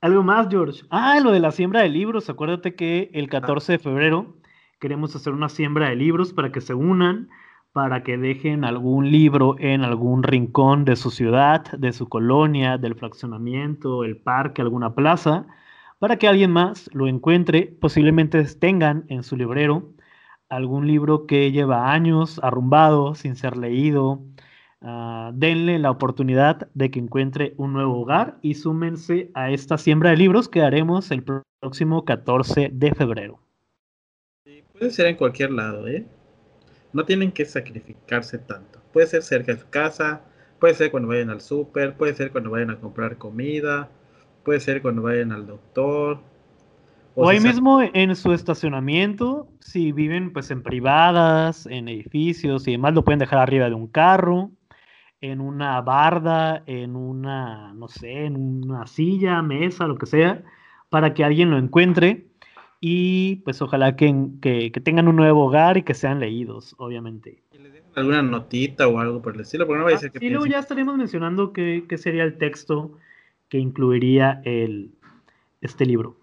Algo 0.00 0.22
más, 0.22 0.48
George. 0.50 0.82
Ah, 0.90 1.20
lo 1.20 1.30
de 1.30 1.40
la 1.40 1.52
siembra 1.52 1.82
de 1.82 1.88
libros. 1.88 2.28
Acuérdate 2.28 2.74
que 2.74 3.10
el 3.12 3.28
14 3.28 3.72
de 3.72 3.78
febrero 3.78 4.36
queremos 4.80 5.14
hacer 5.14 5.32
una 5.32 5.48
siembra 5.48 5.88
de 5.90 5.96
libros 5.96 6.32
para 6.32 6.50
que 6.50 6.60
se 6.60 6.74
unan, 6.74 7.28
para 7.72 8.02
que 8.02 8.18
dejen 8.18 8.64
algún 8.64 9.10
libro 9.10 9.54
en 9.58 9.82
algún 9.84 10.24
rincón 10.24 10.84
de 10.84 10.96
su 10.96 11.10
ciudad, 11.10 11.70
de 11.72 11.92
su 11.92 12.08
colonia, 12.08 12.78
del 12.78 12.96
fraccionamiento, 12.96 14.02
el 14.04 14.16
parque, 14.16 14.60
alguna 14.60 14.94
plaza, 14.94 15.46
para 16.00 16.16
que 16.16 16.26
alguien 16.26 16.50
más 16.50 16.90
lo 16.92 17.06
encuentre. 17.06 17.76
Posiblemente 17.80 18.42
tengan 18.56 19.04
en 19.08 19.22
su 19.22 19.36
librero 19.36 19.92
algún 20.48 20.86
libro 20.86 21.26
que 21.26 21.52
lleva 21.52 21.92
años 21.92 22.40
arrumbado, 22.42 23.14
sin 23.14 23.36
ser 23.36 23.56
leído, 23.56 24.20
Ah, 24.84 25.30
denle 25.32 25.78
la 25.78 25.92
oportunidad 25.92 26.68
de 26.74 26.90
que 26.90 26.98
encuentre 26.98 27.54
un 27.56 27.72
nuevo 27.72 28.00
hogar 28.00 28.38
y 28.42 28.54
súmense 28.54 29.30
a 29.32 29.52
esta 29.52 29.78
siembra 29.78 30.10
de 30.10 30.16
libros 30.16 30.48
que 30.48 30.60
haremos 30.60 31.12
el 31.12 31.22
próximo 31.60 32.04
14 32.04 32.70
de 32.72 32.92
febrero. 32.92 33.38
puede 34.72 34.90
ser 34.90 35.06
en 35.06 35.16
cualquier 35.16 35.52
lado, 35.52 35.86
¿eh? 35.86 36.04
No 36.92 37.04
tienen 37.04 37.30
que 37.30 37.44
sacrificarse 37.44 38.38
tanto. 38.38 38.80
Puede 38.92 39.06
ser 39.06 39.22
cerca 39.22 39.52
de 39.52 39.60
su 39.60 39.70
casa, 39.70 40.22
puede 40.58 40.74
ser 40.74 40.90
cuando 40.90 41.10
vayan 41.10 41.30
al 41.30 41.40
súper, 41.40 41.94
puede 41.94 42.14
ser 42.14 42.32
cuando 42.32 42.50
vayan 42.50 42.70
a 42.70 42.80
comprar 42.80 43.18
comida, 43.18 43.88
puede 44.42 44.58
ser 44.58 44.82
cuando 44.82 45.02
vayan 45.02 45.30
al 45.30 45.46
doctor. 45.46 46.18
O, 47.14 47.28
ahí 47.28 47.38
mismo 47.38 47.80
en 47.82 48.16
su 48.16 48.32
estacionamiento, 48.32 49.46
si 49.60 49.92
viven 49.92 50.32
pues 50.32 50.50
en 50.50 50.62
privadas, 50.62 51.66
en 51.66 51.88
edificios 51.88 52.66
y 52.66 52.72
demás, 52.72 52.94
lo 52.94 53.04
pueden 53.04 53.20
dejar 53.20 53.38
arriba 53.38 53.68
de 53.68 53.74
un 53.74 53.86
carro 53.86 54.50
en 55.22 55.40
una 55.40 55.80
barda, 55.80 56.64
en 56.66 56.96
una, 56.96 57.72
no 57.74 57.88
sé, 57.88 58.26
en 58.26 58.36
una 58.36 58.86
silla, 58.86 59.40
mesa, 59.40 59.86
lo 59.86 59.96
que 59.96 60.06
sea, 60.06 60.42
para 60.90 61.14
que 61.14 61.24
alguien 61.24 61.50
lo 61.50 61.58
encuentre 61.58 62.26
y 62.80 63.36
pues 63.36 63.62
ojalá 63.62 63.94
que, 63.94 64.12
que, 64.42 64.70
tengan 64.82 65.06
un 65.06 65.14
nuevo 65.14 65.46
hogar 65.46 65.76
y 65.76 65.84
que 65.84 65.94
sean 65.94 66.18
leídos, 66.18 66.74
obviamente. 66.76 67.40
Y 67.52 67.58
dejen 67.58 67.84
alguna 67.94 68.22
notita 68.22 68.88
o 68.88 68.98
algo 68.98 69.22
por 69.22 69.36
el 69.36 69.42
estilo, 69.42 69.64
porque 69.66 69.78
no 69.78 69.84
vaya 69.84 69.96
a 69.96 70.00
ser 70.00 70.10
que... 70.10 70.26
Y 70.26 70.30
luego 70.30 70.46
ya 70.46 70.58
estaremos 70.58 70.96
mencionando 70.96 71.52
qué, 71.52 71.84
qué, 71.88 71.96
sería 71.96 72.24
el 72.24 72.36
texto 72.38 72.98
que 73.48 73.58
incluiría 73.58 74.42
el, 74.44 74.90
este 75.60 75.86
libro. 75.86 76.16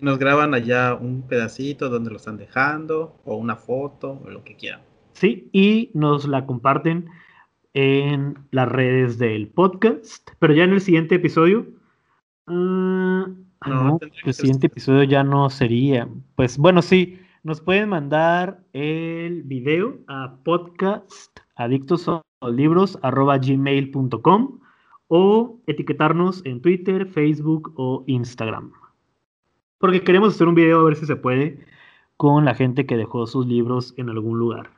Nos 0.00 0.18
graban 0.18 0.54
allá 0.54 0.96
un 0.96 1.22
pedacito 1.22 1.88
donde 1.88 2.10
lo 2.10 2.16
están 2.16 2.38
dejando, 2.38 3.20
o 3.24 3.36
una 3.36 3.54
foto, 3.54 4.20
o 4.24 4.30
lo 4.30 4.42
que 4.42 4.56
quieran. 4.56 4.80
Sí, 5.12 5.48
y 5.52 5.92
nos 5.94 6.26
la 6.26 6.44
comparten 6.46 7.08
en 7.74 8.38
las 8.50 8.68
redes 8.68 9.18
del 9.18 9.48
podcast, 9.48 10.30
pero 10.38 10.54
ya 10.54 10.64
en 10.64 10.72
el 10.72 10.80
siguiente 10.80 11.16
episodio. 11.16 11.66
Uh, 12.46 13.26
no, 13.66 13.98
el 14.24 14.34
siguiente 14.34 14.68
episodio 14.68 15.02
ya 15.04 15.22
no 15.22 15.50
sería. 15.50 16.08
Pues 16.36 16.58
bueno, 16.58 16.82
sí, 16.82 17.20
nos 17.42 17.60
pueden 17.60 17.88
mandar 17.88 18.60
el 18.72 19.42
video 19.42 19.98
a 20.06 20.36
podcast 20.44 21.38
adictos 21.56 22.08
libros 22.42 22.98
gmail.com 23.02 24.60
o 25.08 25.60
etiquetarnos 25.66 26.44
en 26.44 26.60
Twitter, 26.62 27.06
Facebook 27.06 27.72
o 27.76 28.04
Instagram. 28.06 28.72
Porque 29.78 30.02
queremos 30.02 30.34
hacer 30.34 30.48
un 30.48 30.54
video 30.54 30.80
a 30.80 30.84
ver 30.84 30.96
si 30.96 31.06
se 31.06 31.16
puede 31.16 31.64
con 32.16 32.44
la 32.44 32.54
gente 32.54 32.86
que 32.86 32.96
dejó 32.96 33.26
sus 33.26 33.46
libros 33.46 33.94
en 33.96 34.10
algún 34.10 34.38
lugar. 34.38 34.77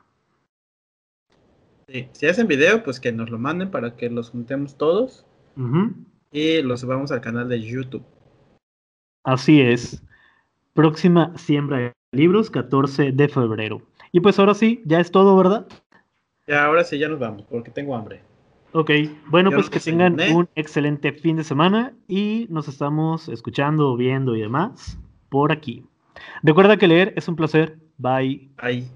Si 2.13 2.25
hacen 2.25 2.47
video, 2.47 2.83
pues 2.83 2.99
que 2.99 3.11
nos 3.11 3.29
lo 3.29 3.37
manden 3.37 3.69
para 3.71 3.95
que 3.95 4.09
los 4.09 4.29
juntemos 4.29 4.77
todos 4.77 5.25
y 6.31 6.61
los 6.61 6.79
subamos 6.79 7.11
al 7.11 7.21
canal 7.21 7.49
de 7.49 7.61
YouTube. 7.61 8.03
Así 9.23 9.61
es. 9.61 10.01
Próxima 10.73 11.37
siembra 11.37 11.77
de 11.77 11.93
libros, 12.11 12.49
14 12.49 13.11
de 13.11 13.27
febrero. 13.27 13.81
Y 14.11 14.19
pues 14.21 14.39
ahora 14.39 14.53
sí, 14.53 14.81
ya 14.85 14.99
es 14.99 15.11
todo, 15.11 15.35
¿verdad? 15.37 15.67
Ya, 16.47 16.65
ahora 16.65 16.83
sí, 16.83 16.97
ya 16.97 17.07
nos 17.07 17.19
vamos, 17.19 17.43
porque 17.49 17.71
tengo 17.71 17.95
hambre. 17.95 18.21
Ok, 18.73 18.89
bueno, 19.27 19.51
pues 19.51 19.69
que 19.69 19.81
tengan 19.81 20.17
un 20.33 20.47
excelente 20.55 21.11
fin 21.11 21.35
de 21.35 21.43
semana 21.43 21.93
y 22.07 22.47
nos 22.49 22.69
estamos 22.69 23.27
escuchando, 23.27 23.97
viendo 23.97 24.35
y 24.35 24.41
demás 24.41 24.97
por 25.29 25.51
aquí. 25.51 25.85
Recuerda 26.41 26.77
que 26.77 26.87
leer 26.87 27.13
es 27.17 27.27
un 27.27 27.35
placer. 27.35 27.77
Bye. 27.97 28.49
Bye. 28.61 28.87